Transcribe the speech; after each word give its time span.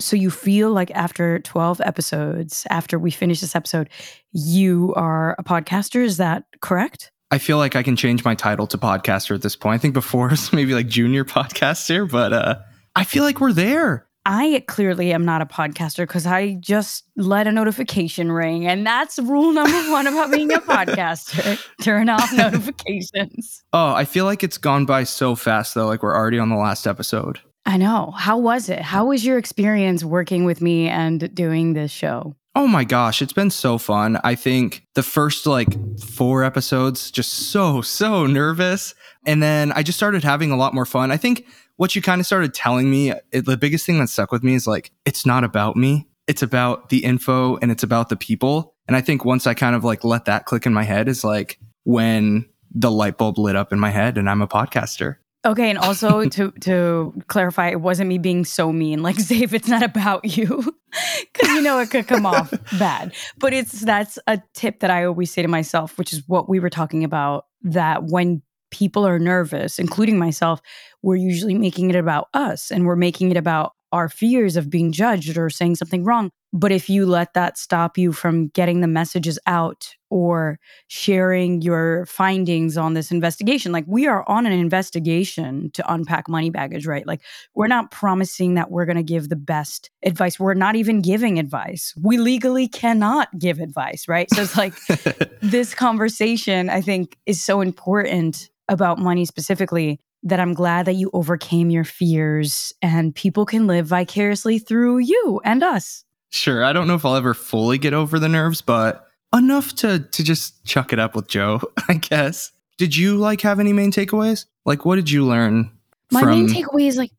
So 0.00 0.16
you 0.16 0.30
feel 0.30 0.72
like 0.72 0.90
after 0.92 1.38
12 1.40 1.80
episodes, 1.82 2.66
after 2.70 2.98
we 2.98 3.10
finish 3.10 3.40
this 3.40 3.54
episode, 3.54 3.88
you 4.32 4.94
are 4.96 5.36
a 5.38 5.44
podcaster. 5.44 6.02
Is 6.02 6.16
that 6.16 6.44
correct? 6.60 7.12
I 7.30 7.38
feel 7.38 7.58
like 7.58 7.76
I 7.76 7.82
can 7.82 7.94
change 7.94 8.24
my 8.24 8.34
title 8.34 8.66
to 8.68 8.78
podcaster 8.78 9.34
at 9.34 9.42
this 9.42 9.54
point. 9.54 9.74
I 9.74 9.78
think 9.78 9.94
before 9.94 10.26
it 10.26 10.32
was 10.32 10.52
maybe 10.52 10.74
like 10.74 10.88
junior 10.88 11.24
podcaster, 11.24 12.10
but 12.10 12.32
uh, 12.32 12.56
I 12.96 13.04
feel 13.04 13.24
like 13.24 13.40
we're 13.40 13.52
there. 13.52 14.06
I 14.26 14.64
clearly 14.68 15.12
am 15.14 15.24
not 15.24 15.40
a 15.40 15.46
podcaster 15.46 16.06
because 16.06 16.26
I 16.26 16.54
just 16.60 17.04
let 17.16 17.46
a 17.46 17.52
notification 17.52 18.30
ring. 18.30 18.66
And 18.66 18.86
that's 18.86 19.18
rule 19.18 19.52
number 19.52 19.78
one 19.90 20.06
about 20.06 20.30
being 20.30 20.52
a 20.52 20.58
podcaster 20.58 21.58
turn 21.82 22.08
off 22.08 22.32
notifications. 22.36 23.64
Oh, 23.72 23.94
I 23.94 24.04
feel 24.04 24.26
like 24.26 24.42
it's 24.42 24.58
gone 24.58 24.84
by 24.84 25.04
so 25.04 25.34
fast, 25.34 25.74
though. 25.74 25.86
Like 25.86 26.02
we're 26.02 26.14
already 26.14 26.38
on 26.38 26.50
the 26.50 26.56
last 26.56 26.86
episode. 26.86 27.40
I 27.66 27.76
know. 27.76 28.12
How 28.16 28.38
was 28.38 28.68
it? 28.68 28.80
How 28.80 29.06
was 29.06 29.24
your 29.24 29.38
experience 29.38 30.02
working 30.02 30.44
with 30.44 30.60
me 30.60 30.88
and 30.88 31.32
doing 31.34 31.74
this 31.74 31.90
show? 31.90 32.34
Oh 32.56 32.66
my 32.66 32.82
gosh, 32.82 33.22
it's 33.22 33.32
been 33.32 33.50
so 33.50 33.78
fun. 33.78 34.18
I 34.24 34.34
think 34.34 34.84
the 34.94 35.04
first 35.04 35.46
like 35.46 35.68
four 36.00 36.42
episodes, 36.42 37.10
just 37.10 37.32
so, 37.32 37.80
so 37.80 38.26
nervous. 38.26 38.94
And 39.24 39.42
then 39.42 39.70
I 39.72 39.82
just 39.82 39.98
started 39.98 40.24
having 40.24 40.50
a 40.50 40.56
lot 40.56 40.74
more 40.74 40.86
fun. 40.86 41.12
I 41.12 41.16
think 41.16 41.46
what 41.76 41.94
you 41.94 42.02
kind 42.02 42.20
of 42.20 42.26
started 42.26 42.52
telling 42.52 42.90
me, 42.90 43.12
it, 43.30 43.46
the 43.46 43.56
biggest 43.56 43.86
thing 43.86 43.98
that 44.00 44.08
stuck 44.08 44.32
with 44.32 44.42
me 44.42 44.54
is 44.54 44.66
like, 44.66 44.90
it's 45.04 45.24
not 45.24 45.44
about 45.44 45.76
me. 45.76 46.08
It's 46.26 46.42
about 46.42 46.88
the 46.88 47.04
info 47.04 47.56
and 47.58 47.70
it's 47.70 47.82
about 47.82 48.08
the 48.08 48.16
people. 48.16 48.74
And 48.88 48.96
I 48.96 49.00
think 49.00 49.24
once 49.24 49.46
I 49.46 49.54
kind 49.54 49.76
of 49.76 49.84
like 49.84 50.02
let 50.02 50.24
that 50.24 50.44
click 50.44 50.66
in 50.66 50.74
my 50.74 50.82
head 50.82 51.08
is 51.08 51.22
like 51.22 51.60
when 51.84 52.46
the 52.72 52.90
light 52.90 53.16
bulb 53.16 53.38
lit 53.38 53.56
up 53.56 53.72
in 53.72 53.78
my 53.78 53.90
head 53.90 54.18
and 54.18 54.28
I'm 54.28 54.42
a 54.42 54.48
podcaster. 54.48 55.16
Okay, 55.44 55.70
and 55.70 55.78
also 55.78 56.24
to 56.28 56.50
to 56.60 57.14
clarify, 57.28 57.68
it 57.68 57.80
wasn't 57.80 58.08
me 58.08 58.18
being 58.18 58.44
so 58.44 58.72
mean. 58.72 59.02
Like, 59.02 59.16
Zave, 59.18 59.52
it's 59.52 59.68
not 59.68 59.82
about 59.82 60.36
you, 60.36 60.46
because 61.32 61.48
you 61.54 61.62
know 61.62 61.78
it 61.78 61.90
could 61.90 62.06
come 62.06 62.26
off 62.26 62.52
bad. 62.78 63.14
But 63.38 63.52
it's 63.52 63.80
that's 63.80 64.18
a 64.26 64.42
tip 64.54 64.80
that 64.80 64.90
I 64.90 65.04
always 65.04 65.30
say 65.32 65.42
to 65.42 65.48
myself, 65.48 65.98
which 65.98 66.12
is 66.12 66.22
what 66.26 66.48
we 66.48 66.60
were 66.60 66.70
talking 66.70 67.04
about. 67.04 67.46
That 67.62 68.04
when 68.04 68.42
people 68.70 69.06
are 69.06 69.18
nervous, 69.18 69.78
including 69.78 70.18
myself, 70.18 70.60
we're 71.02 71.16
usually 71.16 71.54
making 71.54 71.90
it 71.90 71.96
about 71.96 72.28
us, 72.34 72.70
and 72.70 72.86
we're 72.86 72.96
making 72.96 73.30
it 73.30 73.36
about 73.36 73.72
our 73.92 74.08
fears 74.08 74.56
of 74.56 74.70
being 74.70 74.92
judged 74.92 75.36
or 75.36 75.50
saying 75.50 75.76
something 75.76 76.04
wrong. 76.04 76.30
But 76.52 76.72
if 76.72 76.88
you 76.88 77.06
let 77.06 77.34
that 77.34 77.56
stop 77.56 77.96
you 77.96 78.12
from 78.12 78.48
getting 78.48 78.80
the 78.80 78.88
messages 78.88 79.38
out 79.46 79.94
or 80.10 80.58
sharing 80.88 81.62
your 81.62 82.06
findings 82.06 82.76
on 82.76 82.94
this 82.94 83.12
investigation, 83.12 83.70
like 83.70 83.84
we 83.86 84.08
are 84.08 84.28
on 84.28 84.46
an 84.46 84.52
investigation 84.52 85.70
to 85.74 85.92
unpack 85.92 86.28
money 86.28 86.50
baggage, 86.50 86.86
right? 86.86 87.06
Like 87.06 87.20
we're 87.54 87.68
not 87.68 87.92
promising 87.92 88.54
that 88.54 88.70
we're 88.70 88.84
going 88.84 88.96
to 88.96 89.04
give 89.04 89.28
the 89.28 89.36
best 89.36 89.90
advice. 90.02 90.40
We're 90.40 90.54
not 90.54 90.74
even 90.74 91.02
giving 91.02 91.38
advice. 91.38 91.94
We 92.02 92.18
legally 92.18 92.66
cannot 92.66 93.38
give 93.38 93.60
advice, 93.60 94.08
right? 94.08 94.28
So 94.34 94.42
it's 94.42 94.56
like 94.56 94.74
this 95.40 95.72
conversation, 95.72 96.68
I 96.68 96.80
think, 96.80 97.16
is 97.26 97.42
so 97.42 97.60
important 97.60 98.50
about 98.68 98.98
money 98.98 99.24
specifically 99.24 100.00
that 100.22 100.40
I'm 100.40 100.54
glad 100.54 100.86
that 100.86 100.94
you 100.94 101.10
overcame 101.12 101.70
your 101.70 101.84
fears 101.84 102.72
and 102.82 103.14
people 103.14 103.46
can 103.46 103.66
live 103.66 103.86
vicariously 103.86 104.58
through 104.58 104.98
you 104.98 105.40
and 105.44 105.62
us. 105.62 106.04
Sure. 106.30 106.64
I 106.64 106.72
don't 106.72 106.86
know 106.86 106.94
if 106.94 107.04
I'll 107.04 107.16
ever 107.16 107.34
fully 107.34 107.78
get 107.78 107.94
over 107.94 108.18
the 108.18 108.28
nerves, 108.28 108.60
but 108.60 109.06
enough 109.34 109.74
to 109.76 110.00
to 110.00 110.24
just 110.24 110.64
chuck 110.64 110.92
it 110.92 110.98
up 110.98 111.14
with 111.14 111.28
Jo, 111.28 111.60
I 111.88 111.94
guess. 111.94 112.52
Did 112.78 112.96
you 112.96 113.16
like 113.16 113.40
have 113.42 113.60
any 113.60 113.72
main 113.72 113.92
takeaways? 113.92 114.46
Like 114.64 114.84
what 114.84 114.96
did 114.96 115.10
you 115.10 115.26
learn? 115.26 115.70
My 116.12 116.20
from... 116.20 116.30
main 116.30 116.48
takeaway 116.48 116.86
is 116.86 116.96
like 116.96 117.12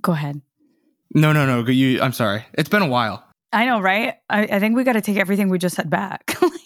go 0.00 0.12
ahead. 0.12 0.40
No, 1.14 1.32
no, 1.32 1.46
no. 1.46 1.68
You 1.70 2.00
I'm 2.02 2.12
sorry. 2.12 2.44
It's 2.54 2.68
been 2.68 2.82
a 2.82 2.88
while. 2.88 3.24
I 3.52 3.66
know, 3.66 3.80
right? 3.80 4.14
I, 4.28 4.42
I 4.42 4.58
think 4.58 4.74
we 4.74 4.82
got 4.82 4.94
to 4.94 5.00
take 5.00 5.16
everything 5.16 5.48
we 5.48 5.58
just 5.58 5.76
said 5.76 5.88
back. 5.88 6.36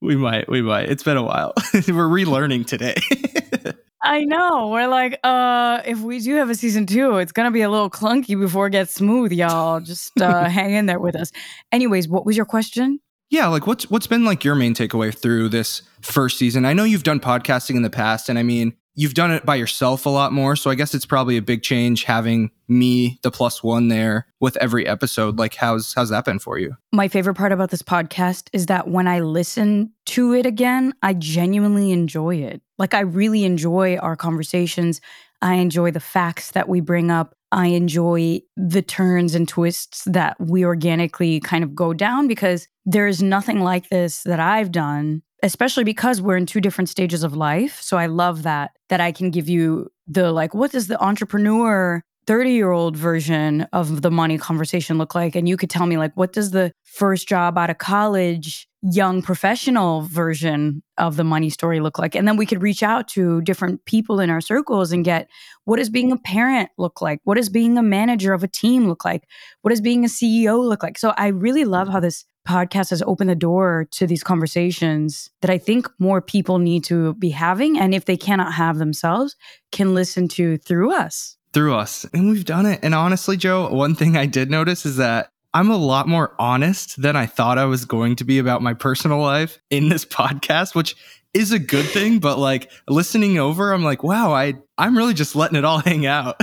we 0.00 0.16
might, 0.16 0.48
we 0.48 0.62
might. 0.62 0.88
It's 0.88 1.02
been 1.02 1.16
a 1.16 1.22
while. 1.22 1.52
We're 1.74 2.08
relearning 2.08 2.66
today. 2.66 2.94
I 4.02 4.24
know. 4.24 4.68
We're 4.68 4.88
like, 4.88 5.20
uh, 5.22 5.82
if 5.84 6.00
we 6.00 6.20
do 6.20 6.36
have 6.36 6.48
a 6.48 6.54
season 6.54 6.86
two, 6.86 7.18
it's 7.18 7.32
gonna 7.32 7.50
be 7.50 7.60
a 7.60 7.68
little 7.68 7.90
clunky 7.90 8.38
before 8.38 8.68
it 8.68 8.70
gets 8.70 8.94
smooth, 8.94 9.30
y'all. 9.30 9.80
Just 9.80 10.18
uh, 10.20 10.44
hang 10.48 10.72
in 10.72 10.86
there 10.86 10.98
with 10.98 11.14
us. 11.14 11.32
Anyways, 11.70 12.08
what 12.08 12.24
was 12.24 12.36
your 12.36 12.46
question? 12.46 13.00
Yeah, 13.28 13.46
like 13.48 13.66
what's 13.66 13.90
what's 13.90 14.06
been 14.06 14.24
like 14.24 14.42
your 14.42 14.54
main 14.54 14.74
takeaway 14.74 15.14
through 15.14 15.50
this 15.50 15.82
first 16.00 16.38
season? 16.38 16.64
I 16.64 16.72
know 16.72 16.84
you've 16.84 17.02
done 17.02 17.20
podcasting 17.20 17.76
in 17.76 17.82
the 17.82 17.90
past, 17.90 18.28
and 18.28 18.38
I 18.38 18.42
mean, 18.42 18.74
you've 18.94 19.14
done 19.14 19.30
it 19.30 19.46
by 19.46 19.54
yourself 19.54 20.06
a 20.06 20.10
lot 20.10 20.32
more. 20.32 20.56
So 20.56 20.70
I 20.70 20.74
guess 20.74 20.94
it's 20.94 21.06
probably 21.06 21.36
a 21.36 21.42
big 21.42 21.62
change 21.62 22.04
having 22.04 22.50
me, 22.68 23.18
the 23.22 23.30
plus 23.30 23.62
one 23.62 23.88
there 23.88 24.26
with 24.40 24.56
every 24.58 24.86
episode. 24.86 25.38
Like 25.38 25.54
how's 25.54 25.94
how's 25.94 26.10
that 26.10 26.24
been 26.24 26.38
for 26.38 26.58
you? 26.58 26.76
My 26.92 27.08
favorite 27.08 27.34
part 27.34 27.52
about 27.52 27.70
this 27.70 27.82
podcast 27.82 28.48
is 28.52 28.66
that 28.66 28.88
when 28.88 29.08
I 29.08 29.20
listen 29.20 29.92
to 30.06 30.34
it 30.34 30.46
again, 30.46 30.92
I 31.02 31.14
genuinely 31.14 31.92
enjoy 31.92 32.36
it. 32.36 32.62
Like 32.78 32.94
I 32.94 33.00
really 33.00 33.44
enjoy 33.44 33.96
our 33.96 34.16
conversations. 34.16 35.00
I 35.42 35.54
enjoy 35.54 35.90
the 35.90 36.00
facts 36.00 36.50
that 36.52 36.68
we 36.68 36.80
bring 36.80 37.10
up. 37.10 37.34
I 37.52 37.68
enjoy 37.68 38.42
the 38.56 38.82
turns 38.82 39.34
and 39.34 39.48
twists 39.48 40.04
that 40.04 40.36
we 40.38 40.64
organically 40.64 41.40
kind 41.40 41.64
of 41.64 41.74
go 41.74 41.92
down 41.92 42.28
because 42.28 42.68
there 42.86 43.08
is 43.08 43.22
nothing 43.22 43.60
like 43.60 43.88
this 43.88 44.22
that 44.24 44.38
I've 44.38 44.70
done 44.70 45.22
especially 45.42 45.84
because 45.84 46.20
we're 46.20 46.36
in 46.36 46.46
two 46.46 46.60
different 46.60 46.88
stages 46.88 47.22
of 47.22 47.36
life. 47.36 47.80
So 47.80 47.96
I 47.96 48.06
love 48.06 48.42
that 48.42 48.72
that 48.88 49.00
I 49.00 49.12
can 49.12 49.30
give 49.30 49.48
you 49.48 49.90
the 50.06 50.32
like 50.32 50.54
what 50.54 50.72
does 50.72 50.88
the 50.88 51.00
entrepreneur 51.02 52.02
30 52.26 52.52
year 52.52 52.70
old 52.70 52.96
version 52.96 53.62
of 53.72 54.02
the 54.02 54.10
money 54.10 54.38
conversation 54.38 54.98
look 54.98 55.14
like? 55.14 55.34
And 55.34 55.48
you 55.48 55.56
could 55.56 55.70
tell 55.70 55.86
me 55.86 55.96
like 55.96 56.16
what 56.16 56.32
does 56.32 56.50
the 56.50 56.72
first 56.84 57.28
job 57.28 57.56
out 57.56 57.70
of 57.70 57.78
college 57.78 58.66
young 58.82 59.20
professional 59.20 60.02
version 60.02 60.82
of 60.96 61.16
the 61.16 61.24
money 61.24 61.50
story 61.50 61.80
look 61.80 61.98
like? 61.98 62.14
And 62.14 62.26
then 62.26 62.36
we 62.36 62.46
could 62.46 62.62
reach 62.62 62.82
out 62.82 63.08
to 63.08 63.40
different 63.42 63.84
people 63.84 64.20
in 64.20 64.30
our 64.30 64.40
circles 64.40 64.92
and 64.92 65.04
get 65.04 65.28
what 65.64 65.76
does 65.76 65.90
being 65.90 66.12
a 66.12 66.16
parent 66.16 66.70
look 66.78 67.00
like? 67.00 67.20
What 67.24 67.36
does 67.36 67.48
being 67.48 67.78
a 67.78 67.82
manager 67.82 68.32
of 68.32 68.42
a 68.42 68.48
team 68.48 68.88
look 68.88 69.04
like? 69.04 69.24
What 69.62 69.70
does 69.70 69.80
being 69.80 70.04
a 70.04 70.08
ceo 70.08 70.62
look 70.62 70.82
like? 70.82 70.98
So 70.98 71.12
i 71.16 71.28
really 71.28 71.64
love 71.64 71.88
mm. 71.88 71.92
how 71.92 72.00
this 72.00 72.24
podcast 72.46 72.90
has 72.90 73.02
opened 73.02 73.30
the 73.30 73.34
door 73.34 73.86
to 73.92 74.06
these 74.06 74.22
conversations 74.22 75.30
that 75.40 75.50
I 75.50 75.58
think 75.58 75.88
more 75.98 76.20
people 76.20 76.58
need 76.58 76.84
to 76.84 77.14
be 77.14 77.30
having. 77.30 77.78
And 77.78 77.94
if 77.94 78.04
they 78.04 78.16
cannot 78.16 78.52
have 78.54 78.78
themselves, 78.78 79.36
can 79.72 79.94
listen 79.94 80.28
to 80.28 80.58
through 80.58 80.92
us. 80.94 81.36
Through 81.52 81.74
us. 81.74 82.06
And 82.12 82.30
we've 82.30 82.44
done 82.44 82.66
it. 82.66 82.80
And 82.82 82.94
honestly, 82.94 83.36
Jo, 83.36 83.68
one 83.68 83.94
thing 83.94 84.16
I 84.16 84.26
did 84.26 84.50
notice 84.50 84.86
is 84.86 84.96
that 84.96 85.32
I'm 85.52 85.70
a 85.70 85.76
lot 85.76 86.06
more 86.06 86.34
honest 86.38 87.00
than 87.00 87.16
I 87.16 87.26
thought 87.26 87.58
I 87.58 87.64
was 87.64 87.84
going 87.84 88.16
to 88.16 88.24
be 88.24 88.38
about 88.38 88.62
my 88.62 88.72
personal 88.72 89.18
life 89.18 89.58
in 89.68 89.88
this 89.88 90.04
podcast, 90.06 90.74
which 90.74 90.96
is 91.32 91.52
a 91.52 91.58
good 91.58 91.86
thing, 91.86 92.18
but 92.18 92.38
like 92.38 92.70
listening 92.88 93.38
over, 93.38 93.72
I'm 93.72 93.84
like, 93.84 94.02
wow, 94.02 94.32
I 94.32 94.54
I'm 94.78 94.96
really 94.96 95.14
just 95.14 95.36
letting 95.36 95.56
it 95.56 95.64
all 95.64 95.78
hang 95.84 96.06
out. 96.06 96.40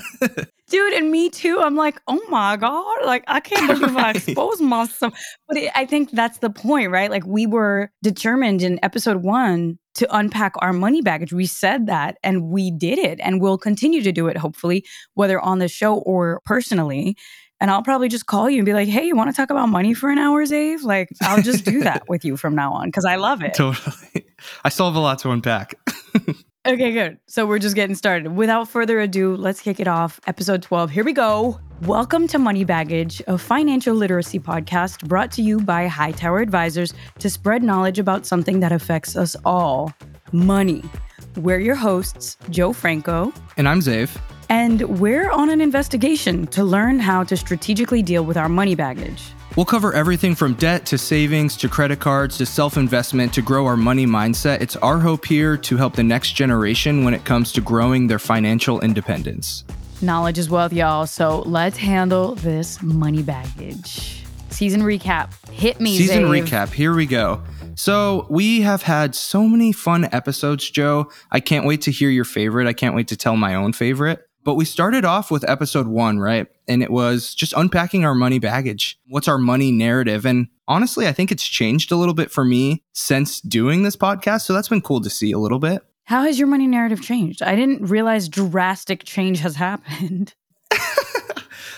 Dude, 0.70 0.94
and 0.94 1.10
me 1.10 1.30
too. 1.30 1.60
I'm 1.62 1.76
like, 1.76 2.02
oh 2.08 2.22
my 2.30 2.58
God. 2.58 3.06
Like, 3.06 3.24
I 3.28 3.40
can't 3.40 3.68
believe 3.80 3.96
right. 3.96 4.16
I 4.16 4.18
exposed 4.18 4.62
myself. 4.62 5.14
But 5.48 5.58
it, 5.58 5.72
I 5.76 5.86
think 5.86 6.12
that's 6.12 6.40
the 6.40 6.50
point, 6.50 6.92
right? 6.92 7.10
Like, 7.10 7.26
we 7.26 7.48
were 7.48 7.90
determined 8.04 8.62
in 8.62 8.80
episode 8.84 9.24
one 9.24 9.80
to 9.96 10.16
unpack 10.16 10.54
our 10.60 10.74
money 10.74 11.02
baggage. 11.02 11.32
We 11.32 11.46
said 11.46 11.88
that 11.88 12.18
and 12.22 12.50
we 12.50 12.70
did 12.70 13.00
it. 13.00 13.20
And 13.22 13.42
we'll 13.42 13.58
continue 13.58 14.02
to 14.04 14.12
do 14.12 14.28
it, 14.28 14.38
hopefully, 14.38 14.86
whether 15.14 15.40
on 15.40 15.60
the 15.60 15.70
show 15.70 16.00
or 16.00 16.42
personally. 16.46 17.16
And 17.60 17.72
I'll 17.72 17.82
probably 17.82 18.08
just 18.08 18.28
call 18.28 18.50
you 18.50 18.60
and 18.60 18.66
be 18.66 18.74
like, 18.74 18.88
hey, 18.88 19.06
you 19.06 19.16
want 19.16 19.32
to 19.32 19.36
talk 19.36 19.50
about 19.50 19.68
money 19.68 19.94
for 19.94 20.12
an 20.12 20.20
hour, 20.20 20.46
Zave? 20.46 20.84
Like, 20.84 21.10
I'll 21.22 21.42
just 21.42 21.66
do 21.66 21.82
that 21.82 22.08
with 22.08 22.24
you 22.24 22.38
from 22.38 22.54
now 22.54 22.72
on 22.74 22.90
because 22.90 23.06
I 23.06 23.16
love 23.16 23.42
it. 23.42 23.56
Totally. 23.56 24.26
I 24.64 24.70
still 24.70 24.86
have 24.86 24.96
a 24.96 25.00
lot 25.00 25.18
to 25.20 25.32
unpack. 25.32 25.74
okay, 26.68 26.92
good. 26.92 27.18
So 27.26 27.48
we're 27.48 27.58
just 27.58 27.76
getting 27.76 27.96
started. 27.96 28.36
Without 28.36 28.70
further 28.70 29.00
ado, 29.00 29.36
let's 29.36 29.60
kick 29.60 29.80
it 29.80 29.88
off. 29.88 30.20
Episode 30.28 30.62
12. 30.62 30.92
Here 30.92 31.04
we 31.04 31.14
go. 31.14 31.60
Welcome 31.82 32.28
to 32.28 32.38
Money 32.38 32.64
Baggage, 32.64 33.24
a 33.26 33.40
financial 33.40 33.96
literacy 33.96 34.40
podcast 34.40 35.08
brought 35.08 35.32
to 35.32 35.42
you 35.42 35.60
by 35.60 35.88
Hightower 35.88 36.40
Advisors 36.42 36.94
to 37.20 37.30
spread 37.30 37.64
knowledge 37.64 37.98
about 37.98 38.28
something 38.28 38.60
that 38.60 38.72
affects 38.72 39.16
us 39.16 39.36
all 39.46 39.92
money. 40.32 40.84
We're 41.38 41.60
your 41.60 41.76
hosts, 41.76 42.36
Jo 42.50 42.74
Franco. 42.74 43.32
And 43.58 43.70
I'm 43.70 43.80
Zave. 43.80 44.10
And 44.50 44.82
we're 45.00 45.30
on 45.30 45.52
an 45.52 45.62
investigation 45.62 46.48
to 46.48 46.64
learn 46.64 46.98
how 46.98 47.24
to 47.26 47.38
strategically 47.38 48.02
deal 48.02 48.26
with 48.26 48.38
our 48.38 48.50
money 48.50 48.74
baggage. 48.74 49.22
We'll 49.56 49.66
cover 49.68 49.94
everything 49.94 50.34
from 50.34 50.56
debt 50.56 50.88
to 50.88 50.98
savings 50.98 51.56
to 51.58 51.70
credit 51.70 52.00
cards 52.00 52.40
to 52.40 52.48
self 52.48 52.76
investment 52.76 53.36
to 53.36 53.44
grow 53.44 53.68
our 53.68 53.78
money 53.78 54.08
mindset. 54.08 54.62
It's 54.62 54.76
our 54.78 54.98
hope 54.98 55.26
here 55.26 55.58
to 55.58 55.78
help 55.78 55.96
the 55.96 56.04
next 56.04 56.32
generation 56.32 57.04
when 57.04 57.14
it 57.14 57.24
comes 57.24 57.52
to 57.54 57.62
growing 57.62 58.08
their 58.08 58.20
financial 58.20 58.80
independence. 58.82 59.64
Knowledge 60.02 60.40
is 60.40 60.50
wealth, 60.50 60.74
y'all. 60.74 61.06
So 61.06 61.42
let's 61.42 61.78
handle 61.78 62.34
this 62.34 62.82
money 62.82 63.22
baggage. 63.22 64.24
Season 64.50 64.82
recap. 64.82 65.34
Hit 65.52 65.80
me. 65.80 65.98
Season 65.98 66.24
Zave. 66.24 66.48
recap. 66.48 66.74
Here 66.74 66.96
we 66.96 67.06
go. 67.06 67.44
So, 67.78 68.26
we 68.30 68.62
have 68.62 68.82
had 68.82 69.14
so 69.14 69.48
many 69.48 69.72
fun 69.72 70.10
episodes, 70.12 70.70
Jo. 70.70 71.12
I 71.32 71.40
can't 71.40 71.66
wait 71.66 71.82
to 71.84 71.92
hear 71.92 72.10
your 72.10 72.26
favorite. 72.26 72.68
I 72.68 72.74
can't 72.74 72.96
wait 72.96 73.08
to 73.10 73.16
tell 73.16 73.38
my 73.38 73.54
own 73.54 73.72
favorite. 73.72 74.28
But 74.44 74.56
we 74.56 74.66
started 74.66 75.06
off 75.06 75.30
with 75.30 75.48
episode 75.48 75.88
one, 75.88 76.20
right? 76.20 76.48
And 76.68 76.82
it 76.82 76.90
was 76.90 77.36
just 77.36 77.54
unpacking 77.54 78.04
our 78.04 78.16
money 78.16 78.40
baggage. 78.40 78.98
What's 79.08 79.28
our 79.28 79.38
money 79.38 79.72
narrative? 79.72 80.26
And 80.26 80.48
honestly, 80.68 81.06
I 81.06 81.12
think 81.12 81.32
it's 81.32 81.46
changed 81.46 81.92
a 81.92 81.98
little 81.98 82.14
bit 82.14 82.32
for 82.32 82.46
me 82.46 82.82
since 82.94 83.42
doing 83.42 83.84
this 83.84 83.96
podcast. 83.96 84.42
So 84.42 84.54
that's 84.54 84.70
been 84.70 84.82
cool 84.82 85.02
to 85.02 85.10
see 85.10 85.32
a 85.32 85.38
little 85.38 85.60
bit. 85.60 85.84
How 86.06 86.24
has 86.24 86.40
your 86.40 86.48
money 86.48 86.66
narrative 86.66 87.02
changed? 87.02 87.44
I 87.44 87.56
didn't 87.56 87.86
realize 87.88 88.30
drastic 88.30 89.04
change 89.04 89.40
has 89.42 89.56
happened. 89.56 90.34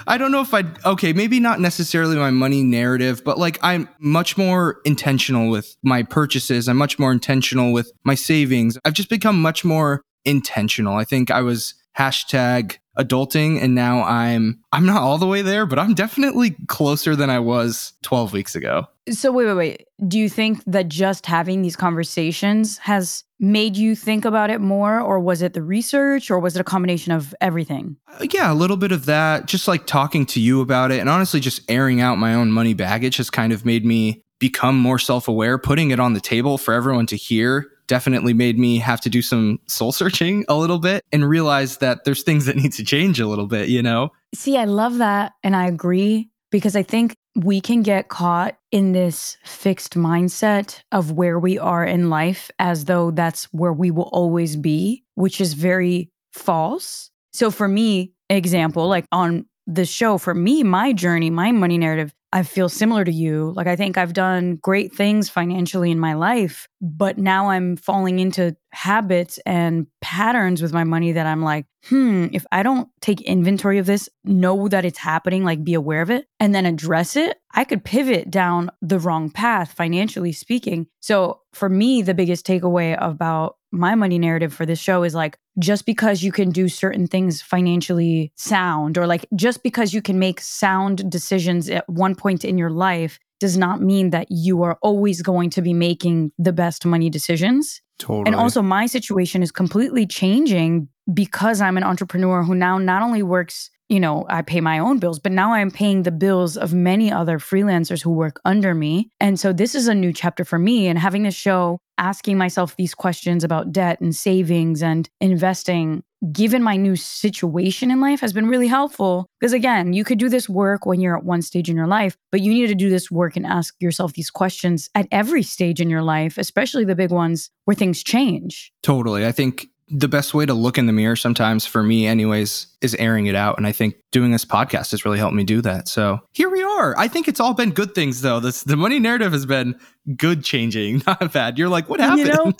I 0.09 0.17
don't 0.17 0.31
know 0.31 0.41
if 0.41 0.55
I 0.55 0.63
okay, 0.85 1.13
maybe 1.13 1.39
not 1.39 1.59
necessarily 1.59 2.15
my 2.17 2.31
money 2.31 2.63
narrative, 2.63 3.23
but 3.23 3.37
like 3.37 3.59
I'm 3.61 3.87
much 3.99 4.39
more 4.39 4.81
intentional 4.83 5.51
with 5.51 5.77
my 5.83 6.01
purchases. 6.01 6.67
I'm 6.67 6.77
much 6.77 6.97
more 6.97 7.11
intentional 7.11 7.71
with 7.71 7.91
my 8.03 8.15
savings. 8.15 8.75
I've 8.83 8.93
just 8.93 9.09
become 9.09 9.39
much 9.39 9.63
more 9.63 10.01
intentional. 10.25 10.97
I 10.97 11.03
think 11.03 11.29
I 11.29 11.41
was 11.41 11.75
hashtag 11.95 12.77
adulting 12.97 13.61
and 13.61 13.75
now 13.75 14.03
I'm 14.03 14.59
I'm 14.71 14.85
not 14.85 15.01
all 15.01 15.17
the 15.17 15.27
way 15.27 15.41
there, 15.41 15.65
but 15.65 15.79
I'm 15.79 15.93
definitely 15.93 16.55
closer 16.67 17.15
than 17.15 17.29
I 17.29 17.39
was 17.39 17.93
12 18.03 18.33
weeks 18.33 18.55
ago. 18.55 18.87
So 19.09 19.31
wait, 19.31 19.45
wait, 19.45 19.53
wait. 19.53 19.85
Do 20.07 20.19
you 20.19 20.29
think 20.29 20.63
that 20.65 20.87
just 20.87 21.25
having 21.25 21.61
these 21.61 21.75
conversations 21.75 22.77
has 22.79 23.23
made 23.39 23.77
you 23.77 23.95
think 23.95 24.25
about 24.25 24.49
it 24.49 24.59
more 24.59 24.99
or 24.99 25.19
was 25.19 25.41
it 25.41 25.53
the 25.53 25.63
research 25.63 26.29
or 26.29 26.39
was 26.39 26.55
it 26.55 26.59
a 26.59 26.63
combination 26.63 27.11
of 27.11 27.33
everything? 27.41 27.95
Uh, 28.07 28.27
yeah, 28.31 28.51
a 28.51 28.53
little 28.53 28.77
bit 28.77 28.91
of 28.91 29.05
that. 29.05 29.45
Just 29.45 29.67
like 29.67 29.87
talking 29.87 30.25
to 30.27 30.39
you 30.39 30.61
about 30.61 30.91
it 30.91 30.99
and 30.99 31.09
honestly 31.09 31.39
just 31.39 31.61
airing 31.69 32.01
out 32.01 32.17
my 32.17 32.33
own 32.33 32.51
money 32.51 32.73
baggage 32.73 33.17
has 33.17 33.29
kind 33.29 33.53
of 33.53 33.65
made 33.65 33.85
me 33.85 34.23
become 34.39 34.77
more 34.77 34.99
self-aware, 34.99 35.57
putting 35.57 35.91
it 35.91 35.99
on 35.99 36.13
the 36.13 36.21
table 36.21 36.57
for 36.57 36.73
everyone 36.73 37.05
to 37.07 37.15
hear 37.15 37.69
definitely 37.89 38.33
made 38.33 38.57
me 38.57 38.77
have 38.77 39.01
to 39.01 39.09
do 39.09 39.21
some 39.21 39.59
soul 39.67 39.91
searching 39.91 40.45
a 40.47 40.55
little 40.55 40.79
bit 40.79 41.03
and 41.11 41.27
realize 41.27 41.77
that 41.77 42.05
there's 42.05 42.23
things 42.23 42.45
that 42.45 42.55
need 42.55 42.71
to 42.73 42.85
change 42.85 43.19
a 43.19 43.27
little 43.27 43.47
bit, 43.47 43.67
you 43.67 43.83
know? 43.83 44.11
See, 44.33 44.55
I 44.55 44.63
love 44.63 44.99
that. 44.99 45.33
And 45.43 45.55
I 45.55 45.67
agree 45.67 46.29
because 46.51 46.75
I 46.75 46.83
think 46.83 47.15
we 47.35 47.59
can 47.59 47.81
get 47.81 48.07
caught 48.07 48.57
in 48.71 48.91
this 48.91 49.37
fixed 49.43 49.95
mindset 49.95 50.81
of 50.91 51.11
where 51.11 51.39
we 51.39 51.57
are 51.57 51.83
in 51.83 52.09
life 52.09 52.49
as 52.59 52.85
though 52.85 53.11
that's 53.11 53.45
where 53.45 53.73
we 53.73 53.91
will 53.91 54.09
always 54.13 54.55
be, 54.55 55.03
which 55.15 55.41
is 55.41 55.53
very 55.53 56.09
false. 56.31 57.09
So, 57.33 57.51
for 57.51 57.67
me, 57.67 58.13
example, 58.29 58.87
like 58.87 59.05
on 59.11 59.45
the 59.67 59.85
show, 59.85 60.17
for 60.17 60.33
me, 60.33 60.63
my 60.63 60.93
journey, 60.93 61.29
my 61.29 61.51
money 61.51 61.77
narrative 61.77 62.13
I 62.31 62.43
feel 62.43 62.69
similar 62.69 63.03
to 63.03 63.11
you. 63.11 63.53
Like, 63.55 63.67
I 63.67 63.75
think 63.75 63.97
I've 63.97 64.13
done 64.13 64.57
great 64.57 64.93
things 64.93 65.29
financially 65.29 65.89
in 65.89 65.99
my 65.99 66.13
life, 66.13 66.67
but 66.79 67.17
now 67.17 67.49
I'm 67.49 67.75
falling 67.75 68.19
into 68.19 68.55
habits 68.71 69.39
and 69.45 69.87
patterns 70.01 70.61
with 70.61 70.71
my 70.71 70.83
money 70.83 71.13
that 71.13 71.25
I'm 71.25 71.41
like, 71.41 71.65
hmm, 71.85 72.27
if 72.31 72.45
I 72.51 72.61
don't 72.61 72.87
take 73.01 73.21
inventory 73.21 73.79
of 73.79 73.87
this, 73.87 74.09
know 74.23 74.67
that 74.67 74.85
it's 74.85 74.99
happening, 74.99 75.43
like 75.43 75.63
be 75.63 75.73
aware 75.73 76.01
of 76.01 76.11
it, 76.11 76.27
and 76.39 76.53
then 76.53 76.67
address 76.67 77.15
it, 77.15 77.37
I 77.53 77.63
could 77.63 77.83
pivot 77.83 78.29
down 78.29 78.69
the 78.81 78.99
wrong 78.99 79.31
path, 79.31 79.73
financially 79.73 80.31
speaking. 80.31 80.87
So, 80.99 81.41
for 81.53 81.67
me, 81.67 82.03
the 82.03 82.13
biggest 82.13 82.45
takeaway 82.45 82.95
about 82.99 83.55
my 83.71 83.95
money 83.95 84.17
narrative 84.17 84.53
for 84.53 84.65
this 84.65 84.79
show 84.79 85.03
is 85.03 85.13
like 85.13 85.37
just 85.59 85.85
because 85.85 86.23
you 86.23 86.31
can 86.31 86.49
do 86.49 86.67
certain 86.67 87.07
things 87.07 87.41
financially 87.41 88.31
sound 88.35 88.97
or 88.97 89.05
like 89.05 89.25
just 89.35 89.63
because 89.63 89.93
you 89.93 90.01
can 90.01 90.17
make 90.17 90.41
sound 90.41 91.09
decisions 91.09 91.69
at 91.69 91.87
one 91.89 92.15
point 92.15 92.43
in 92.43 92.57
your 92.57 92.69
life 92.69 93.19
does 93.39 93.57
not 93.57 93.81
mean 93.81 94.09
that 94.09 94.27
you 94.29 94.63
are 94.63 94.77
always 94.81 95.21
going 95.21 95.49
to 95.51 95.61
be 95.61 95.73
making 95.73 96.31
the 96.37 96.51
best 96.51 96.85
money 96.85 97.09
decisions. 97.09 97.81
Totally. 97.97 98.27
And 98.27 98.35
also 98.35 98.61
my 98.61 98.85
situation 98.85 99.43
is 99.43 99.51
completely 99.51 100.05
changing 100.05 100.87
because 101.13 101.61
I'm 101.61 101.77
an 101.77 101.83
entrepreneur 101.83 102.43
who 102.43 102.55
now 102.55 102.77
not 102.77 103.01
only 103.01 103.23
works 103.23 103.69
you 103.89 103.99
know, 103.99 104.25
I 104.29 104.43
pay 104.43 104.61
my 104.61 104.77
own 104.77 104.99
bills, 104.99 105.19
but 105.19 105.31
now 105.31 105.53
I'm 105.53 105.71
paying 105.71 106.03
the 106.03 106.11
bills 106.11 106.55
of 106.55 106.73
many 106.73 107.11
other 107.11 107.39
freelancers 107.39 108.01
who 108.01 108.11
work 108.11 108.39
under 108.45 108.75
me. 108.75 109.09
And 109.19 109.39
so 109.39 109.51
this 109.51 109.73
is 109.73 109.87
a 109.87 109.95
new 109.95 110.13
chapter 110.13 110.45
for 110.45 110.59
me. 110.59 110.87
And 110.87 110.97
having 110.97 111.23
this 111.23 111.35
show, 111.35 111.79
asking 111.97 112.37
myself 112.37 112.75
these 112.75 112.93
questions 112.93 113.43
about 113.43 113.71
debt 113.71 113.99
and 113.99 114.15
savings 114.15 114.83
and 114.83 115.09
investing, 115.19 116.03
given 116.31 116.61
my 116.61 116.75
new 116.75 116.95
situation 116.95 117.89
in 117.89 117.99
life, 117.99 118.19
has 118.19 118.31
been 118.31 118.47
really 118.47 118.67
helpful. 118.67 119.25
Because 119.39 119.53
again, 119.53 119.93
you 119.93 120.03
could 120.03 120.19
do 120.19 120.29
this 120.29 120.47
work 120.47 120.85
when 120.85 121.01
you're 121.01 121.17
at 121.17 121.25
one 121.25 121.41
stage 121.41 121.69
in 121.69 121.75
your 121.75 121.87
life, 121.87 122.15
but 122.31 122.41
you 122.41 122.53
need 122.53 122.67
to 122.67 122.75
do 122.75 122.91
this 122.91 123.09
work 123.09 123.35
and 123.35 123.45
ask 123.45 123.73
yourself 123.79 124.13
these 124.13 124.29
questions 124.29 124.89
at 124.93 125.07
every 125.11 125.41
stage 125.41 125.81
in 125.81 125.89
your 125.89 126.03
life, 126.03 126.37
especially 126.37 126.85
the 126.85 126.95
big 126.95 127.11
ones 127.11 127.49
where 127.65 127.75
things 127.75 128.03
change. 128.03 128.71
Totally. 128.83 129.25
I 129.25 129.31
think 129.31 129.68
the 129.89 130.07
best 130.07 130.33
way 130.33 130.45
to 130.45 130.53
look 130.53 130.77
in 130.77 130.85
the 130.85 130.93
mirror 130.93 131.15
sometimes 131.15 131.65
for 131.65 131.81
me 131.81 132.05
anyways 132.05 132.67
is 132.81 132.95
airing 132.95 133.25
it 133.25 133.35
out. 133.35 133.57
And 133.57 133.65
i 133.65 133.71
think 133.71 133.95
doing 134.11 134.31
this 134.31 134.45
podcast 134.45 134.91
has 134.91 135.05
really 135.05 135.17
helped 135.17 135.35
me 135.35 135.43
do 135.43 135.61
that. 135.61 135.87
So 135.87 136.19
here 136.31 136.49
we 136.49 136.63
are. 136.63 136.97
I 136.97 137.07
think 137.07 137.27
it's 137.27 137.39
all 137.39 137.53
been 137.53 137.71
good 137.71 137.93
things 137.95 138.21
though. 138.21 138.39
This 138.39 138.63
the 138.63 138.77
money 138.77 138.99
narrative 138.99 139.33
has 139.33 139.45
been 139.45 139.79
good 140.15 140.43
changing 140.43 141.01
not 141.07 141.33
bad. 141.33 141.57
You're 141.57 141.69
like 141.69 141.89
what 141.89 141.99
happened 141.99 142.27
you 142.27 142.33
know, 142.33 142.53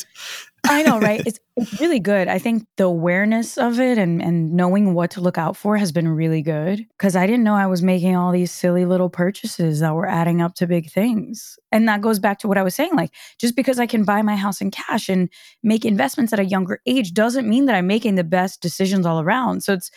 I 0.65 0.83
know, 0.83 0.99
right? 0.99 1.21
It's 1.25 1.39
it's 1.55 1.79
really 1.79 1.99
good. 1.99 2.27
I 2.27 2.39
think 2.39 2.65
the 2.77 2.85
awareness 2.85 3.57
of 3.57 3.79
it 3.79 3.97
and 3.97 4.21
and 4.21 4.53
knowing 4.53 4.93
what 4.93 5.11
to 5.11 5.21
look 5.21 5.37
out 5.37 5.57
for 5.57 5.77
has 5.77 5.91
been 5.91 6.07
really 6.07 6.41
good 6.41 6.85
because 6.97 7.15
I 7.15 7.27
didn't 7.27 7.43
know 7.43 7.55
I 7.55 7.67
was 7.67 7.81
making 7.81 8.15
all 8.15 8.31
these 8.31 8.51
silly 8.51 8.85
little 8.85 9.09
purchases 9.09 9.79
that 9.79 9.93
were 9.93 10.07
adding 10.07 10.41
up 10.41 10.55
to 10.55 10.67
big 10.67 10.89
things. 10.89 11.57
And 11.71 11.87
that 11.87 12.01
goes 12.01 12.19
back 12.19 12.39
to 12.39 12.47
what 12.47 12.57
I 12.57 12.63
was 12.63 12.75
saying 12.75 12.95
like 12.95 13.13
just 13.37 13.55
because 13.55 13.79
I 13.79 13.87
can 13.87 14.03
buy 14.03 14.21
my 14.21 14.35
house 14.35 14.61
in 14.61 14.71
cash 14.71 15.09
and 15.09 15.29
make 15.63 15.85
investments 15.85 16.33
at 16.33 16.39
a 16.39 16.45
younger 16.45 16.81
age 16.85 17.13
doesn't 17.13 17.49
mean 17.49 17.65
that 17.65 17.75
I'm 17.75 17.87
making 17.87 18.15
the 18.15 18.23
best 18.23 18.61
decisions 18.61 19.05
all 19.05 19.19
around. 19.19 19.63
So 19.63 19.73
it's 19.73 19.91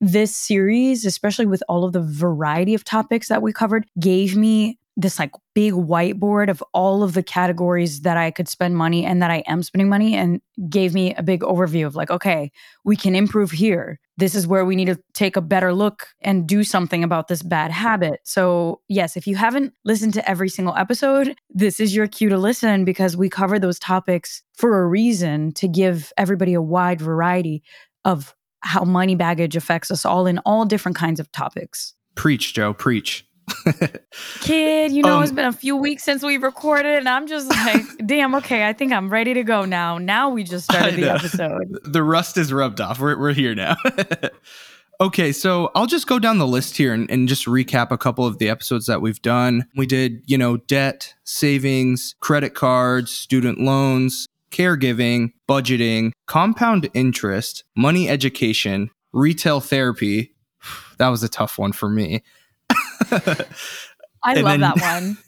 this 0.00 0.36
series, 0.36 1.04
especially 1.04 1.46
with 1.46 1.62
all 1.68 1.84
of 1.84 1.92
the 1.92 2.02
variety 2.02 2.74
of 2.74 2.82
topics 2.82 3.28
that 3.28 3.40
we 3.40 3.52
covered, 3.52 3.86
gave 4.00 4.36
me 4.36 4.78
this 4.96 5.18
like 5.18 5.32
big 5.54 5.72
whiteboard 5.72 6.50
of 6.50 6.62
all 6.74 7.02
of 7.02 7.14
the 7.14 7.22
categories 7.22 8.02
that 8.02 8.16
I 8.16 8.30
could 8.30 8.48
spend 8.48 8.76
money 8.76 9.04
and 9.04 9.22
that 9.22 9.30
I 9.30 9.42
am 9.46 9.62
spending 9.62 9.88
money 9.88 10.14
and 10.14 10.40
gave 10.68 10.92
me 10.92 11.14
a 11.14 11.22
big 11.22 11.40
overview 11.40 11.86
of 11.86 11.96
like, 11.96 12.10
okay, 12.10 12.50
we 12.84 12.96
can 12.96 13.14
improve 13.14 13.50
here. 13.50 13.98
This 14.18 14.34
is 14.34 14.46
where 14.46 14.64
we 14.64 14.76
need 14.76 14.86
to 14.86 15.00
take 15.14 15.36
a 15.36 15.40
better 15.40 15.72
look 15.72 16.08
and 16.20 16.46
do 16.46 16.62
something 16.62 17.02
about 17.02 17.28
this 17.28 17.42
bad 17.42 17.70
habit. 17.70 18.20
So, 18.24 18.80
yes, 18.88 19.16
if 19.16 19.26
you 19.26 19.36
haven't 19.36 19.72
listened 19.84 20.12
to 20.14 20.28
every 20.28 20.50
single 20.50 20.76
episode, 20.76 21.34
this 21.48 21.80
is 21.80 21.94
your 21.94 22.06
cue 22.06 22.28
to 22.28 22.36
listen 22.36 22.84
because 22.84 23.16
we 23.16 23.30
cover 23.30 23.58
those 23.58 23.78
topics 23.78 24.42
for 24.54 24.82
a 24.82 24.86
reason 24.86 25.52
to 25.54 25.66
give 25.66 26.12
everybody 26.18 26.52
a 26.52 26.62
wide 26.62 27.00
variety 27.00 27.62
of 28.04 28.34
how 28.60 28.84
money 28.84 29.14
baggage 29.14 29.56
affects 29.56 29.90
us 29.90 30.04
all 30.04 30.26
in 30.26 30.38
all 30.40 30.64
different 30.66 30.96
kinds 30.96 31.18
of 31.18 31.32
topics. 31.32 31.94
Preach, 32.14 32.52
Jo, 32.52 32.74
preach. 32.74 33.26
Kid, 34.40 34.92
you 34.92 35.02
know, 35.02 35.18
um, 35.18 35.22
it's 35.22 35.32
been 35.32 35.46
a 35.46 35.52
few 35.52 35.76
weeks 35.76 36.02
since 36.02 36.22
we 36.22 36.36
recorded, 36.36 36.98
and 36.98 37.08
I'm 37.08 37.26
just 37.26 37.48
like, 37.48 37.82
damn, 38.06 38.34
okay, 38.36 38.66
I 38.66 38.72
think 38.72 38.92
I'm 38.92 39.10
ready 39.10 39.34
to 39.34 39.42
go 39.42 39.64
now. 39.64 39.98
Now 39.98 40.30
we 40.30 40.44
just 40.44 40.64
started 40.64 40.96
the 40.96 41.10
episode. 41.10 41.78
The 41.92 42.02
rust 42.02 42.38
is 42.38 42.52
rubbed 42.52 42.80
off. 42.80 42.98
We're, 42.98 43.18
we're 43.18 43.32
here 43.32 43.54
now. 43.54 43.76
okay, 45.00 45.32
so 45.32 45.70
I'll 45.74 45.86
just 45.86 46.06
go 46.06 46.18
down 46.18 46.38
the 46.38 46.46
list 46.46 46.76
here 46.76 46.92
and, 46.92 47.10
and 47.10 47.28
just 47.28 47.46
recap 47.46 47.90
a 47.90 47.98
couple 47.98 48.26
of 48.26 48.38
the 48.38 48.48
episodes 48.48 48.86
that 48.86 49.00
we've 49.00 49.20
done. 49.20 49.66
We 49.76 49.86
did, 49.86 50.22
you 50.26 50.38
know, 50.38 50.56
debt, 50.56 51.14
savings, 51.24 52.14
credit 52.20 52.54
cards, 52.54 53.10
student 53.10 53.60
loans, 53.60 54.26
caregiving, 54.50 55.32
budgeting, 55.48 56.12
compound 56.26 56.88
interest, 56.94 57.64
money 57.76 58.08
education, 58.08 58.90
retail 59.12 59.60
therapy. 59.60 60.34
That 60.98 61.08
was 61.08 61.24
a 61.24 61.28
tough 61.28 61.58
one 61.58 61.72
for 61.72 61.88
me 61.88 62.22
I 64.24 64.34
love 64.34 64.44
then, 64.44 64.60
that 64.60 64.80
one. 64.80 65.18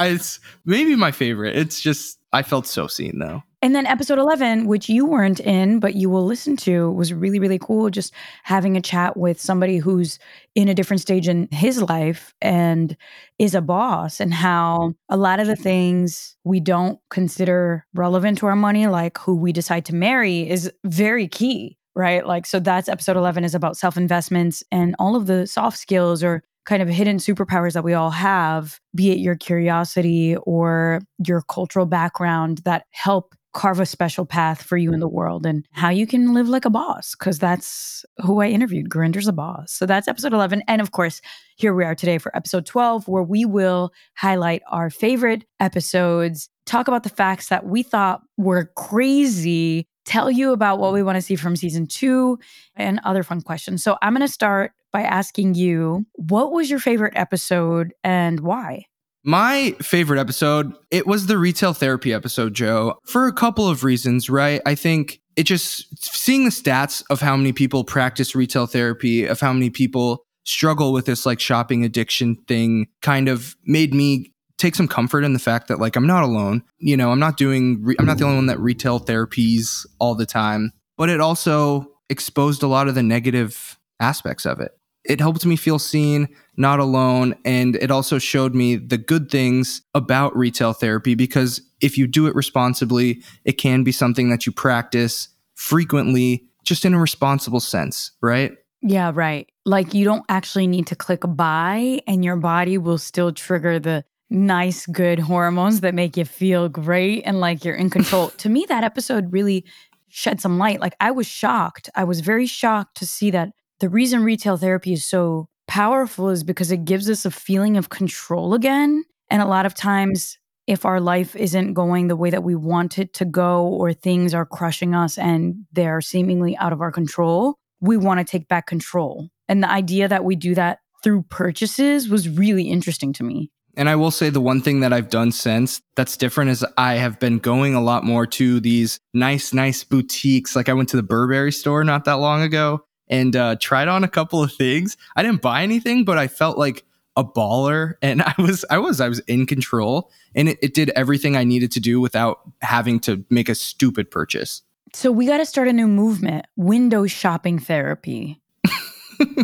It's 0.00 0.40
maybe 0.64 0.96
my 0.96 1.12
favorite. 1.12 1.56
It's 1.56 1.80
just 1.80 2.18
I 2.32 2.42
felt 2.42 2.66
so 2.66 2.88
seen 2.88 3.20
though. 3.20 3.44
And 3.62 3.74
then 3.74 3.86
episode 3.86 4.18
11, 4.18 4.66
which 4.66 4.88
you 4.88 5.06
weren't 5.06 5.40
in, 5.40 5.80
but 5.80 5.94
you 5.94 6.10
will 6.10 6.24
listen 6.24 6.56
to, 6.58 6.90
was 6.92 7.12
really, 7.12 7.38
really 7.38 7.58
cool. 7.58 7.88
Just 7.88 8.12
having 8.42 8.76
a 8.76 8.82
chat 8.82 9.16
with 9.16 9.40
somebody 9.40 9.78
who's 9.78 10.18
in 10.54 10.68
a 10.68 10.74
different 10.74 11.00
stage 11.00 11.26
in 11.28 11.48
his 11.50 11.80
life 11.82 12.34
and 12.42 12.96
is 13.38 13.54
a 13.54 13.60
boss, 13.60 14.20
and 14.20 14.34
how 14.34 14.94
a 15.08 15.16
lot 15.16 15.40
of 15.40 15.46
the 15.46 15.56
things 15.56 16.36
we 16.44 16.60
don't 16.60 16.98
consider 17.10 17.86
relevant 17.94 18.38
to 18.38 18.46
our 18.46 18.56
money, 18.56 18.86
like 18.86 19.18
who 19.18 19.34
we 19.34 19.52
decide 19.52 19.84
to 19.86 19.94
marry, 19.94 20.48
is 20.48 20.70
very 20.84 21.28
key 21.28 21.78
right? 21.96 22.26
Like, 22.26 22.44
so 22.44 22.60
that's 22.60 22.90
episode 22.90 23.16
11 23.16 23.42
is 23.44 23.54
about 23.54 23.78
self 23.78 23.96
investments 23.96 24.62
and 24.70 24.94
all 24.98 25.16
of 25.16 25.26
the 25.26 25.46
soft 25.46 25.78
skills 25.78 26.22
or 26.22 26.44
kind 26.66 26.82
of 26.82 26.88
hidden 26.88 27.18
superpowers 27.18 27.72
that 27.72 27.84
we 27.84 27.94
all 27.94 28.10
have, 28.10 28.78
be 28.94 29.10
it 29.10 29.18
your 29.18 29.36
curiosity 29.36 30.36
or 30.42 31.00
your 31.24 31.42
cultural 31.42 31.86
background 31.86 32.58
that 32.58 32.84
help 32.90 33.34
carve 33.54 33.80
a 33.80 33.86
special 33.86 34.26
path 34.26 34.62
for 34.62 34.76
you 34.76 34.92
in 34.92 35.00
the 35.00 35.08
world 35.08 35.46
and 35.46 35.64
how 35.70 35.88
you 35.88 36.06
can 36.06 36.34
live 36.34 36.46
like 36.46 36.66
a 36.66 36.70
boss 36.70 37.14
because 37.14 37.38
that's 37.38 38.04
who 38.18 38.42
I 38.42 38.48
interviewed. 38.48 38.90
Grinder's 38.90 39.28
a 39.28 39.32
boss. 39.32 39.72
So 39.72 39.86
that's 39.86 40.08
episode 40.08 40.34
11. 40.34 40.62
And 40.68 40.82
of 40.82 40.90
course, 40.90 41.22
here 41.56 41.74
we 41.74 41.82
are 41.82 41.94
today 41.94 42.18
for 42.18 42.36
episode 42.36 42.66
12, 42.66 43.08
where 43.08 43.22
we 43.22 43.46
will 43.46 43.92
highlight 44.14 44.60
our 44.70 44.90
favorite 44.90 45.46
episodes, 45.58 46.50
talk 46.66 46.86
about 46.86 47.02
the 47.02 47.08
facts 47.08 47.48
that 47.48 47.64
we 47.64 47.82
thought 47.82 48.20
were 48.36 48.70
crazy 48.76 49.86
tell 50.06 50.30
you 50.30 50.52
about 50.52 50.78
what 50.78 50.92
we 50.92 51.02
want 51.02 51.16
to 51.16 51.22
see 51.22 51.36
from 51.36 51.56
season 51.56 51.86
two 51.86 52.38
and 52.76 53.00
other 53.04 53.22
fun 53.22 53.42
questions. 53.42 53.82
So 53.82 53.98
I'm 54.00 54.14
going 54.14 54.26
to 54.26 54.32
start 54.32 54.72
by 54.96 55.02
asking 55.02 55.54
you 55.54 56.06
what 56.14 56.52
was 56.52 56.70
your 56.70 56.78
favorite 56.78 57.12
episode 57.16 57.92
and 58.02 58.40
why? 58.40 58.86
My 59.24 59.76
favorite 59.82 60.18
episode, 60.18 60.72
it 60.90 61.06
was 61.06 61.26
the 61.26 61.36
retail 61.36 61.74
therapy 61.74 62.14
episode, 62.14 62.54
Jo, 62.54 62.94
for 63.04 63.26
a 63.26 63.32
couple 63.32 63.68
of 63.68 63.84
reasons, 63.84 64.30
right? 64.30 64.62
I 64.64 64.74
think 64.74 65.20
it 65.36 65.42
just 65.42 66.02
seeing 66.02 66.44
the 66.44 66.50
stats 66.50 67.04
of 67.10 67.20
how 67.20 67.36
many 67.36 67.52
people 67.52 67.84
practice 67.84 68.34
retail 68.34 68.64
therapy, 68.64 69.26
of 69.26 69.38
how 69.38 69.52
many 69.52 69.68
people 69.68 70.24
struggle 70.44 70.94
with 70.94 71.04
this 71.04 71.26
like 71.26 71.40
shopping 71.40 71.84
addiction 71.84 72.36
thing 72.48 72.86
kind 73.02 73.28
of 73.28 73.54
made 73.66 73.92
me 73.92 74.32
take 74.56 74.74
some 74.74 74.88
comfort 74.88 75.24
in 75.24 75.34
the 75.34 75.38
fact 75.38 75.68
that 75.68 75.78
like 75.78 75.96
I'm 75.96 76.06
not 76.06 76.22
alone. 76.22 76.62
You 76.78 76.96
know, 76.96 77.10
I'm 77.10 77.20
not 77.20 77.36
doing 77.36 77.82
re- 77.82 77.96
I'm 77.98 78.06
not 78.06 78.16
the 78.16 78.24
only 78.24 78.36
one 78.36 78.46
that 78.46 78.60
retail 78.60 78.98
therapies 78.98 79.84
all 79.98 80.14
the 80.14 80.24
time, 80.24 80.72
but 80.96 81.10
it 81.10 81.20
also 81.20 81.86
exposed 82.08 82.62
a 82.62 82.66
lot 82.66 82.88
of 82.88 82.94
the 82.94 83.02
negative 83.02 83.78
aspects 84.00 84.46
of 84.46 84.60
it 84.60 84.72
it 85.08 85.20
helped 85.20 85.44
me 85.46 85.56
feel 85.56 85.78
seen, 85.78 86.28
not 86.56 86.80
alone. 86.80 87.34
And 87.44 87.76
it 87.76 87.90
also 87.90 88.18
showed 88.18 88.54
me 88.54 88.76
the 88.76 88.98
good 88.98 89.30
things 89.30 89.82
about 89.94 90.36
retail 90.36 90.72
therapy 90.72 91.14
because 91.14 91.60
if 91.80 91.98
you 91.98 92.06
do 92.06 92.26
it 92.26 92.34
responsibly, 92.34 93.22
it 93.44 93.52
can 93.52 93.84
be 93.84 93.92
something 93.92 94.30
that 94.30 94.46
you 94.46 94.52
practice 94.52 95.28
frequently, 95.54 96.48
just 96.64 96.84
in 96.84 96.94
a 96.94 97.00
responsible 97.00 97.60
sense, 97.60 98.12
right? 98.20 98.52
Yeah, 98.82 99.10
right. 99.14 99.50
Like 99.64 99.94
you 99.94 100.04
don't 100.04 100.24
actually 100.28 100.66
need 100.66 100.86
to 100.88 100.96
click 100.96 101.22
buy, 101.26 102.00
and 102.06 102.24
your 102.24 102.36
body 102.36 102.78
will 102.78 102.98
still 102.98 103.32
trigger 103.32 103.78
the 103.78 104.04
nice, 104.30 104.86
good 104.86 105.18
hormones 105.18 105.80
that 105.80 105.94
make 105.94 106.16
you 106.16 106.24
feel 106.24 106.68
great 106.68 107.22
and 107.22 107.40
like 107.40 107.64
you're 107.64 107.74
in 107.74 107.90
control. 107.90 108.28
to 108.38 108.48
me, 108.48 108.66
that 108.68 108.84
episode 108.84 109.32
really 109.32 109.64
shed 110.08 110.40
some 110.40 110.58
light. 110.58 110.80
Like 110.80 110.94
I 111.00 111.10
was 111.10 111.26
shocked. 111.26 111.90
I 111.94 112.04
was 112.04 112.20
very 112.20 112.46
shocked 112.46 112.96
to 112.98 113.06
see 113.06 113.30
that 113.30 113.52
the 113.80 113.88
reason 113.88 114.24
retail 114.24 114.56
therapy 114.56 114.92
is 114.92 115.04
so 115.04 115.48
powerful 115.68 116.28
is 116.28 116.44
because 116.44 116.70
it 116.70 116.84
gives 116.84 117.10
us 117.10 117.24
a 117.24 117.30
feeling 117.30 117.76
of 117.76 117.88
control 117.88 118.54
again. 118.54 119.04
And 119.28 119.42
a 119.42 119.46
lot 119.46 119.66
of 119.66 119.74
times, 119.74 120.38
if 120.66 120.84
our 120.84 121.00
life 121.00 121.36
isn't 121.36 121.74
going 121.74 122.08
the 122.08 122.16
way 122.16 122.30
that 122.30 122.42
we 122.42 122.54
want 122.54 122.98
it 122.98 123.12
to 123.14 123.24
go, 123.24 123.66
or 123.66 123.92
things 123.92 124.34
are 124.34 124.46
crushing 124.46 124.94
us 124.94 125.18
and 125.18 125.66
they're 125.72 126.00
seemingly 126.00 126.56
out 126.56 126.72
of 126.72 126.80
our 126.80 126.92
control, 126.92 127.58
we 127.80 127.96
want 127.96 128.18
to 128.18 128.24
take 128.24 128.48
back 128.48 128.66
control. 128.66 129.28
And 129.48 129.62
the 129.62 129.70
idea 129.70 130.08
that 130.08 130.24
we 130.24 130.36
do 130.36 130.54
that 130.54 130.78
through 131.04 131.22
purchases 131.22 132.08
was 132.08 132.28
really 132.28 132.64
interesting 132.64 133.12
to 133.14 133.24
me. 133.24 133.50
And 133.76 133.90
I 133.90 133.96
will 133.96 134.10
say 134.10 134.30
the 134.30 134.40
one 134.40 134.62
thing 134.62 134.80
that 134.80 134.94
I've 134.94 135.10
done 135.10 135.30
since 135.30 135.82
that's 135.96 136.16
different 136.16 136.50
is 136.50 136.64
I 136.78 136.94
have 136.94 137.20
been 137.20 137.38
going 137.38 137.74
a 137.74 137.82
lot 137.82 138.04
more 138.04 138.26
to 138.26 138.58
these 138.58 138.98
nice, 139.12 139.52
nice 139.52 139.84
boutiques. 139.84 140.56
Like 140.56 140.70
I 140.70 140.72
went 140.72 140.88
to 140.90 140.96
the 140.96 141.02
Burberry 141.02 141.52
store 141.52 141.84
not 141.84 142.06
that 142.06 142.14
long 142.14 142.40
ago 142.40 142.85
and 143.08 143.34
uh, 143.36 143.56
tried 143.60 143.88
on 143.88 144.04
a 144.04 144.08
couple 144.08 144.42
of 144.42 144.52
things. 144.52 144.96
I 145.14 145.22
didn't 145.22 145.42
buy 145.42 145.62
anything, 145.62 146.04
but 146.04 146.18
I 146.18 146.28
felt 146.28 146.58
like 146.58 146.84
a 147.16 147.24
baller 147.24 147.94
and 148.02 148.22
I 148.26 148.34
was 148.38 148.64
I 148.70 148.78
was 148.78 149.00
I 149.00 149.08
was 149.08 149.20
in 149.20 149.46
control 149.46 150.10
and 150.34 150.48
it, 150.48 150.58
it 150.62 150.74
did 150.74 150.90
everything 150.90 151.36
I 151.36 151.44
needed 151.44 151.72
to 151.72 151.80
do 151.80 152.00
without 152.00 152.40
having 152.60 153.00
to 153.00 153.24
make 153.30 153.48
a 153.48 153.54
stupid 153.54 154.10
purchase. 154.10 154.62
So 154.92 155.10
we 155.10 155.26
got 155.26 155.38
to 155.38 155.46
start 155.46 155.68
a 155.68 155.72
new 155.72 155.88
movement, 155.88 156.46
window 156.56 157.06
shopping 157.06 157.58
therapy. 157.58 158.40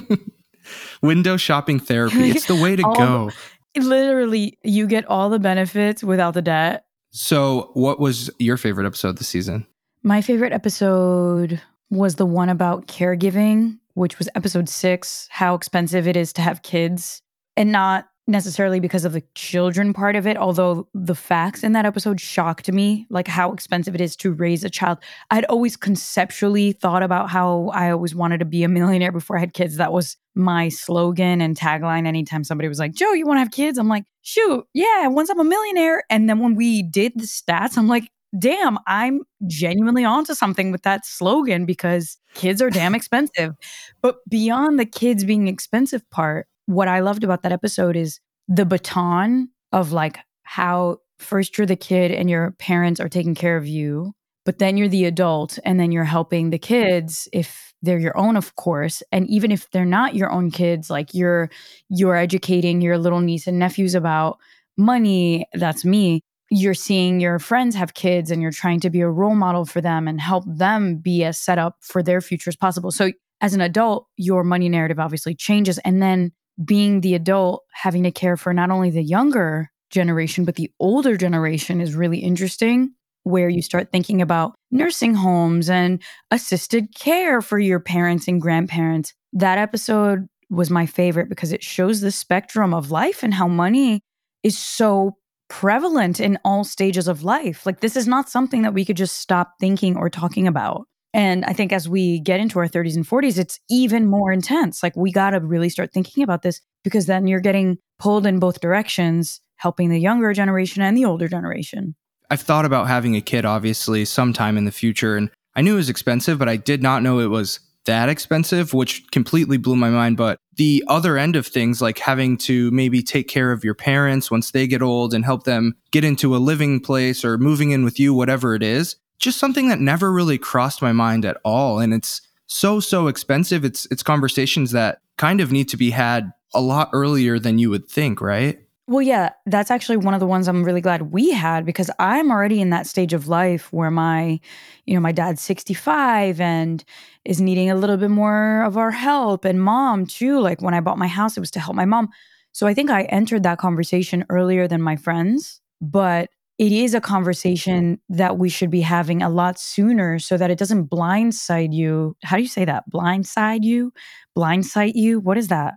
window 1.02 1.36
shopping 1.36 1.78
therapy. 1.78 2.30
It's 2.30 2.46
the 2.46 2.54
way 2.54 2.76
to 2.76 2.82
go. 2.96 3.30
Literally, 3.76 4.58
you 4.62 4.86
get 4.86 5.04
all 5.06 5.30
the 5.30 5.38
benefits 5.38 6.02
without 6.02 6.34
the 6.34 6.42
debt. 6.42 6.86
So, 7.10 7.70
what 7.74 8.00
was 8.00 8.30
your 8.38 8.56
favorite 8.56 8.86
episode 8.86 9.18
this 9.18 9.28
season? 9.28 9.66
My 10.02 10.22
favorite 10.22 10.52
episode 10.52 11.60
was 11.92 12.14
the 12.14 12.24
one 12.24 12.48
about 12.48 12.86
caregiving, 12.86 13.78
which 13.92 14.18
was 14.18 14.26
episode 14.34 14.66
six, 14.66 15.28
how 15.30 15.54
expensive 15.54 16.08
it 16.08 16.16
is 16.16 16.32
to 16.32 16.40
have 16.40 16.62
kids. 16.62 17.20
And 17.54 17.70
not 17.70 18.08
necessarily 18.26 18.80
because 18.80 19.04
of 19.04 19.12
the 19.12 19.22
children 19.34 19.92
part 19.92 20.16
of 20.16 20.26
it, 20.26 20.38
although 20.38 20.88
the 20.94 21.14
facts 21.14 21.62
in 21.62 21.72
that 21.72 21.84
episode 21.84 22.18
shocked 22.18 22.72
me, 22.72 23.06
like 23.10 23.28
how 23.28 23.52
expensive 23.52 23.94
it 23.94 24.00
is 24.00 24.16
to 24.16 24.32
raise 24.32 24.64
a 24.64 24.70
child. 24.70 24.98
I'd 25.30 25.44
always 25.46 25.76
conceptually 25.76 26.72
thought 26.72 27.02
about 27.02 27.28
how 27.28 27.70
I 27.74 27.90
always 27.90 28.14
wanted 28.14 28.38
to 28.38 28.46
be 28.46 28.64
a 28.64 28.68
millionaire 28.68 29.12
before 29.12 29.36
I 29.36 29.40
had 29.40 29.52
kids. 29.52 29.76
That 29.76 29.92
was 29.92 30.16
my 30.34 30.70
slogan 30.70 31.42
and 31.42 31.58
tagline. 31.58 32.06
Anytime 32.06 32.42
somebody 32.42 32.68
was 32.68 32.78
like, 32.78 32.94
Jo, 32.94 33.12
you 33.12 33.26
want 33.26 33.36
to 33.36 33.42
have 33.42 33.50
kids? 33.50 33.76
I'm 33.76 33.88
like, 33.88 34.04
shoot, 34.22 34.64
yeah, 34.72 35.08
once 35.08 35.28
I'm 35.28 35.40
a 35.40 35.44
millionaire. 35.44 36.04
And 36.08 36.26
then 36.26 36.38
when 36.38 36.54
we 36.54 36.82
did 36.82 37.12
the 37.16 37.24
stats, 37.24 37.76
I'm 37.76 37.88
like, 37.88 38.08
damn, 38.38 38.78
I'm 38.86 39.22
genuinely 39.46 40.04
onto 40.04 40.34
something 40.34 40.72
with 40.72 40.82
that 40.82 41.04
slogan 41.04 41.66
because 41.66 42.16
kids 42.34 42.62
are 42.62 42.70
damn 42.70 42.94
expensive. 42.96 43.54
But 44.00 44.16
beyond 44.28 44.78
the 44.78 44.86
kids 44.86 45.24
being 45.24 45.48
expensive 45.48 46.08
part, 46.10 46.46
what 46.66 46.88
I 46.88 47.00
loved 47.00 47.24
about 47.24 47.42
that 47.42 47.52
episode 47.52 47.96
is 47.96 48.20
the 48.48 48.64
baton 48.64 49.48
of 49.72 49.92
like 49.92 50.18
how 50.44 50.98
first 51.18 51.56
you're 51.56 51.66
the 51.66 51.76
kid 51.76 52.10
and 52.10 52.28
your 52.28 52.52
parents 52.52 53.00
are 53.00 53.08
taking 53.08 53.34
care 53.34 53.56
of 53.56 53.66
you, 53.66 54.12
but 54.44 54.58
then 54.58 54.76
you're 54.76 54.88
the 54.88 55.04
adult 55.04 55.58
and 55.64 55.78
then 55.78 55.92
you're 55.92 56.04
helping 56.04 56.50
the 56.50 56.58
kids 56.58 57.28
if 57.32 57.72
they're 57.82 57.98
your 57.98 58.16
own 58.16 58.36
of 58.36 58.54
course 58.54 59.02
and 59.10 59.28
even 59.28 59.50
if 59.50 59.68
they're 59.70 59.84
not 59.84 60.14
your 60.14 60.30
own 60.30 60.50
kids 60.50 60.88
like 60.88 61.14
you're 61.14 61.50
you're 61.88 62.16
educating 62.16 62.80
your 62.80 62.96
little 62.96 63.20
niece 63.20 63.46
and 63.48 63.58
nephews 63.58 63.94
about 63.94 64.38
money 64.76 65.44
that's 65.54 65.84
me 65.84 66.22
you're 66.54 66.74
seeing 66.74 67.18
your 67.18 67.38
friends 67.38 67.74
have 67.74 67.94
kids 67.94 68.30
and 68.30 68.42
you're 68.42 68.50
trying 68.50 68.78
to 68.80 68.90
be 68.90 69.00
a 69.00 69.08
role 69.08 69.34
model 69.34 69.64
for 69.64 69.80
them 69.80 70.06
and 70.06 70.20
help 70.20 70.44
them 70.46 70.96
be 70.96 71.24
as 71.24 71.38
set 71.38 71.58
up 71.58 71.78
for 71.80 72.02
their 72.02 72.20
future 72.20 72.50
as 72.50 72.56
possible. 72.56 72.90
So, 72.90 73.10
as 73.40 73.54
an 73.54 73.62
adult, 73.62 74.06
your 74.18 74.44
money 74.44 74.68
narrative 74.68 75.00
obviously 75.00 75.34
changes. 75.34 75.78
And 75.78 76.00
then 76.02 76.30
being 76.62 77.00
the 77.00 77.14
adult, 77.14 77.64
having 77.72 78.02
to 78.02 78.12
care 78.12 78.36
for 78.36 78.52
not 78.52 78.70
only 78.70 78.90
the 78.90 79.02
younger 79.02 79.70
generation, 79.90 80.44
but 80.44 80.56
the 80.56 80.70
older 80.78 81.16
generation 81.16 81.80
is 81.80 81.94
really 81.94 82.18
interesting, 82.18 82.92
where 83.24 83.48
you 83.48 83.62
start 83.62 83.90
thinking 83.90 84.20
about 84.20 84.54
nursing 84.70 85.14
homes 85.14 85.70
and 85.70 86.02
assisted 86.30 86.94
care 86.94 87.40
for 87.40 87.58
your 87.58 87.80
parents 87.80 88.28
and 88.28 88.40
grandparents. 88.40 89.14
That 89.32 89.58
episode 89.58 90.28
was 90.50 90.70
my 90.70 90.84
favorite 90.84 91.30
because 91.30 91.50
it 91.50 91.64
shows 91.64 92.02
the 92.02 92.12
spectrum 92.12 92.74
of 92.74 92.90
life 92.90 93.22
and 93.22 93.32
how 93.32 93.48
money 93.48 94.02
is 94.42 94.58
so 94.58 95.16
prevalent 95.52 96.18
in 96.18 96.38
all 96.46 96.64
stages 96.64 97.06
of 97.06 97.24
life. 97.24 97.66
Like, 97.66 97.80
this 97.80 97.94
is 97.94 98.08
not 98.08 98.30
something 98.30 98.62
that 98.62 98.72
we 98.72 98.86
could 98.86 98.96
just 98.96 99.18
stop 99.18 99.52
thinking 99.60 99.98
or 99.98 100.08
talking 100.08 100.48
about. 100.48 100.86
And 101.12 101.44
I 101.44 101.52
think 101.52 101.74
as 101.74 101.86
we 101.86 102.20
get 102.20 102.40
into 102.40 102.58
our 102.58 102.66
30s 102.66 102.96
and 102.96 103.06
40s, 103.06 103.38
it's 103.38 103.60
even 103.68 104.06
more 104.06 104.32
intense. 104.32 104.82
Like, 104.82 104.96
we 104.96 105.12
got 105.12 105.30
to 105.30 105.40
really 105.40 105.68
start 105.68 105.92
thinking 105.92 106.24
about 106.24 106.40
this 106.40 106.62
because 106.82 107.04
then 107.04 107.26
you're 107.26 107.38
getting 107.38 107.76
pulled 107.98 108.24
in 108.24 108.38
both 108.38 108.62
directions, 108.62 109.42
helping 109.56 109.90
the 109.90 110.00
younger 110.00 110.32
generation 110.32 110.80
and 110.80 110.96
the 110.96 111.04
older 111.04 111.28
generation. 111.28 111.96
I've 112.30 112.40
thought 112.40 112.64
about 112.64 112.88
having 112.88 113.14
a 113.14 113.20
kid, 113.20 113.44
obviously, 113.44 114.06
sometime 114.06 114.56
in 114.56 114.64
the 114.64 114.72
future. 114.72 115.18
And 115.18 115.30
I 115.54 115.60
knew 115.60 115.74
it 115.74 115.76
was 115.76 115.90
expensive, 115.90 116.38
but 116.38 116.48
I 116.48 116.56
did 116.56 116.82
not 116.82 117.02
know 117.02 117.18
it 117.18 117.26
was 117.26 117.60
that 117.84 118.08
expensive, 118.08 118.72
which 118.72 119.04
completely 119.10 119.58
blew 119.58 119.76
my 119.76 119.90
mind. 119.90 120.16
But 120.16 120.38
the 120.56 120.84
other 120.86 121.16
end 121.16 121.36
of 121.36 121.46
things, 121.46 121.80
like 121.80 121.98
having 121.98 122.36
to 122.36 122.70
maybe 122.70 123.02
take 123.02 123.28
care 123.28 123.52
of 123.52 123.64
your 123.64 123.74
parents 123.74 124.30
once 124.30 124.50
they 124.50 124.66
get 124.66 124.82
old 124.82 125.14
and 125.14 125.24
help 125.24 125.44
them 125.44 125.74
get 125.90 126.04
into 126.04 126.36
a 126.36 126.38
living 126.38 126.80
place 126.80 127.24
or 127.24 127.38
moving 127.38 127.70
in 127.70 127.84
with 127.84 127.98
you, 127.98 128.12
whatever 128.12 128.54
it 128.54 128.62
is, 128.62 128.96
just 129.18 129.38
something 129.38 129.68
that 129.68 129.80
never 129.80 130.12
really 130.12 130.38
crossed 130.38 130.82
my 130.82 130.92
mind 130.92 131.24
at 131.24 131.38
all. 131.44 131.78
And 131.78 131.94
it's 131.94 132.20
so, 132.46 132.80
so 132.80 133.06
expensive. 133.06 133.64
It's, 133.64 133.86
it's 133.90 134.02
conversations 134.02 134.72
that 134.72 134.98
kind 135.16 135.40
of 135.40 135.52
need 135.52 135.68
to 135.70 135.76
be 135.76 135.90
had 135.90 136.32
a 136.54 136.60
lot 136.60 136.90
earlier 136.92 137.38
than 137.38 137.58
you 137.58 137.70
would 137.70 137.88
think, 137.88 138.20
right? 138.20 138.61
Well, 138.88 139.02
yeah, 139.02 139.30
that's 139.46 139.70
actually 139.70 139.96
one 139.96 140.12
of 140.12 140.20
the 140.20 140.26
ones 140.26 140.48
I'm 140.48 140.64
really 140.64 140.80
glad 140.80 141.12
we 141.12 141.30
had 141.30 141.64
because 141.64 141.90
I'm 142.00 142.30
already 142.30 142.60
in 142.60 142.70
that 142.70 142.86
stage 142.86 143.12
of 143.12 143.28
life 143.28 143.72
where 143.72 143.90
my, 143.92 144.40
you 144.86 144.94
know, 144.94 145.00
my 145.00 145.12
dad's 145.12 145.40
65 145.40 146.40
and 146.40 146.84
is 147.24 147.40
needing 147.40 147.70
a 147.70 147.76
little 147.76 147.96
bit 147.96 148.10
more 148.10 148.62
of 148.64 148.76
our 148.76 148.90
help 148.90 149.44
and 149.44 149.62
mom 149.62 150.06
too. 150.06 150.40
Like 150.40 150.60
when 150.60 150.74
I 150.74 150.80
bought 150.80 150.98
my 150.98 151.06
house, 151.06 151.36
it 151.36 151.40
was 151.40 151.50
to 151.52 151.60
help 151.60 151.76
my 151.76 151.84
mom. 151.84 152.08
So 152.50 152.66
I 152.66 152.74
think 152.74 152.90
I 152.90 153.02
entered 153.04 153.44
that 153.44 153.58
conversation 153.58 154.24
earlier 154.28 154.66
than 154.66 154.82
my 154.82 154.96
friends, 154.96 155.60
but 155.80 156.28
it 156.58 156.72
is 156.72 156.92
a 156.92 157.00
conversation 157.00 158.00
that 158.08 158.36
we 158.36 158.48
should 158.48 158.70
be 158.70 158.80
having 158.82 159.22
a 159.22 159.30
lot 159.30 159.58
sooner 159.58 160.18
so 160.18 160.36
that 160.36 160.50
it 160.50 160.58
doesn't 160.58 160.90
blindside 160.90 161.72
you. 161.72 162.16
How 162.24 162.36
do 162.36 162.42
you 162.42 162.48
say 162.48 162.64
that? 162.64 162.84
Blindside 162.92 163.62
you? 163.62 163.92
Blindside 164.36 164.92
you? 164.94 165.20
What 165.20 165.38
is 165.38 165.48
that? 165.48 165.74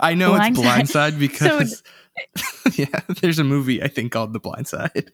I 0.00 0.14
know 0.14 0.32
Blindside. 0.32 0.50
it's 0.50 0.92
Blindside 0.92 1.18
because 1.18 1.82
so, 2.36 2.70
yeah, 2.74 3.00
there's 3.20 3.38
a 3.38 3.44
movie 3.44 3.82
I 3.82 3.88
think 3.88 4.12
called 4.12 4.32
The 4.32 4.40
Blind 4.40 4.68
Side. 4.68 5.12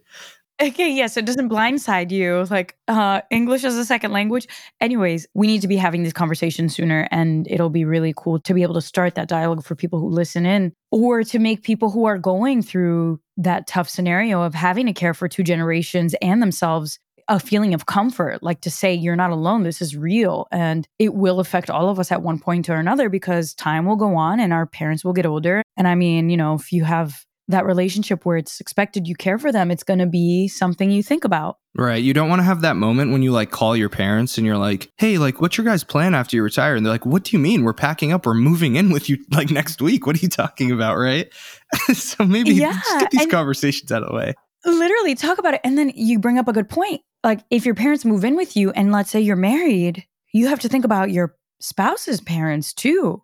Okay, 0.62 0.88
yes, 0.88 0.96
yeah, 0.96 1.06
so 1.08 1.18
it 1.18 1.26
doesn't 1.26 1.48
blindside 1.48 2.12
you 2.12 2.46
like 2.48 2.76
uh, 2.86 3.22
English 3.32 3.64
as 3.64 3.76
a 3.76 3.84
second 3.84 4.12
language. 4.12 4.46
Anyways, 4.80 5.26
we 5.34 5.48
need 5.48 5.62
to 5.62 5.68
be 5.68 5.76
having 5.76 6.04
these 6.04 6.12
conversations 6.12 6.76
sooner, 6.76 7.08
and 7.10 7.48
it'll 7.50 7.70
be 7.70 7.84
really 7.84 8.14
cool 8.16 8.38
to 8.38 8.54
be 8.54 8.62
able 8.62 8.74
to 8.74 8.80
start 8.80 9.16
that 9.16 9.26
dialogue 9.26 9.64
for 9.64 9.74
people 9.74 9.98
who 9.98 10.08
listen 10.08 10.46
in, 10.46 10.72
or 10.92 11.24
to 11.24 11.40
make 11.40 11.64
people 11.64 11.90
who 11.90 12.04
are 12.04 12.18
going 12.18 12.62
through 12.62 13.18
that 13.36 13.66
tough 13.66 13.88
scenario 13.88 14.42
of 14.42 14.54
having 14.54 14.86
to 14.86 14.92
care 14.92 15.12
for 15.12 15.26
two 15.26 15.42
generations 15.42 16.14
and 16.22 16.40
themselves 16.40 17.00
a 17.28 17.40
feeling 17.40 17.75
of 17.75 17.87
comfort, 17.87 18.43
like 18.43 18.61
to 18.62 18.71
say, 18.71 18.95
you're 18.95 19.16
not 19.16 19.31
alone. 19.31 19.62
This 19.62 19.81
is 19.81 19.97
real. 19.97 20.47
And 20.52 20.87
it 20.99 21.14
will 21.14 21.40
affect 21.40 21.71
all 21.71 21.88
of 21.88 21.99
us 21.99 22.12
at 22.12 22.23
one 22.23 22.38
point 22.38 22.69
or 22.69 22.76
another 22.76 23.09
because 23.09 23.54
time 23.54 23.87
will 23.87 23.97
go 23.97 24.16
on 24.16 24.40
and 24.40 24.52
our 24.52 24.66
parents 24.66 25.04
will 25.04 25.12
get 25.12 25.26
older. 25.26 25.62
And 25.76 25.88
I 25.88 25.95
mean, 25.95 26.31
you 26.31 26.37
know, 26.37 26.54
if 26.54 26.73
you 26.73 26.85
have 26.85 27.25
that 27.49 27.66
relationship 27.66 28.25
where 28.25 28.37
it's 28.37 28.61
expected 28.61 29.07
you 29.07 29.14
care 29.14 29.38
for 29.38 29.52
them, 29.52 29.71
it's 29.71 29.83
going 29.83 29.99
to 29.99 30.07
be 30.07 30.49
something 30.49 30.90
you 30.90 31.02
think 31.02 31.25
about. 31.25 31.59
Right. 31.76 32.02
You 32.02 32.14
don't 32.14 32.28
want 32.28 32.38
to 32.40 32.45
have 32.45 32.62
that 32.62 32.76
moment 32.76 33.12
when 33.12 33.23
you 33.23 33.33
like 33.33 33.50
call 33.50 33.76
your 33.76 33.88
parents 33.88 34.38
and 34.38 34.47
you're 34.47 34.57
like, 34.57 34.90
hey, 34.97 35.19
like, 35.19 35.40
what's 35.40 35.59
your 35.59 35.64
guys' 35.64 35.85
plan 35.85 36.14
after 36.14 36.37
you 36.37 36.43
retire? 36.43 36.76
And 36.76 36.87
they're 36.87 36.93
like, 36.93 37.04
what 37.04 37.25
do 37.25 37.37
you 37.37 37.40
mean? 37.40 37.64
We're 37.64 37.73
packing 37.73 38.12
up. 38.12 38.26
We're 38.26 38.35
moving 38.35 38.76
in 38.76 38.90
with 38.90 39.09
you 39.09 39.19
like 39.31 39.50
next 39.50 39.83
week. 39.83 40.07
What 40.07 40.16
are 40.16 40.21
you 40.21 40.28
talking 40.28 40.71
about? 40.71 40.97
Right. 40.97 41.33
so 41.95 42.25
maybe 42.25 42.54
yeah, 42.54 42.73
just 42.73 43.00
get 43.00 43.11
these 43.11 43.26
conversations 43.26 43.90
out 43.90 44.02
of 44.02 44.09
the 44.09 44.14
way. 44.14 44.35
Literally 44.64 45.14
talk 45.14 45.38
about 45.38 45.54
it. 45.54 45.61
And 45.64 45.76
then 45.76 45.93
you 45.95 46.19
bring 46.19 46.38
up 46.38 46.49
a 46.49 46.52
good 46.52 46.69
point. 46.69 47.02
Like, 47.25 47.40
if 47.50 47.66
your 47.66 47.75
parents 47.75 48.04
move 48.04 48.25
in 48.25 48.37
with 48.37 48.57
you 48.57 48.71
and 48.73 48.93
let's 48.93 49.11
say 49.11 49.21
you're 49.21 49.35
married, 49.35 50.04
you 50.33 50.47
have 50.49 50.61
to 50.61 50.69
think 50.69 50.85
about 50.85 51.11
your 51.11 51.35
spouse's 51.61 52.21
parents 52.21 52.73
too. 52.75 53.23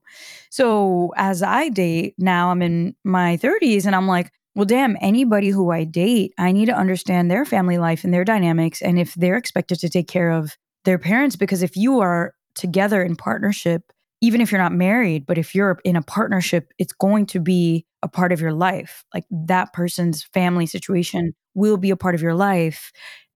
So 0.50 1.12
as 1.16 1.42
I 1.42 1.68
date 1.68 2.14
now, 2.18 2.50
I'm 2.50 2.62
in 2.62 2.96
my 3.04 3.36
30s 3.36 3.84
and 3.84 3.94
I'm 3.94 4.08
like, 4.08 4.32
well, 4.54 4.64
damn, 4.64 4.96
anybody 5.00 5.50
who 5.50 5.70
I 5.70 5.84
date, 5.84 6.32
I 6.38 6.50
need 6.52 6.66
to 6.66 6.76
understand 6.76 7.30
their 7.30 7.44
family 7.44 7.78
life 7.78 8.02
and 8.02 8.12
their 8.12 8.24
dynamics. 8.24 8.82
And 8.82 8.98
if 8.98 9.14
they're 9.14 9.36
expected 9.36 9.78
to 9.80 9.88
take 9.88 10.08
care 10.08 10.30
of 10.30 10.56
their 10.84 10.98
parents, 10.98 11.36
because 11.36 11.62
if 11.62 11.76
you 11.76 12.00
are 12.00 12.34
together 12.54 13.02
in 13.02 13.14
partnership, 13.14 13.92
even 14.20 14.40
if 14.40 14.50
you're 14.50 14.60
not 14.60 14.72
married, 14.72 15.24
but 15.26 15.38
if 15.38 15.54
you're 15.54 15.78
in 15.84 15.96
a 15.96 16.02
partnership, 16.02 16.72
it's 16.78 16.92
going 16.92 17.26
to 17.26 17.40
be 17.40 17.86
a 18.02 18.08
part 18.08 18.32
of 18.32 18.40
your 18.40 18.52
life. 18.52 19.04
Like 19.14 19.24
that 19.30 19.72
person's 19.72 20.24
family 20.24 20.66
situation 20.66 21.32
will 21.54 21.76
be 21.76 21.90
a 21.90 21.96
part 21.96 22.14
of 22.14 22.22
your 22.22 22.34
life. 22.34 22.92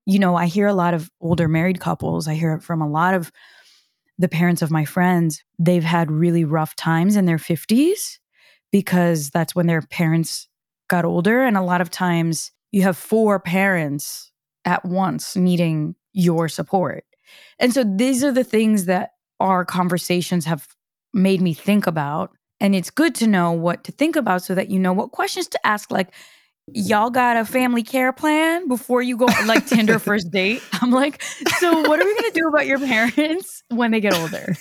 You 0.06 0.18
know, 0.18 0.36
I 0.36 0.46
hear 0.46 0.66
a 0.66 0.74
lot 0.74 0.94
of 0.94 1.10
older 1.20 1.48
married 1.48 1.80
couples, 1.80 2.28
I 2.28 2.34
hear 2.34 2.54
it 2.54 2.62
from 2.62 2.82
a 2.82 2.88
lot 2.88 3.14
of 3.14 3.32
the 4.18 4.28
parents 4.28 4.62
of 4.62 4.70
my 4.70 4.84
friends, 4.84 5.42
they've 5.58 5.84
had 5.84 6.10
really 6.10 6.44
rough 6.44 6.76
times 6.76 7.16
in 7.16 7.24
their 7.24 7.38
50s 7.38 8.18
because 8.70 9.30
that's 9.30 9.54
when 9.54 9.66
their 9.66 9.82
parents 9.82 10.48
got 10.88 11.04
older. 11.04 11.42
And 11.42 11.56
a 11.56 11.62
lot 11.62 11.80
of 11.80 11.90
times 11.90 12.52
you 12.70 12.82
have 12.82 12.96
four 12.96 13.40
parents 13.40 14.30
at 14.64 14.84
once 14.84 15.36
needing 15.36 15.94
your 16.12 16.48
support. 16.48 17.04
And 17.58 17.72
so 17.72 17.84
these 17.84 18.22
are 18.22 18.32
the 18.32 18.44
things 18.44 18.84
that 18.84 19.10
our 19.40 19.64
conversations 19.64 20.44
have 20.44 20.68
made 21.12 21.40
me 21.40 21.54
think 21.54 21.86
about. 21.86 22.30
And 22.60 22.74
it's 22.74 22.90
good 22.90 23.14
to 23.16 23.26
know 23.26 23.52
what 23.52 23.84
to 23.84 23.92
think 23.92 24.16
about 24.16 24.42
so 24.42 24.54
that 24.54 24.70
you 24.70 24.78
know 24.78 24.92
what 24.92 25.12
questions 25.12 25.48
to 25.48 25.66
ask. 25.66 25.90
Like, 25.90 26.12
y'all 26.72 27.10
got 27.10 27.36
a 27.36 27.44
family 27.44 27.82
care 27.82 28.12
plan 28.12 28.68
before 28.68 29.02
you 29.02 29.16
go 29.16 29.26
like 29.46 29.66
Tinder 29.66 29.98
first 29.98 30.30
date? 30.30 30.62
I'm 30.80 30.90
like, 30.90 31.22
so 31.58 31.80
what 31.82 32.00
are 32.00 32.04
we 32.04 32.14
gonna 32.14 32.30
do 32.32 32.48
about 32.48 32.66
your 32.66 32.78
parents 32.78 33.62
when 33.68 33.90
they 33.90 34.00
get 34.00 34.14
older? 34.14 34.56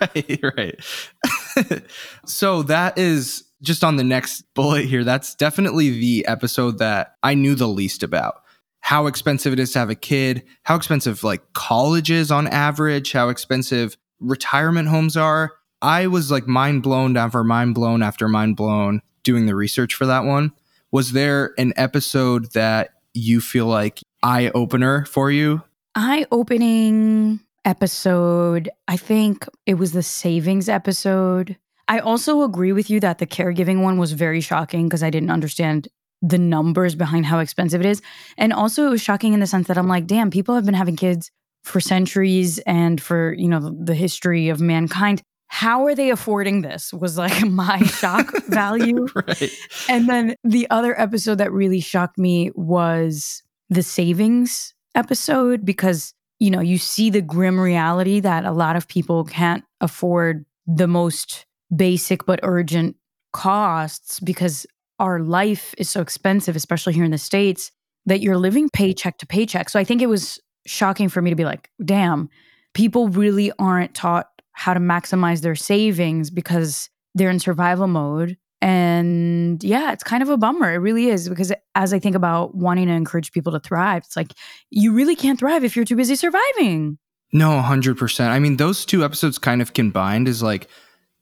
Right, 0.00 0.40
right. 0.56 1.82
so 2.26 2.62
that 2.64 2.98
is 2.98 3.44
just 3.62 3.84
on 3.84 3.96
the 3.96 4.04
next 4.04 4.42
bullet 4.54 4.84
here. 4.84 5.04
That's 5.04 5.34
definitely 5.34 5.90
the 5.90 6.26
episode 6.26 6.78
that 6.78 7.14
I 7.22 7.34
knew 7.34 7.54
the 7.54 7.68
least 7.68 8.02
about. 8.02 8.42
How 8.80 9.06
expensive 9.06 9.52
it 9.52 9.60
is 9.60 9.72
to 9.72 9.78
have 9.78 9.90
a 9.90 9.94
kid, 9.94 10.42
how 10.64 10.76
expensive 10.76 11.22
like 11.24 11.52
colleges 11.54 12.30
on 12.30 12.48
average, 12.48 13.12
how 13.12 13.28
expensive 13.28 13.96
retirement 14.20 14.88
homes 14.88 15.16
are. 15.16 15.52
I 15.80 16.06
was 16.08 16.30
like 16.30 16.46
mind 16.46 16.82
blown 16.82 17.16
after 17.16 17.42
mind 17.42 17.74
blown 17.74 18.02
after 18.02 18.28
mind 18.28 18.56
blown 18.56 19.00
doing 19.22 19.46
the 19.46 19.54
research 19.54 19.94
for 19.94 20.06
that 20.06 20.24
one 20.24 20.52
was 20.92 21.12
there 21.12 21.54
an 21.58 21.72
episode 21.76 22.52
that 22.52 22.90
you 23.14 23.40
feel 23.40 23.66
like 23.66 24.00
eye 24.22 24.50
opener 24.54 25.04
for 25.06 25.30
you? 25.30 25.62
Eye 25.94 26.26
opening 26.30 27.40
episode. 27.64 28.70
I 28.88 28.96
think 28.96 29.46
it 29.66 29.74
was 29.74 29.92
the 29.92 30.02
savings 30.02 30.68
episode. 30.68 31.56
I 31.88 31.98
also 31.98 32.42
agree 32.42 32.72
with 32.72 32.90
you 32.90 33.00
that 33.00 33.18
the 33.18 33.26
caregiving 33.26 33.82
one 33.82 33.98
was 33.98 34.12
very 34.12 34.40
shocking 34.40 34.88
because 34.88 35.02
I 35.02 35.10
didn't 35.10 35.30
understand 35.30 35.88
the 36.20 36.38
numbers 36.38 36.94
behind 36.94 37.26
how 37.26 37.40
expensive 37.40 37.80
it 37.80 37.86
is. 37.86 38.00
And 38.38 38.52
also 38.52 38.86
it 38.86 38.90
was 38.90 39.02
shocking 39.02 39.32
in 39.32 39.40
the 39.40 39.46
sense 39.46 39.66
that 39.68 39.78
I'm 39.78 39.88
like, 39.88 40.06
damn, 40.06 40.30
people 40.30 40.54
have 40.54 40.64
been 40.64 40.74
having 40.74 40.96
kids 40.96 41.30
for 41.64 41.80
centuries 41.80 42.58
and 42.60 43.00
for, 43.00 43.32
you 43.32 43.48
know, 43.48 43.74
the 43.82 43.94
history 43.94 44.48
of 44.48 44.60
mankind 44.60 45.22
how 45.54 45.84
are 45.84 45.94
they 45.94 46.08
affording 46.08 46.62
this 46.62 46.94
was 46.94 47.18
like 47.18 47.44
my 47.46 47.78
shock 47.82 48.32
value. 48.46 49.06
Right. 49.14 49.50
And 49.86 50.08
then 50.08 50.34
the 50.42 50.66
other 50.70 50.98
episode 50.98 51.36
that 51.36 51.52
really 51.52 51.80
shocked 51.80 52.16
me 52.16 52.50
was 52.54 53.42
the 53.68 53.82
savings 53.82 54.72
episode 54.94 55.66
because, 55.66 56.14
you 56.38 56.50
know, 56.50 56.60
you 56.60 56.78
see 56.78 57.10
the 57.10 57.20
grim 57.20 57.60
reality 57.60 58.18
that 58.20 58.46
a 58.46 58.50
lot 58.50 58.76
of 58.76 58.88
people 58.88 59.24
can't 59.24 59.62
afford 59.82 60.46
the 60.66 60.88
most 60.88 61.44
basic 61.74 62.24
but 62.24 62.40
urgent 62.42 62.96
costs 63.34 64.20
because 64.20 64.66
our 64.98 65.20
life 65.20 65.74
is 65.76 65.90
so 65.90 66.00
expensive, 66.00 66.56
especially 66.56 66.94
here 66.94 67.04
in 67.04 67.10
the 67.10 67.18
States, 67.18 67.70
that 68.06 68.22
you're 68.22 68.38
living 68.38 68.70
paycheck 68.70 69.18
to 69.18 69.26
paycheck. 69.26 69.68
So 69.68 69.78
I 69.78 69.84
think 69.84 70.00
it 70.00 70.08
was 70.08 70.40
shocking 70.66 71.10
for 71.10 71.20
me 71.20 71.28
to 71.28 71.36
be 71.36 71.44
like, 71.44 71.68
damn, 71.84 72.30
people 72.72 73.08
really 73.08 73.52
aren't 73.58 73.94
taught 73.94 74.31
how 74.52 74.74
to 74.74 74.80
maximize 74.80 75.40
their 75.40 75.54
savings 75.54 76.30
because 76.30 76.90
they're 77.14 77.30
in 77.30 77.38
survival 77.38 77.86
mode. 77.86 78.36
And 78.60 79.62
yeah, 79.64 79.92
it's 79.92 80.04
kind 80.04 80.22
of 80.22 80.28
a 80.28 80.36
bummer. 80.36 80.72
It 80.72 80.78
really 80.78 81.08
is 81.08 81.28
because 81.28 81.52
as 81.74 81.92
I 81.92 81.98
think 81.98 82.14
about 82.14 82.54
wanting 82.54 82.86
to 82.86 82.92
encourage 82.92 83.32
people 83.32 83.52
to 83.52 83.60
thrive, 83.60 84.04
it's 84.06 84.16
like 84.16 84.32
you 84.70 84.92
really 84.92 85.16
can't 85.16 85.38
thrive 85.38 85.64
if 85.64 85.74
you're 85.74 85.84
too 85.84 85.96
busy 85.96 86.14
surviving. 86.14 86.98
No, 87.32 87.48
100%. 87.60 88.28
I 88.28 88.38
mean, 88.38 88.58
those 88.58 88.84
two 88.84 89.04
episodes 89.04 89.38
kind 89.38 89.62
of 89.62 89.72
combined 89.72 90.28
is 90.28 90.42
like 90.42 90.68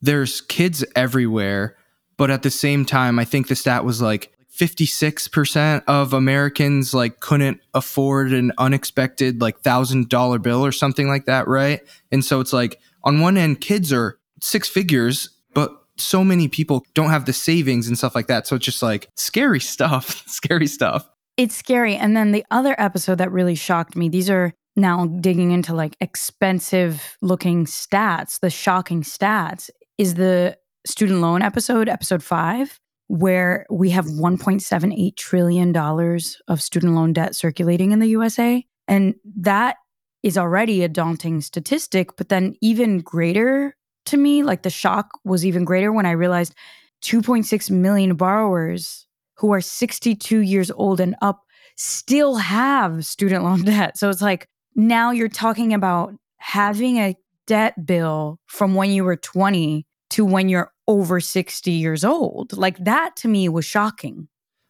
there's 0.03 0.40
kids 0.43 0.85
everywhere, 0.95 1.77
but 2.16 2.31
at 2.31 2.43
the 2.43 2.51
same 2.51 2.85
time, 2.85 3.19
I 3.19 3.25
think 3.25 3.49
the 3.49 3.57
stat 3.57 3.85
was 3.85 4.03
like 4.03 4.33
56% 4.55 5.83
of 5.87 6.12
Americans 6.12 6.93
like 6.93 7.21
couldn't 7.21 7.61
afford 7.73 8.33
an 8.33 8.53
unexpected 8.59 9.40
like 9.40 9.62
$1000 9.62 10.43
bill 10.43 10.64
or 10.64 10.73
something 10.73 11.09
like 11.09 11.25
that, 11.25 11.49
right? 11.49 11.81
And 12.12 12.23
so 12.25 12.40
it's 12.40 12.53
like 12.53 12.81
on 13.04 13.20
one 13.20 13.36
end, 13.36 13.60
kids 13.60 13.92
are 13.92 14.18
six 14.42 14.68
figures, 14.68 15.30
but 15.54 15.72
so 15.96 16.24
many 16.24 16.48
people 16.48 16.84
don't 16.94 17.10
have 17.10 17.26
the 17.26 17.32
savings 17.32 17.88
and 17.88 17.96
stuff 17.96 18.14
like 18.14 18.26
that. 18.28 18.46
So 18.46 18.56
it's 18.56 18.64
just 18.64 18.82
like 18.82 19.08
scary 19.16 19.60
stuff, 19.74 20.26
scary 20.26 20.66
stuff. 20.66 21.08
It's 21.36 21.56
scary. 21.56 21.96
And 21.96 22.16
then 22.16 22.32
the 22.32 22.44
other 22.50 22.74
episode 22.78 23.18
that 23.18 23.32
really 23.32 23.54
shocked 23.54 23.96
me, 23.96 24.08
these 24.08 24.28
are 24.28 24.52
now 24.76 25.06
digging 25.06 25.50
into 25.50 25.74
like 25.74 25.96
expensive 26.00 27.16
looking 27.22 27.66
stats, 27.66 28.40
the 28.40 28.50
shocking 28.50 29.02
stats, 29.02 29.70
is 29.98 30.14
the 30.14 30.56
student 30.86 31.20
loan 31.20 31.42
episode, 31.42 31.88
episode 31.88 32.22
five, 32.22 32.78
where 33.08 33.66
we 33.70 33.90
have 33.90 34.06
$1.78 34.06 35.16
trillion 35.16 35.76
of 35.76 36.62
student 36.62 36.94
loan 36.94 37.12
debt 37.12 37.34
circulating 37.34 37.92
in 37.92 37.98
the 37.98 38.08
USA. 38.08 38.64
And 38.86 39.14
that 39.36 39.76
is 40.22 40.38
already 40.38 40.83
a 40.83 40.88
daunting 40.88 41.40
statistic. 41.40 42.16
But 42.16 42.28
then, 42.28 42.54
even 42.61 43.00
greater 43.00 43.76
to 44.06 44.16
me, 44.16 44.42
like 44.42 44.62
the 44.62 44.70
shock 44.70 45.11
was 45.24 45.44
even 45.46 45.64
greater 45.64 45.92
when 45.92 46.06
I 46.06 46.12
realized 46.12 46.54
2.6 47.02 47.70
million 47.70 48.14
borrowers 48.16 49.06
who 49.37 49.52
are 49.52 49.61
62 49.61 50.40
years 50.40 50.70
old 50.70 51.00
and 51.00 51.16
up 51.22 51.42
still 51.76 52.37
have 52.37 53.06
student 53.06 53.44
loan 53.44 53.62
debt. 53.64 53.98
So 53.98 54.11
it's 54.11 54.22
like 54.22 54.46
now 54.74 55.11
you're 55.11 55.28
talking 55.28 55.72
about 55.72 56.14
having 56.38 56.98
a 56.98 57.16
debt 57.46 57.87
bill 57.87 58.38
from 58.46 58.74
when 58.74 58.90
you 58.90 59.04
were 59.04 59.16
20 59.16 59.87
to 60.11 60.24
when 60.24 60.48
you're 60.48 60.72
over 60.87 61.20
60 61.20 61.70
years 61.70 62.04
old. 62.04 62.56
Like 62.56 62.78
that 62.85 63.16
to 63.16 63.28
me 63.28 63.48
was 63.48 63.64
shocking. 63.64 64.28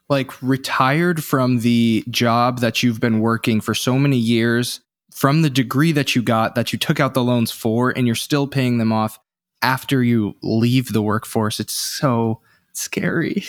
Like 0.08 0.42
retired 0.42 1.22
from 1.22 1.60
the 1.60 2.04
job 2.10 2.60
that 2.60 2.82
you've 2.82 3.00
been 3.00 3.20
working 3.20 3.60
for 3.60 3.74
so 3.74 3.98
many 3.98 4.16
years 4.16 4.80
from 5.20 5.42
the 5.42 5.50
degree 5.50 5.92
that 5.92 6.16
you 6.16 6.22
got 6.22 6.54
that 6.54 6.72
you 6.72 6.78
took 6.78 6.98
out 6.98 7.12
the 7.12 7.22
loans 7.22 7.52
for 7.52 7.90
and 7.90 8.06
you're 8.06 8.16
still 8.16 8.46
paying 8.46 8.78
them 8.78 8.90
off 8.90 9.18
after 9.61 10.02
you 10.02 10.35
leave 10.42 10.94
the 10.94 11.02
workforce. 11.02 11.61
It's 11.61 11.74
so 11.74 12.40
scary. 12.72 13.46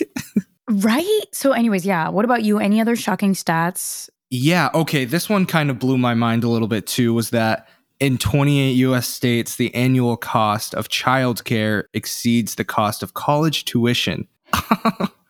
right? 0.70 1.22
So, 1.32 1.54
anyways, 1.54 1.86
yeah. 1.86 2.10
What 2.10 2.26
about 2.26 2.44
you? 2.44 2.60
Any 2.60 2.82
other 2.82 2.98
shocking 2.98 3.36
stats? 3.36 4.10
Yeah. 4.30 4.70
Okay. 4.74 5.06
This 5.06 5.30
one 5.30 5.46
kind 5.46 5.70
of 5.70 5.80
blew 5.80 5.98
my 5.98 6.14
mind 6.14 6.44
a 6.44 6.50
little 6.50 6.68
bit 6.68 6.88
too 6.88 7.14
was 7.14 7.30
that 7.30 7.70
in 8.02 8.18
28 8.18 8.74
US 8.74 9.08
states, 9.08 9.56
the 9.56 9.74
annual 9.74 10.18
cost 10.18 10.76
of 10.76 10.90
childcare 10.90 11.86
exceeds 11.94 12.56
the 12.56 12.66
cost 12.66 13.02
of 13.02 13.14
college 13.14 13.64
tuition. 13.64 14.28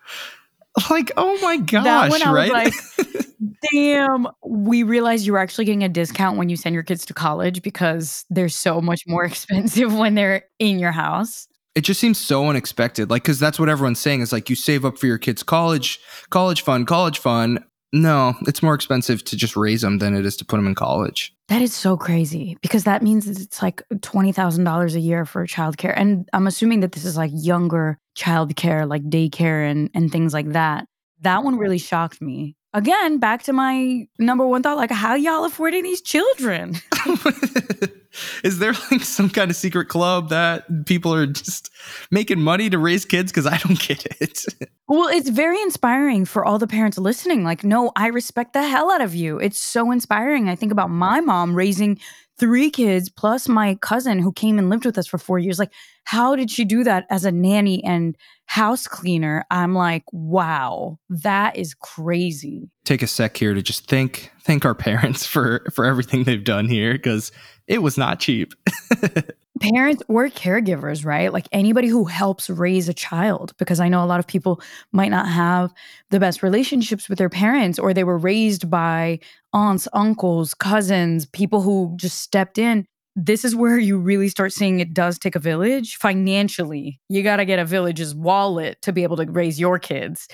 like, 0.90 1.12
oh 1.18 1.38
my 1.42 1.58
gosh, 1.58 2.26
right? 2.26 2.52
like, 2.52 2.74
damn, 3.72 4.28
we 4.46 4.84
realized 4.84 5.26
you 5.26 5.34
were 5.34 5.40
actually 5.40 5.66
getting 5.66 5.84
a 5.84 5.90
discount 5.90 6.38
when 6.38 6.50
you 6.50 6.56
send 6.56 6.74
your 6.74 6.84
kids 6.84 7.06
to 7.06 7.14
college 7.14 7.62
because 7.62 8.26
they're 8.30 8.50
so 8.50 8.82
much 8.82 9.04
more 9.08 9.24
expensive 9.26 9.94
when 9.94 10.16
they're 10.16 10.44
in 10.60 10.80
your 10.80 10.92
house. 10.92 11.48
It 11.74 11.82
just 11.82 12.02
seems 12.02 12.18
so 12.18 12.50
unexpected. 12.50 13.10
Like, 13.10 13.24
cause 13.24 13.40
that's 13.40 13.58
what 13.58 13.70
everyone's 13.70 14.00
saying 14.00 14.22
is 14.22 14.34
like 14.34 14.50
you 14.50 14.56
save 14.58 14.84
up 14.84 14.98
for 14.98 15.08
your 15.08 15.18
kids' 15.18 15.42
college, 15.42 16.00
college 16.30 16.64
fund, 16.64 16.86
college 16.86 17.20
fund. 17.20 17.64
No, 17.94 18.36
it's 18.48 18.64
more 18.64 18.74
expensive 18.74 19.24
to 19.26 19.36
just 19.36 19.58
raise 19.58 19.82
them 19.82 19.98
than 19.98 20.16
it 20.16 20.26
is 20.26 20.38
to 20.38 20.46
put 20.46 20.58
them 20.58 20.68
in 20.68 20.76
college. 20.76 21.34
That 21.50 21.62
is 21.62 21.74
so 21.74 21.98
crazy 21.98 22.58
because 22.62 22.86
that 22.86 23.04
means 23.04 23.28
it's 23.28 23.62
like 23.62 23.84
$20,000 23.94 24.96
a 24.96 25.00
year 25.00 25.26
for 25.26 25.46
childcare. 25.46 25.94
And 25.96 26.30
I'm 26.32 26.48
assuming 26.48 26.80
that 26.80 26.94
this 26.94 27.04
is 27.04 27.18
like 27.18 27.32
younger 27.34 27.98
childcare, 28.18 28.88
like 28.88 29.04
daycare 29.04 29.70
and, 29.70 29.90
and 29.94 30.12
things 30.12 30.34
like 30.34 30.54
that. 30.54 30.86
That 31.20 31.44
one 31.44 31.58
really 31.58 31.78
shocked 31.78 32.22
me. 32.22 32.56
Again, 32.74 33.18
back 33.18 33.44
to 33.44 33.54
my 33.54 34.08
number 34.18 34.48
one 34.48 34.64
thought 34.64 34.78
like, 34.78 34.92
how 34.92 35.16
y'all 35.16 35.44
affording 35.44 35.84
these 35.84 36.02
children? 36.02 36.76
is 38.44 38.60
there 38.60 38.74
like 38.92 39.02
some 39.02 39.30
kind 39.30 39.50
of 39.50 39.58
secret 39.58 39.88
club 39.88 40.30
that 40.30 40.86
people 40.86 41.14
are 41.14 41.26
just 41.26 41.70
making 42.10 42.40
money 42.40 42.70
to 42.70 42.78
raise 42.78 43.06
kids? 43.06 43.32
Because 43.32 43.46
I 43.46 43.58
don't 43.58 43.80
get 43.80 44.06
it. 44.22 44.46
well, 44.88 45.08
it's 45.08 45.30
very 45.30 45.62
inspiring 45.62 46.26
for 46.26 46.46
all 46.46 46.60
the 46.60 46.68
parents 46.68 46.98
listening. 46.98 47.44
Like, 47.44 47.64
no, 47.64 47.92
I 47.96 48.08
respect 48.08 48.54
the 48.54 48.68
hell 48.68 48.92
out 48.92 49.02
of 49.02 49.16
you. 49.16 49.38
It's 49.38 49.60
so 49.60 49.92
inspiring. 49.92 50.50
I 50.50 50.56
think 50.56 50.72
about 50.72 50.90
my 50.90 51.22
mom 51.22 51.56
raising 51.56 52.00
three 52.38 52.72
kids 52.72 53.10
plus 53.10 53.48
my 53.48 53.76
cousin 53.82 54.20
who 54.20 54.32
came 54.32 54.58
and 54.58 54.70
lived 54.70 54.86
with 54.86 54.98
us 54.98 55.08
for 55.08 55.18
four 55.18 55.40
years. 55.40 55.60
Like, 55.60 55.72
how 56.06 56.36
did 56.36 56.50
she 56.50 56.66
do 56.66 56.84
that 56.84 57.06
as 57.10 57.24
a 57.24 57.32
nanny 57.32 57.84
and 57.84 58.18
house 58.52 58.86
cleaner? 58.86 59.46
I'm 59.50 59.74
like, 59.74 60.04
wow, 60.12 61.00
that 61.08 61.56
is 61.56 61.74
crazy. 61.74 62.70
Take 62.84 63.02
a 63.02 63.08
sec 63.08 63.38
here 63.38 63.54
to 63.54 63.62
just 63.62 63.88
thank 63.88 64.30
thank 64.44 64.66
our 64.66 64.76
parents 64.76 65.26
for 65.34 65.64
for 65.74 65.86
everything 65.86 66.26
they've 66.26 66.44
done 66.44 66.68
here 66.68 66.94
because 66.94 67.32
it 67.68 67.82
was 67.82 67.98
not 67.98 68.20
cheap. 68.20 68.54
parents 69.62 70.04
or 70.10 70.28
caregivers, 70.28 71.06
right? 71.06 71.32
Like 71.32 71.48
anybody 71.54 71.88
who 71.88 72.04
helps 72.04 72.50
raise 72.50 72.90
a 72.90 72.94
child, 72.94 73.54
because 73.58 73.80
I 73.80 73.88
know 73.88 74.04
a 74.04 74.06
lot 74.06 74.20
of 74.20 74.28
people 74.28 74.62
might 74.92 75.12
not 75.12 75.30
have 75.30 75.72
the 76.10 76.20
best 76.20 76.44
relationships 76.44 77.08
with 77.08 77.20
their 77.20 77.30
parents, 77.30 77.80
or 77.80 77.94
they 77.94 78.04
were 78.04 78.18
raised 78.18 78.70
by 78.70 79.20
aunts, 79.54 79.88
uncles, 79.94 80.54
cousins, 80.54 81.26
people 81.26 81.62
who 81.62 81.94
just 81.96 82.22
stepped 82.22 82.58
in. 82.58 82.86
This 83.16 83.44
is 83.44 83.56
where 83.56 83.78
you 83.78 83.98
really 83.98 84.30
start 84.30 84.54
seeing 84.54 84.80
it 84.80 84.94
does 84.94 85.20
take 85.20 85.36
a 85.36 85.40
village 85.40 85.98
financially. 85.98 87.00
You 87.10 87.24
got 87.24 87.38
to 87.38 87.46
get 87.46 87.60
a 87.60 87.66
village's 87.66 88.16
wallet 88.16 88.82
to 88.84 88.94
be 88.94 89.04
able 89.04 89.18
to 89.18 89.26
raise 89.26 89.60
your 89.60 89.80
kids. 89.80 90.28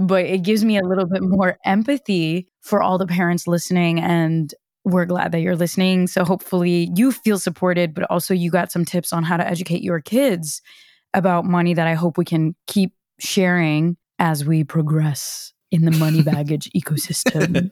But 0.00 0.24
it 0.24 0.42
gives 0.42 0.64
me 0.64 0.78
a 0.78 0.84
little 0.84 1.06
bit 1.06 1.22
more 1.22 1.58
empathy 1.64 2.48
for 2.62 2.82
all 2.82 2.96
the 2.96 3.06
parents 3.06 3.46
listening 3.46 4.00
and 4.00 4.54
we're 4.84 5.04
glad 5.04 5.32
that 5.32 5.40
you're 5.40 5.56
listening. 5.56 6.06
So 6.06 6.24
hopefully 6.24 6.90
you 6.96 7.12
feel 7.12 7.38
supported, 7.38 7.94
but 7.94 8.04
also 8.10 8.34
you 8.34 8.50
got 8.50 8.72
some 8.72 8.84
tips 8.84 9.12
on 9.12 9.22
how 9.22 9.36
to 9.36 9.46
educate 9.46 9.82
your 9.82 10.00
kids 10.00 10.60
about 11.14 11.44
money 11.44 11.74
that 11.74 11.86
I 11.86 11.94
hope 11.94 12.18
we 12.18 12.24
can 12.24 12.54
keep 12.66 12.92
sharing 13.20 13.96
as 14.18 14.44
we 14.44 14.64
progress 14.64 15.52
in 15.70 15.84
the 15.84 15.90
money 15.90 16.22
baggage 16.22 16.70
ecosystem. 16.76 17.70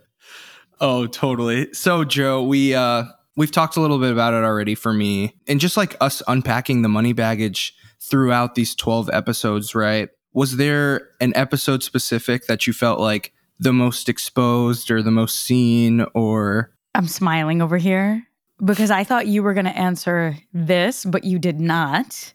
Oh, 0.80 1.06
totally. 1.06 1.72
So 1.72 2.04
Jo, 2.04 2.42
we 2.42 2.74
uh 2.74 3.04
we've 3.36 3.50
talked 3.50 3.76
a 3.76 3.80
little 3.80 3.98
bit 3.98 4.12
about 4.12 4.34
it 4.34 4.44
already 4.44 4.74
for 4.74 4.92
me. 4.92 5.34
And 5.46 5.60
just 5.60 5.76
like 5.76 5.96
us 6.00 6.22
unpacking 6.28 6.82
the 6.82 6.88
money 6.88 7.12
baggage 7.12 7.74
throughout 8.00 8.54
these 8.54 8.74
12 8.74 9.10
episodes, 9.12 9.74
right? 9.74 10.08
Was 10.32 10.56
there 10.56 11.08
an 11.20 11.32
episode 11.34 11.82
specific 11.82 12.46
that 12.46 12.66
you 12.66 12.72
felt 12.72 13.00
like 13.00 13.32
the 13.58 13.72
most 13.72 14.08
exposed 14.08 14.90
or 14.90 15.02
the 15.02 15.10
most 15.10 15.38
seen 15.38 16.04
or 16.14 16.72
I'm 16.94 17.06
smiling 17.06 17.62
over 17.62 17.76
here 17.76 18.26
because 18.64 18.90
I 18.90 19.04
thought 19.04 19.26
you 19.26 19.42
were 19.42 19.54
going 19.54 19.66
to 19.66 19.76
answer 19.76 20.36
this, 20.52 21.04
but 21.04 21.24
you 21.24 21.38
did 21.38 21.60
not. 21.60 22.32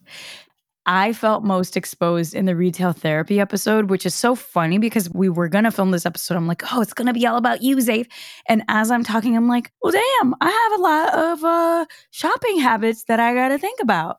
I 0.86 1.14
felt 1.14 1.44
most 1.44 1.76
exposed 1.76 2.36
in 2.36 2.46
the 2.46 2.56
retail 2.56 2.94
therapy 2.94 3.40
episode, 3.40 3.90
which 3.90 4.06
is 4.06 4.14
so 4.14 4.36
funny 4.36 4.78
because 4.78 5.10
we 5.12 5.30
were 5.30 5.48
gonna 5.48 5.72
film 5.72 5.92
this 5.92 6.06
episode. 6.06 6.38
I'm 6.38 6.48
like, 6.48 6.62
oh, 6.74 6.82
it's 6.82 6.94
gonna 6.94 7.14
be 7.14 7.26
all 7.26 7.38
about 7.38 7.64
you, 7.64 7.78
Zave. 7.78 8.08
And 8.48 8.64
as 8.68 8.92
I'm 8.92 9.04
talking, 9.04 9.36
I'm 9.36 9.48
like, 9.48 9.72
well, 9.82 9.92
damn, 9.92 10.36
I 10.42 10.50
have 10.50 10.80
a 10.80 10.84
lot 10.84 11.14
of 11.14 11.44
uh, 11.44 11.86
shopping 12.12 12.60
habits 12.60 13.06
that 13.06 13.20
I 13.20 13.34
gotta 13.34 13.58
think 13.58 13.80
about. 13.82 14.18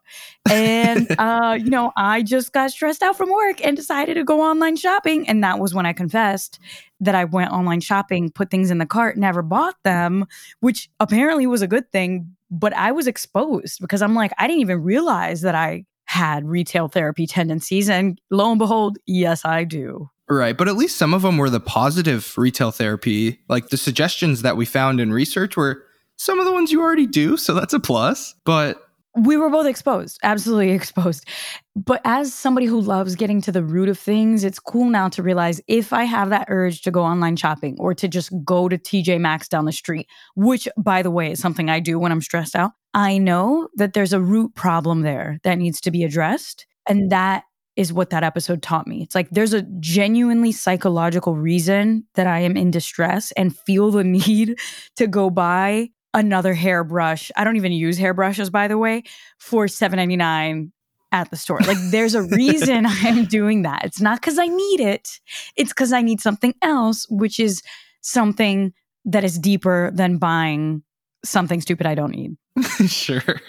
And 0.50 1.06
uh, 1.18 1.56
you 1.58 1.70
know, 1.70 1.92
I 1.96 2.22
just 2.22 2.52
got 2.52 2.72
stressed 2.72 3.02
out 3.02 3.16
from 3.16 3.30
work 3.30 3.64
and 3.64 3.76
decided 3.76 4.14
to 4.14 4.24
go 4.24 4.42
online 4.42 4.76
shopping. 4.76 5.28
And 5.28 5.44
that 5.44 5.60
was 5.60 5.72
when 5.72 5.86
I 5.86 5.92
confessed 5.92 6.58
that 7.00 7.14
I 7.14 7.24
went 7.24 7.52
online 7.52 7.80
shopping, 7.80 8.30
put 8.30 8.50
things 8.50 8.70
in 8.70 8.78
the 8.78 8.86
cart, 8.86 9.16
never 9.16 9.42
bought 9.42 9.76
them, 9.84 10.26
which 10.60 10.88
apparently 10.98 11.46
was 11.46 11.62
a 11.62 11.68
good 11.68 11.92
thing. 11.92 12.34
But 12.50 12.72
I 12.74 12.92
was 12.92 13.06
exposed 13.06 13.80
because 13.80 14.02
I'm 14.02 14.14
like, 14.14 14.32
I 14.38 14.46
didn't 14.46 14.62
even 14.62 14.82
realize 14.82 15.42
that 15.42 15.54
I 15.54 15.84
had 16.16 16.48
retail 16.48 16.88
therapy 16.88 17.26
tendencies. 17.26 17.88
And 17.90 18.18
lo 18.30 18.50
and 18.50 18.58
behold, 18.58 18.98
yes, 19.06 19.44
I 19.44 19.64
do. 19.64 20.10
Right. 20.28 20.56
But 20.56 20.66
at 20.66 20.76
least 20.76 20.96
some 20.96 21.14
of 21.14 21.22
them 21.22 21.36
were 21.36 21.50
the 21.50 21.60
positive 21.60 22.36
retail 22.36 22.72
therapy. 22.72 23.38
Like 23.48 23.68
the 23.68 23.76
suggestions 23.76 24.42
that 24.42 24.56
we 24.56 24.64
found 24.64 24.98
in 24.98 25.12
research 25.12 25.56
were 25.56 25.84
some 26.16 26.38
of 26.40 26.46
the 26.46 26.52
ones 26.52 26.72
you 26.72 26.80
already 26.80 27.06
do. 27.06 27.36
So 27.36 27.54
that's 27.54 27.74
a 27.74 27.78
plus. 27.78 28.34
But 28.44 28.82
we 29.16 29.36
were 29.36 29.50
both 29.50 29.66
exposed, 29.66 30.18
absolutely 30.22 30.70
exposed. 30.72 31.26
But 31.74 32.00
as 32.04 32.32
somebody 32.32 32.66
who 32.66 32.80
loves 32.80 33.16
getting 33.16 33.40
to 33.42 33.52
the 33.52 33.64
root 33.64 33.88
of 33.88 33.98
things, 33.98 34.44
it's 34.44 34.58
cool 34.58 34.88
now 34.88 35.08
to 35.10 35.22
realize 35.22 35.60
if 35.66 35.92
I 35.92 36.04
have 36.04 36.30
that 36.30 36.46
urge 36.48 36.82
to 36.82 36.90
go 36.90 37.02
online 37.02 37.36
shopping 37.36 37.76
or 37.78 37.94
to 37.94 38.08
just 38.08 38.30
go 38.44 38.68
to 38.68 38.78
TJ 38.78 39.20
Maxx 39.20 39.48
down 39.48 39.64
the 39.64 39.72
street, 39.72 40.06
which 40.34 40.68
by 40.76 41.02
the 41.02 41.10
way 41.10 41.32
is 41.32 41.40
something 41.40 41.68
I 41.70 41.80
do 41.80 41.98
when 41.98 42.12
I'm 42.12 42.22
stressed 42.22 42.56
out, 42.56 42.72
I 42.94 43.18
know 43.18 43.68
that 43.76 43.92
there's 43.92 44.12
a 44.12 44.20
root 44.20 44.54
problem 44.54 45.02
there 45.02 45.38
that 45.44 45.58
needs 45.58 45.80
to 45.82 45.90
be 45.90 46.04
addressed. 46.04 46.66
And 46.88 47.10
that 47.10 47.44
is 47.76 47.92
what 47.92 48.10
that 48.10 48.24
episode 48.24 48.62
taught 48.62 48.86
me. 48.86 49.02
It's 49.02 49.14
like 49.14 49.28
there's 49.30 49.52
a 49.52 49.62
genuinely 49.80 50.50
psychological 50.50 51.36
reason 51.36 52.06
that 52.14 52.26
I 52.26 52.40
am 52.40 52.56
in 52.56 52.70
distress 52.70 53.32
and 53.32 53.56
feel 53.56 53.90
the 53.90 54.04
need 54.04 54.58
to 54.96 55.06
go 55.06 55.30
buy 55.30 55.90
another 56.16 56.54
hairbrush. 56.54 57.30
I 57.36 57.44
don't 57.44 57.56
even 57.56 57.72
use 57.72 57.98
hairbrushes, 57.98 58.50
by 58.50 58.66
the 58.66 58.78
way, 58.78 59.04
for 59.38 59.66
$7.99 59.66 60.72
at 61.12 61.30
the 61.30 61.36
store. 61.36 61.60
Like 61.60 61.76
there's 61.90 62.14
a 62.14 62.22
reason 62.22 62.86
I'm 62.88 63.26
doing 63.26 63.62
that. 63.62 63.84
It's 63.84 64.00
not 64.00 64.20
because 64.20 64.38
I 64.38 64.48
need 64.48 64.80
it, 64.80 65.20
it's 65.54 65.70
because 65.70 65.92
I 65.92 66.02
need 66.02 66.20
something 66.20 66.54
else, 66.62 67.06
which 67.08 67.38
is 67.38 67.62
something 68.00 68.72
that 69.04 69.22
is 69.22 69.38
deeper 69.38 69.92
than 69.94 70.18
buying 70.18 70.82
something 71.24 71.60
stupid 71.60 71.86
I 71.86 71.94
don't 71.94 72.10
need. 72.10 72.36
sure. 72.86 73.40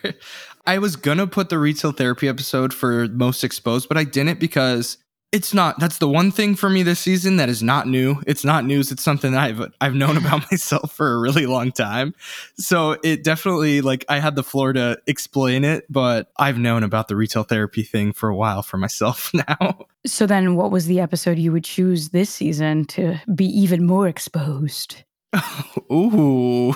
I 0.65 0.77
was 0.79 0.95
going 0.95 1.17
to 1.17 1.27
put 1.27 1.49
the 1.49 1.57
retail 1.57 1.93
therapy 1.93 2.27
episode 2.27 2.73
for 2.73 3.07
most 3.07 3.43
exposed, 3.43 3.87
but 3.87 3.97
I 3.97 4.03
didn't 4.03 4.39
because 4.39 4.97
it's 5.31 5.53
not 5.53 5.77
that's 5.79 5.97
the 5.97 6.07
one 6.07 6.31
thing 6.31 6.55
for 6.55 6.69
me 6.69 6.83
this 6.83 6.99
season 6.99 7.37
that 7.37 7.49
is 7.49 7.61
not 7.61 7.87
new. 7.87 8.21
It's 8.25 8.45
not 8.45 8.63
news. 8.63 8.91
It's 8.91 9.03
something 9.03 9.33
that 9.33 9.41
i've 9.41 9.71
i've 9.81 9.93
known 9.93 10.17
about 10.25 10.49
myself 10.51 10.93
for 10.93 11.13
a 11.13 11.19
really 11.19 11.45
long 11.45 11.71
time. 11.71 12.13
So 12.57 12.97
it 13.03 13.23
definitely 13.23 13.81
like 13.81 14.05
i 14.09 14.19
had 14.19 14.35
the 14.35 14.43
floor 14.43 14.73
to 14.73 14.97
explain 15.05 15.63
it 15.63 15.85
but 15.89 16.31
i've 16.37 16.57
known 16.57 16.83
about 16.83 17.07
the 17.07 17.15
retail 17.15 17.43
therapy 17.43 17.83
thing 17.83 18.13
for 18.13 18.29
a 18.29 18.35
while 18.35 18.61
for 18.61 18.77
myself 18.77 19.31
now. 19.33 19.85
So 20.05 20.25
then 20.25 20.55
what 20.55 20.71
was 20.71 20.85
the 20.85 20.99
episode 20.99 21.37
you 21.37 21.51
would 21.51 21.65
choose 21.65 22.09
this 22.09 22.29
season 22.29 22.85
to 22.85 23.19
be 23.35 23.45
even 23.45 23.85
more 23.85 24.07
exposed? 24.07 25.03
Ooh. 25.91 26.73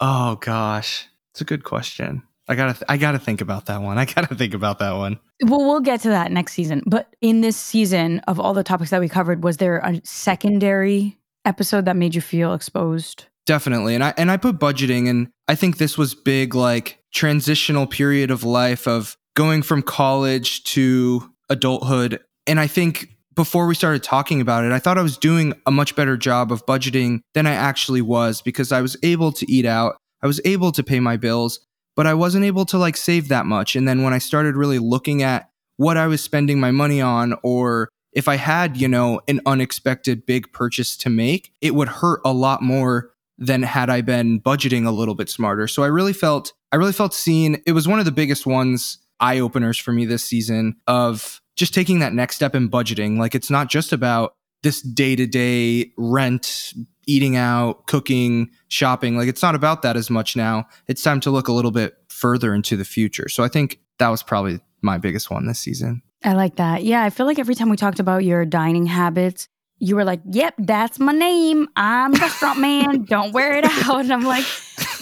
Oh 0.00 0.36
gosh. 0.36 1.06
It's 1.32 1.40
a 1.40 1.44
good 1.44 1.64
question 1.64 2.22
I 2.48 2.54
gotta, 2.54 2.74
th- 2.74 2.84
I 2.88 2.96
gotta 2.96 3.18
think 3.18 3.40
about 3.40 3.66
that 3.66 3.82
one. 3.82 3.98
I 3.98 4.04
gotta 4.04 4.34
think 4.34 4.54
about 4.54 4.78
that 4.78 4.92
one. 4.92 5.18
Well, 5.42 5.60
we'll 5.60 5.80
get 5.80 6.00
to 6.02 6.08
that 6.10 6.30
next 6.32 6.52
season. 6.52 6.82
But 6.86 7.14
in 7.20 7.40
this 7.40 7.56
season, 7.56 8.20
of 8.20 8.38
all 8.38 8.54
the 8.54 8.64
topics 8.64 8.90
that 8.90 9.00
we 9.00 9.08
covered, 9.08 9.42
was 9.42 9.56
there 9.56 9.78
a 9.78 10.00
secondary 10.04 11.18
episode 11.44 11.84
that 11.86 11.96
made 11.96 12.14
you 12.14 12.20
feel 12.20 12.54
exposed? 12.54 13.26
Definitely, 13.46 13.94
and 13.94 14.02
I 14.02 14.12
and 14.16 14.30
I 14.30 14.36
put 14.36 14.58
budgeting, 14.58 15.08
and 15.08 15.28
I 15.46 15.54
think 15.54 15.78
this 15.78 15.96
was 15.96 16.14
big, 16.14 16.54
like 16.54 16.98
transitional 17.14 17.86
period 17.86 18.30
of 18.30 18.42
life 18.42 18.88
of 18.88 19.16
going 19.34 19.62
from 19.62 19.82
college 19.82 20.64
to 20.64 21.30
adulthood, 21.48 22.20
and 22.48 22.58
I 22.58 22.66
think 22.66 23.16
before 23.36 23.66
we 23.66 23.74
started 23.74 24.02
talking 24.02 24.40
about 24.40 24.64
it, 24.64 24.72
I 24.72 24.78
thought 24.78 24.98
I 24.98 25.02
was 25.02 25.18
doing 25.18 25.52
a 25.66 25.70
much 25.70 25.94
better 25.94 26.16
job 26.16 26.50
of 26.50 26.64
budgeting 26.66 27.20
than 27.34 27.46
I 27.46 27.52
actually 27.52 28.00
was 28.00 28.40
because 28.40 28.72
I 28.72 28.80
was 28.80 28.96
able 29.02 29.30
to 29.32 29.50
eat 29.50 29.66
out. 29.66 29.96
I 30.22 30.26
was 30.26 30.40
able 30.44 30.72
to 30.72 30.82
pay 30.82 30.98
my 30.98 31.16
bills 31.18 31.60
but 31.96 32.06
I 32.06 32.14
wasn't 32.14 32.44
able 32.44 32.64
to 32.66 32.78
like 32.78 32.96
save 32.96 33.28
that 33.28 33.46
much. 33.46 33.74
And 33.74 33.88
then 33.88 34.02
when 34.02 34.12
I 34.12 34.18
started 34.18 34.54
really 34.54 34.78
looking 34.78 35.22
at 35.22 35.50
what 35.78 35.96
I 35.96 36.06
was 36.06 36.22
spending 36.22 36.60
my 36.60 36.70
money 36.70 37.00
on, 37.00 37.34
or 37.42 37.88
if 38.12 38.28
I 38.28 38.36
had, 38.36 38.76
you 38.76 38.86
know, 38.86 39.20
an 39.26 39.40
unexpected 39.46 40.24
big 40.24 40.52
purchase 40.52 40.96
to 40.98 41.10
make, 41.10 41.52
it 41.60 41.74
would 41.74 41.88
hurt 41.88 42.20
a 42.24 42.32
lot 42.32 42.62
more 42.62 43.10
than 43.38 43.62
had 43.62 43.90
I 43.90 44.00
been 44.00 44.40
budgeting 44.40 44.86
a 44.86 44.90
little 44.90 45.14
bit 45.14 45.28
smarter. 45.28 45.68
So 45.68 45.82
I 45.82 45.88
really 45.88 46.14
felt, 46.14 46.52
I 46.72 46.76
really 46.76 46.92
felt 46.92 47.12
seen. 47.12 47.62
It 47.66 47.72
was 47.72 47.88
one 47.88 47.98
of 47.98 48.04
the 48.04 48.12
biggest 48.12 48.46
ones, 48.46 48.98
eye 49.20 49.38
openers 49.38 49.78
for 49.78 49.92
me 49.92 50.04
this 50.06 50.24
season 50.24 50.76
of 50.86 51.40
just 51.56 51.74
taking 51.74 51.98
that 51.98 52.12
next 52.12 52.36
step 52.36 52.54
in 52.54 52.70
budgeting. 52.70 53.18
Like 53.18 53.34
it's 53.34 53.50
not 53.50 53.68
just 53.68 53.92
about 53.92 54.34
this 54.62 54.80
day 54.80 55.16
to 55.16 55.26
day 55.26 55.92
rent, 55.96 56.72
eating 57.06 57.36
out, 57.36 57.86
cooking, 57.86 58.50
shopping. 58.68 59.16
Like 59.16 59.28
it's 59.28 59.42
not 59.42 59.54
about 59.54 59.82
that 59.82 59.96
as 59.96 60.10
much 60.10 60.36
now. 60.36 60.66
It's 60.86 61.02
time 61.02 61.20
to 61.20 61.30
look 61.30 61.48
a 61.48 61.52
little 61.52 61.70
bit 61.70 61.94
further 62.08 62.54
into 62.54 62.76
the 62.76 62.84
future. 62.84 63.28
So 63.28 63.44
I 63.44 63.48
think 63.48 63.80
that 63.98 64.08
was 64.08 64.22
probably 64.22 64.60
my 64.82 64.98
biggest 64.98 65.30
one 65.30 65.46
this 65.46 65.58
season. 65.58 66.02
I 66.24 66.32
like 66.32 66.56
that. 66.56 66.82
Yeah, 66.82 67.02
I 67.02 67.10
feel 67.10 67.26
like 67.26 67.38
every 67.38 67.54
time 67.54 67.68
we 67.68 67.76
talked 67.76 68.00
about 68.00 68.24
your 68.24 68.44
dining 68.44 68.86
habits, 68.86 69.48
you 69.78 69.94
were 69.94 70.04
like, 70.04 70.20
"Yep, 70.30 70.54
that's 70.58 70.98
my 70.98 71.12
name. 71.12 71.68
I'm 71.76 72.12
restaurant 72.12 72.58
man. 72.58 73.02
Don't 73.08 73.32
wear 73.32 73.56
it 73.56 73.64
out." 73.64 74.00
And 74.00 74.12
I'm 74.12 74.24
like, 74.24 74.44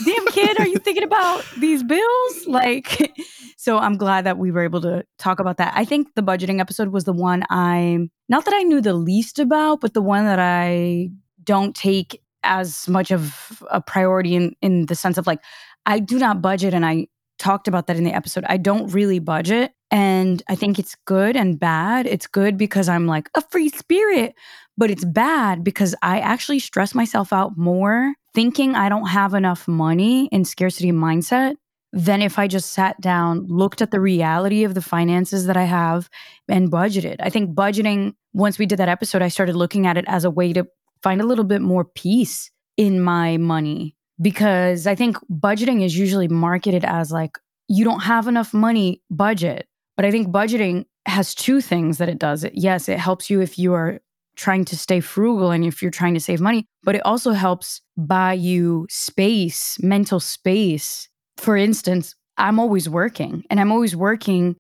"Damn 0.05 0.27
kid, 0.27 0.59
are 0.59 0.67
you 0.67 0.79
thinking 0.79 1.05
about 1.05 1.45
these 1.59 1.83
bills?" 1.83 2.03
Like, 2.47 3.13
so 3.57 3.79
I'm 3.79 3.97
glad 3.97 4.27
that 4.27 4.37
we 4.39 4.51
were 4.51 4.65
able 4.65 4.81
to 4.83 5.05
talk 5.19 5.41
about 5.41 5.57
that. 5.59 5.73
I 5.77 5.85
think 5.85 6.15
the 6.15 6.23
budgeting 6.23 6.61
episode 6.61 6.89
was 6.89 7.05
the 7.05 7.13
one 7.13 7.45
I 7.49 8.09
not 8.29 8.45
that 8.45 8.55
I 8.55 8.63
knew 8.63 8.81
the 8.81 8.95
least 8.95 9.39
about, 9.39 9.81
but 9.81 9.95
the 9.95 10.03
one 10.03 10.25
that 10.25 10.39
I 10.39 11.09
don't 11.45 11.75
take 11.75 12.21
as 12.43 12.89
much 12.89 13.11
of 13.11 13.63
a 13.71 13.81
priority 13.81 14.35
in 14.35 14.55
in 14.61 14.87
the 14.87 14.95
sense 14.95 15.19
of 15.19 15.27
like 15.27 15.41
I 15.87 15.99
do 15.99 16.19
not 16.19 16.43
budget 16.43 16.75
and 16.75 16.85
I 16.85 17.07
talked 17.39 17.69
about 17.69 17.87
that 17.89 17.97
in 17.97 18.05
the 18.05 18.15
episode. 18.15 18.45
I 18.49 18.57
don't 18.57 18.93
really 18.93 19.19
budget 19.19 19.73
and 19.91 20.43
I 20.49 20.55
think 20.55 20.79
it's 20.79 20.97
good 21.05 21.37
and 21.37 21.59
bad. 21.59 22.07
It's 22.07 22.27
good 22.27 22.57
because 22.57 22.89
I'm 22.89 23.07
like 23.07 23.29
a 23.37 23.41
free 23.41 23.69
spirit, 23.69 24.35
but 24.77 24.91
it's 24.91 25.05
bad 25.05 25.65
because 25.65 25.95
I 26.03 26.21
actually 26.21 26.59
stress 26.61 26.95
myself 26.95 27.33
out 27.33 27.57
more 27.57 28.15
thinking 28.35 28.75
I 28.75 28.89
don't 28.89 29.09
have 29.09 29.35
enough 29.35 29.69
money 29.69 30.27
in 30.33 30.45
scarcity 30.45 30.93
mindset 30.93 31.55
than 31.93 32.23
if 32.23 32.41
I 32.41 32.49
just 32.49 32.73
sat 32.73 33.01
down, 33.01 33.47
looked 33.47 33.81
at 33.81 33.93
the 33.93 34.01
reality 34.01 34.65
of 34.65 34.75
the 34.75 34.83
finances 34.83 35.47
that 35.47 35.57
I 35.57 35.63
have 35.63 36.11
and 36.49 36.71
budgeted. 36.71 37.17
I 37.21 37.31
think 37.31 37.55
budgeting, 37.55 38.15
once 38.33 38.59
we 38.59 38.67
did 38.67 38.81
that 38.81 38.89
episode, 38.89 39.23
I 39.23 39.29
started 39.29 39.55
looking 39.55 39.87
at 39.87 39.97
it 39.97 40.05
as 40.09 40.25
a 40.25 40.31
way 40.31 40.53
to 40.55 40.67
find 41.05 41.21
a 41.21 41.27
little 41.27 41.45
bit 41.45 41.61
more 41.61 41.85
peace 41.85 42.51
in 42.79 43.01
my 43.01 43.37
money 43.37 43.95
because 44.21 44.87
I 44.87 44.95
think 44.95 45.19
budgeting 45.31 45.85
is 45.85 45.97
usually 45.97 46.29
marketed 46.29 46.83
as 46.85 47.13
like, 47.13 47.39
you 47.69 47.85
don't 47.85 48.01
have 48.01 48.27
enough 48.27 48.55
money, 48.55 49.03
budget. 49.11 49.67
But 49.97 50.07
I 50.07 50.11
think 50.11 50.29
budgeting 50.29 50.87
has 51.07 51.35
two 51.35 51.61
things 51.61 51.99
that 51.99 52.09
it 52.09 52.19
does. 52.19 52.47
Yes, 52.55 52.89
it 52.89 52.99
helps 52.99 53.29
you 53.29 53.43
if 53.43 53.59
you 53.59 53.75
are 53.75 54.01
trying 54.37 54.65
to 54.65 54.77
stay 54.77 55.01
frugal 55.01 55.51
and 55.51 55.65
if 55.65 55.83
you're 55.83 55.91
trying 55.91 56.15
to 56.15 56.21
save 56.21 56.41
money, 56.41 56.67
but 56.83 56.95
it 56.95 57.05
also 57.05 57.33
helps 57.33 57.83
buy 57.97 58.33
you 58.33 58.87
space, 58.89 59.79
mental 59.83 60.21
space. 60.21 61.09
For 61.37 61.57
instance, 61.57 62.17
I'm 62.39 62.59
always 62.59 62.89
working 62.89 63.45
and 63.51 63.61
I'm 63.61 63.71
always 63.71 63.95
working 63.95 64.57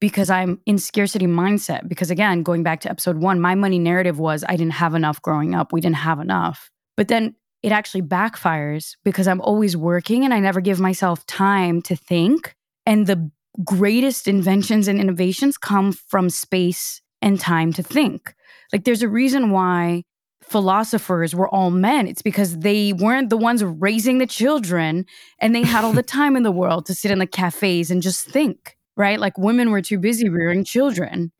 because 0.00 0.30
I'm 0.30 0.60
in 0.66 0.78
scarcity 0.78 1.26
mindset. 1.26 1.88
Because 1.88 2.10
again, 2.10 2.42
going 2.42 2.62
back 2.62 2.80
to 2.80 2.90
episode 2.90 3.18
one, 3.18 3.40
my 3.40 3.54
money 3.54 3.78
narrative 3.78 4.18
was 4.18 4.44
I 4.48 4.56
didn't 4.56 4.74
have 4.74 4.94
enough 4.94 5.20
growing 5.22 5.54
up. 5.54 5.72
We 5.72 5.80
didn't 5.80 5.96
have 5.96 6.20
enough. 6.20 6.70
But 6.96 7.08
then 7.08 7.34
it 7.62 7.72
actually 7.72 8.02
backfires 8.02 8.96
because 9.04 9.26
I'm 9.26 9.40
always 9.40 9.76
working 9.76 10.24
and 10.24 10.32
I 10.32 10.40
never 10.40 10.60
give 10.60 10.78
myself 10.78 11.26
time 11.26 11.82
to 11.82 11.96
think. 11.96 12.54
And 12.86 13.06
the 13.06 13.30
greatest 13.64 14.28
inventions 14.28 14.86
and 14.86 15.00
innovations 15.00 15.58
come 15.58 15.92
from 15.92 16.30
space 16.30 17.02
and 17.20 17.40
time 17.40 17.72
to 17.72 17.82
think. 17.82 18.34
Like 18.72 18.84
there's 18.84 19.02
a 19.02 19.08
reason 19.08 19.50
why 19.50 20.04
philosophers 20.42 21.34
were 21.34 21.48
all 21.48 21.70
men. 21.70 22.06
It's 22.06 22.22
because 22.22 22.58
they 22.58 22.92
weren't 22.92 23.30
the 23.30 23.36
ones 23.36 23.62
raising 23.62 24.18
the 24.18 24.26
children 24.26 25.04
and 25.40 25.54
they 25.54 25.62
had 25.62 25.84
all 25.84 25.92
the 25.92 26.02
time 26.18 26.36
in 26.36 26.42
the 26.42 26.52
world 26.52 26.86
to 26.86 26.94
sit 26.94 27.10
in 27.10 27.18
the 27.18 27.26
cafes 27.26 27.90
and 27.90 28.02
just 28.02 28.26
think, 28.26 28.77
right? 28.98 29.18
Like 29.18 29.38
women 29.38 29.70
were 29.70 29.80
too 29.80 29.98
busy 29.98 30.28
rearing 30.28 30.64
children. 30.64 31.32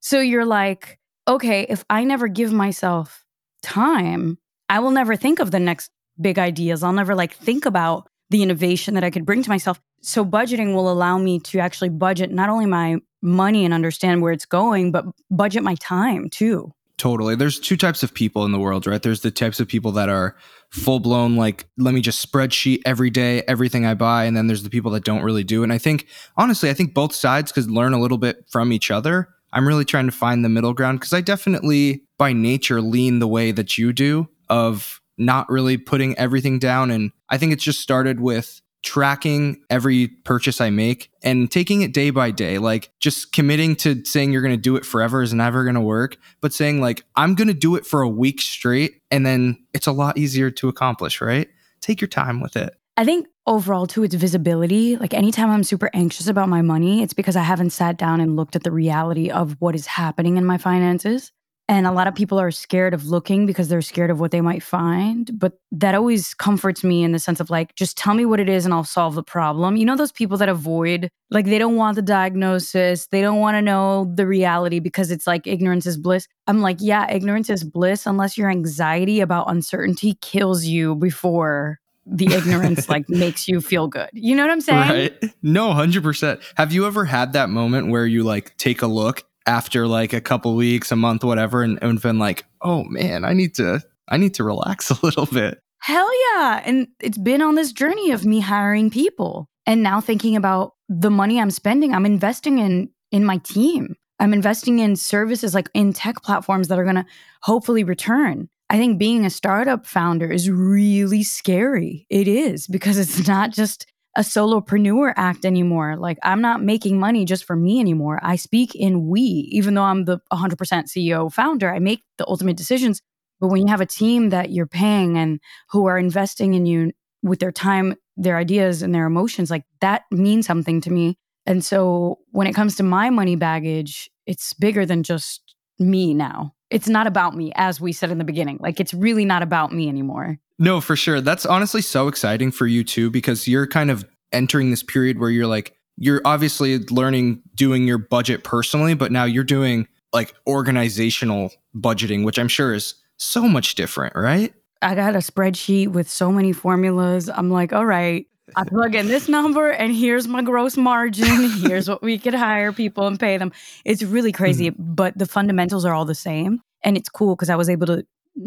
So 0.00 0.18
you're 0.18 0.46
like, 0.46 0.98
okay, 1.28 1.66
if 1.68 1.84
I 1.88 2.02
never 2.02 2.26
give 2.26 2.52
myself 2.52 3.24
time, 3.62 4.38
I 4.68 4.80
will 4.80 4.90
never 4.90 5.14
think 5.14 5.38
of 5.38 5.52
the 5.52 5.60
next 5.60 5.90
big 6.20 6.38
ideas. 6.38 6.82
I'll 6.82 6.92
never 6.92 7.14
like 7.14 7.34
think 7.34 7.66
about 7.66 8.08
the 8.30 8.42
innovation 8.42 8.94
that 8.94 9.04
I 9.04 9.10
could 9.10 9.26
bring 9.26 9.42
to 9.42 9.50
myself. 9.50 9.80
So 10.00 10.24
budgeting 10.24 10.74
will 10.74 10.90
allow 10.90 11.18
me 11.18 11.38
to 11.40 11.60
actually 11.60 11.90
budget 11.90 12.32
not 12.32 12.48
only 12.48 12.66
my 12.66 12.96
money 13.20 13.64
and 13.64 13.74
understand 13.74 14.22
where 14.22 14.32
it's 14.32 14.46
going, 14.46 14.90
but 14.90 15.04
budget 15.30 15.62
my 15.62 15.76
time 15.76 16.28
too. 16.30 16.72
Totally. 17.02 17.34
There's 17.34 17.58
two 17.58 17.76
types 17.76 18.04
of 18.04 18.14
people 18.14 18.44
in 18.44 18.52
the 18.52 18.60
world, 18.60 18.86
right? 18.86 19.02
There's 19.02 19.22
the 19.22 19.32
types 19.32 19.58
of 19.58 19.66
people 19.66 19.90
that 19.90 20.08
are 20.08 20.36
full 20.70 21.00
blown, 21.00 21.34
like, 21.34 21.66
let 21.76 21.94
me 21.94 22.00
just 22.00 22.24
spreadsheet 22.24 22.80
every 22.86 23.10
day, 23.10 23.42
everything 23.48 23.84
I 23.84 23.94
buy. 23.94 24.22
And 24.22 24.36
then 24.36 24.46
there's 24.46 24.62
the 24.62 24.70
people 24.70 24.92
that 24.92 25.02
don't 25.02 25.24
really 25.24 25.42
do. 25.42 25.64
And 25.64 25.72
I 25.72 25.78
think, 25.78 26.06
honestly, 26.36 26.70
I 26.70 26.74
think 26.74 26.94
both 26.94 27.12
sides 27.12 27.50
could 27.50 27.68
learn 27.68 27.92
a 27.92 27.98
little 28.00 28.18
bit 28.18 28.44
from 28.48 28.72
each 28.72 28.92
other. 28.92 29.28
I'm 29.52 29.66
really 29.66 29.84
trying 29.84 30.06
to 30.06 30.12
find 30.12 30.44
the 30.44 30.48
middle 30.48 30.74
ground 30.74 31.00
because 31.00 31.12
I 31.12 31.22
definitely, 31.22 32.04
by 32.18 32.32
nature, 32.32 32.80
lean 32.80 33.18
the 33.18 33.26
way 33.26 33.50
that 33.50 33.76
you 33.76 33.92
do 33.92 34.28
of 34.48 35.00
not 35.18 35.50
really 35.50 35.78
putting 35.78 36.16
everything 36.16 36.60
down. 36.60 36.92
And 36.92 37.10
I 37.28 37.36
think 37.36 37.52
it's 37.52 37.64
just 37.64 37.80
started 37.80 38.20
with 38.20 38.62
tracking 38.82 39.62
every 39.70 40.08
purchase 40.08 40.60
I 40.60 40.70
make 40.70 41.10
and 41.22 41.50
taking 41.50 41.82
it 41.82 41.94
day 41.94 42.10
by 42.10 42.30
day. 42.30 42.58
Like 42.58 42.90
just 43.00 43.32
committing 43.32 43.76
to 43.76 44.04
saying 44.04 44.32
you're 44.32 44.42
going 44.42 44.54
to 44.54 44.60
do 44.60 44.76
it 44.76 44.84
forever 44.84 45.22
is 45.22 45.32
never 45.32 45.64
going 45.64 45.74
to 45.74 45.80
work, 45.80 46.16
but 46.40 46.52
saying 46.52 46.80
like, 46.80 47.04
I'm 47.16 47.34
going 47.34 47.48
to 47.48 47.54
do 47.54 47.76
it 47.76 47.86
for 47.86 48.02
a 48.02 48.08
week 48.08 48.40
straight. 48.40 49.00
And 49.10 49.24
then 49.24 49.64
it's 49.72 49.86
a 49.86 49.92
lot 49.92 50.18
easier 50.18 50.50
to 50.50 50.68
accomplish, 50.68 51.20
right? 51.20 51.48
Take 51.80 52.00
your 52.00 52.08
time 52.08 52.40
with 52.40 52.56
it. 52.56 52.74
I 52.96 53.04
think 53.04 53.26
overall, 53.46 53.86
too, 53.86 54.04
it's 54.04 54.14
visibility. 54.14 54.96
Like 54.96 55.14
anytime 55.14 55.50
I'm 55.50 55.64
super 55.64 55.90
anxious 55.94 56.26
about 56.26 56.48
my 56.48 56.60
money, 56.60 57.02
it's 57.02 57.14
because 57.14 57.36
I 57.36 57.42
haven't 57.42 57.70
sat 57.70 57.96
down 57.96 58.20
and 58.20 58.36
looked 58.36 58.54
at 58.54 58.64
the 58.64 58.70
reality 58.70 59.30
of 59.30 59.56
what 59.60 59.74
is 59.74 59.86
happening 59.86 60.36
in 60.36 60.44
my 60.44 60.58
finances. 60.58 61.32
And 61.72 61.86
a 61.86 61.90
lot 61.90 62.06
of 62.06 62.14
people 62.14 62.38
are 62.38 62.50
scared 62.50 62.92
of 62.92 63.06
looking 63.06 63.46
because 63.46 63.68
they're 63.68 63.80
scared 63.80 64.10
of 64.10 64.20
what 64.20 64.30
they 64.30 64.42
might 64.42 64.62
find. 64.62 65.30
But 65.38 65.54
that 65.70 65.94
always 65.94 66.34
comforts 66.34 66.84
me 66.84 67.02
in 67.02 67.12
the 67.12 67.18
sense 67.18 67.40
of 67.40 67.48
like, 67.48 67.74
just 67.76 67.96
tell 67.96 68.12
me 68.12 68.26
what 68.26 68.40
it 68.40 68.48
is 68.50 68.66
and 68.66 68.74
I'll 68.74 68.84
solve 68.84 69.14
the 69.14 69.22
problem. 69.22 69.76
You 69.76 69.86
know, 69.86 69.96
those 69.96 70.12
people 70.12 70.36
that 70.36 70.50
avoid, 70.50 71.08
like, 71.30 71.46
they 71.46 71.58
don't 71.58 71.76
want 71.76 71.96
the 71.96 72.02
diagnosis, 72.02 73.06
they 73.06 73.22
don't 73.22 73.40
want 73.40 73.54
to 73.54 73.62
know 73.62 74.12
the 74.14 74.26
reality 74.26 74.80
because 74.80 75.10
it's 75.10 75.26
like 75.26 75.46
ignorance 75.46 75.86
is 75.86 75.96
bliss. 75.96 76.28
I'm 76.46 76.60
like, 76.60 76.76
yeah, 76.78 77.10
ignorance 77.10 77.48
is 77.48 77.64
bliss 77.64 78.04
unless 78.04 78.36
your 78.36 78.50
anxiety 78.50 79.20
about 79.20 79.50
uncertainty 79.50 80.18
kills 80.20 80.66
you 80.66 80.94
before 80.94 81.80
the 82.04 82.26
ignorance 82.26 82.90
like 82.90 83.04
makes 83.08 83.48
you 83.48 83.62
feel 83.62 83.88
good. 83.88 84.10
You 84.12 84.36
know 84.36 84.42
what 84.42 84.52
I'm 84.52 84.60
saying? 84.60 84.78
Right. 84.78 85.34
No, 85.42 85.68
100%. 85.68 86.42
Have 86.56 86.74
you 86.74 86.86
ever 86.86 87.06
had 87.06 87.32
that 87.32 87.48
moment 87.48 87.88
where 87.88 88.04
you 88.04 88.24
like 88.24 88.54
take 88.58 88.82
a 88.82 88.86
look 88.86 89.24
after 89.46 89.86
like 89.86 90.12
a 90.12 90.20
couple 90.20 90.54
weeks, 90.54 90.92
a 90.92 90.96
month, 90.96 91.24
whatever, 91.24 91.62
and, 91.62 91.78
and 91.82 92.00
been 92.00 92.18
like, 92.18 92.44
oh 92.60 92.84
man, 92.84 93.24
I 93.24 93.32
need 93.32 93.54
to 93.56 93.80
I 94.08 94.16
need 94.16 94.34
to 94.34 94.44
relax 94.44 94.90
a 95.02 95.04
little 95.04 95.26
bit. 95.26 95.58
Hell 95.80 96.10
yeah. 96.30 96.62
And 96.64 96.88
it's 97.00 97.18
been 97.18 97.42
on 97.42 97.56
this 97.56 97.72
journey 97.72 98.12
of 98.12 98.24
me 98.24 98.40
hiring 98.40 98.90
people 98.90 99.48
and 99.66 99.82
now 99.82 100.00
thinking 100.00 100.36
about 100.36 100.74
the 100.88 101.10
money 101.10 101.40
I'm 101.40 101.50
spending, 101.50 101.94
I'm 101.94 102.06
investing 102.06 102.58
in 102.58 102.90
in 103.10 103.24
my 103.24 103.38
team. 103.38 103.94
I'm 104.18 104.32
investing 104.32 104.78
in 104.78 104.94
services 104.94 105.54
like 105.54 105.68
in 105.74 105.92
tech 105.92 106.22
platforms 106.22 106.68
that 106.68 106.78
are 106.78 106.84
going 106.84 106.96
to 106.96 107.06
hopefully 107.42 107.82
return. 107.82 108.48
I 108.70 108.78
think 108.78 108.98
being 108.98 109.26
a 109.26 109.30
startup 109.30 109.84
founder 109.84 110.30
is 110.30 110.48
really 110.48 111.22
scary. 111.24 112.06
It 112.08 112.28
is 112.28 112.66
because 112.66 112.98
it's 112.98 113.26
not 113.28 113.50
just 113.50 113.86
a 114.16 114.20
solopreneur 114.20 115.12
act 115.16 115.44
anymore. 115.44 115.96
Like 115.96 116.18
I'm 116.22 116.40
not 116.40 116.62
making 116.62 116.98
money 116.98 117.24
just 117.24 117.44
for 117.44 117.56
me 117.56 117.80
anymore. 117.80 118.20
I 118.22 118.36
speak 118.36 118.74
in 118.74 119.08
we, 119.08 119.20
even 119.20 119.74
though 119.74 119.82
I'm 119.82 120.04
the 120.04 120.18
100% 120.32 120.56
CEO 120.56 121.32
founder, 121.32 121.72
I 121.72 121.78
make 121.78 122.02
the 122.18 122.28
ultimate 122.28 122.56
decisions. 122.56 123.00
But 123.40 123.48
when 123.48 123.62
you 123.62 123.68
have 123.68 123.80
a 123.80 123.86
team 123.86 124.30
that 124.30 124.50
you're 124.50 124.66
paying 124.66 125.16
and 125.16 125.40
who 125.70 125.86
are 125.86 125.98
investing 125.98 126.54
in 126.54 126.66
you 126.66 126.92
with 127.22 127.40
their 127.40 127.52
time, 127.52 127.96
their 128.16 128.36
ideas 128.36 128.82
and 128.82 128.94
their 128.94 129.06
emotions, 129.06 129.50
like 129.50 129.64
that 129.80 130.02
means 130.10 130.46
something 130.46 130.80
to 130.82 130.90
me. 130.90 131.16
And 131.46 131.64
so 131.64 132.18
when 132.30 132.46
it 132.46 132.54
comes 132.54 132.76
to 132.76 132.82
my 132.82 133.10
money 133.10 133.34
baggage, 133.34 134.10
it's 134.26 134.52
bigger 134.54 134.86
than 134.86 135.02
just 135.02 135.42
me 135.78 136.14
now. 136.14 136.54
It's 136.72 136.88
not 136.88 137.06
about 137.06 137.36
me, 137.36 137.52
as 137.54 137.80
we 137.80 137.92
said 137.92 138.10
in 138.10 138.18
the 138.18 138.24
beginning. 138.24 138.58
Like 138.60 138.80
it's 138.80 138.94
really 138.94 139.24
not 139.24 139.42
about 139.42 139.72
me 139.72 139.88
anymore. 139.88 140.38
No, 140.58 140.80
for 140.80 140.96
sure. 140.96 141.20
That's 141.20 141.44
honestly 141.44 141.82
so 141.82 142.08
exciting 142.08 142.50
for 142.50 142.66
you 142.66 142.82
too, 142.82 143.10
because 143.10 143.46
you're 143.46 143.66
kind 143.66 143.90
of 143.90 144.04
entering 144.32 144.70
this 144.70 144.82
period 144.82 145.18
where 145.18 145.30
you're 145.30 145.46
like, 145.46 145.76
you're 145.98 146.22
obviously 146.24 146.78
learning 146.78 147.42
doing 147.54 147.86
your 147.86 147.98
budget 147.98 148.44
personally, 148.44 148.94
but 148.94 149.12
now 149.12 149.24
you're 149.24 149.44
doing 149.44 149.86
like 150.12 150.34
organizational 150.46 151.50
budgeting, 151.76 152.24
which 152.24 152.38
I'm 152.38 152.48
sure 152.48 152.72
is 152.72 152.94
so 153.18 153.46
much 153.46 153.74
different, 153.74 154.16
right? 154.16 154.54
I 154.80 154.94
got 154.94 155.14
a 155.14 155.18
spreadsheet 155.18 155.88
with 155.88 156.10
so 156.10 156.32
many 156.32 156.52
formulas. 156.52 157.28
I'm 157.28 157.50
like, 157.50 157.72
all 157.72 157.86
right, 157.86 158.26
I 158.56 158.64
plug 158.64 158.94
in 158.94 159.08
this 159.08 159.28
number 159.28 159.70
and 159.70 159.94
here's 159.94 160.28
my 160.28 160.42
gross 160.42 160.76
margin. 160.76 161.50
Here's 161.50 161.88
what 161.88 162.02
we 162.02 162.18
could 162.18 162.34
hire 162.34 162.72
people 162.72 163.06
and 163.06 163.18
pay 163.18 163.36
them. 163.36 163.52
It's 163.84 164.02
really 164.02 164.32
crazy, 164.32 164.70
mm-hmm. 164.70 164.94
but 164.94 165.16
the 165.16 165.26
fundamentals 165.26 165.84
are 165.84 165.94
all 165.94 166.04
the 166.04 166.14
same. 166.14 166.60
And 166.84 166.96
it's 166.96 167.08
cool 167.08 167.36
because 167.36 167.50
I 167.50 167.56
was 167.56 167.68
able 167.68 167.86
to 167.86 168.04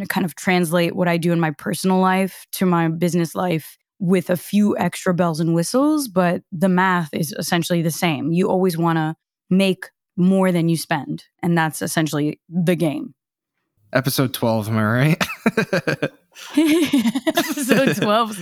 kind 0.09 0.25
of 0.25 0.35
translate 0.35 0.95
what 0.95 1.07
I 1.07 1.17
do 1.17 1.31
in 1.31 1.39
my 1.39 1.51
personal 1.51 1.99
life 1.99 2.45
to 2.53 2.65
my 2.65 2.87
business 2.87 3.35
life 3.35 3.77
with 3.99 4.29
a 4.29 4.37
few 4.37 4.77
extra 4.77 5.13
bells 5.13 5.39
and 5.39 5.53
whistles, 5.53 6.07
but 6.07 6.41
the 6.51 6.69
math 6.69 7.13
is 7.13 7.33
essentially 7.37 7.81
the 7.81 7.91
same. 7.91 8.31
You 8.31 8.49
always 8.49 8.77
want 8.77 8.97
to 8.97 9.15
make 9.49 9.85
more 10.17 10.51
than 10.51 10.69
you 10.69 10.77
spend, 10.77 11.25
and 11.41 11.57
that's 11.57 11.81
essentially 11.81 12.39
the 12.49 12.75
game. 12.75 13.13
Episode 13.93 14.33
12, 14.33 14.69
am 14.69 14.77
I 14.77 14.83
right? 14.83 16.11
Episode 16.57 17.95
12 18.01 18.35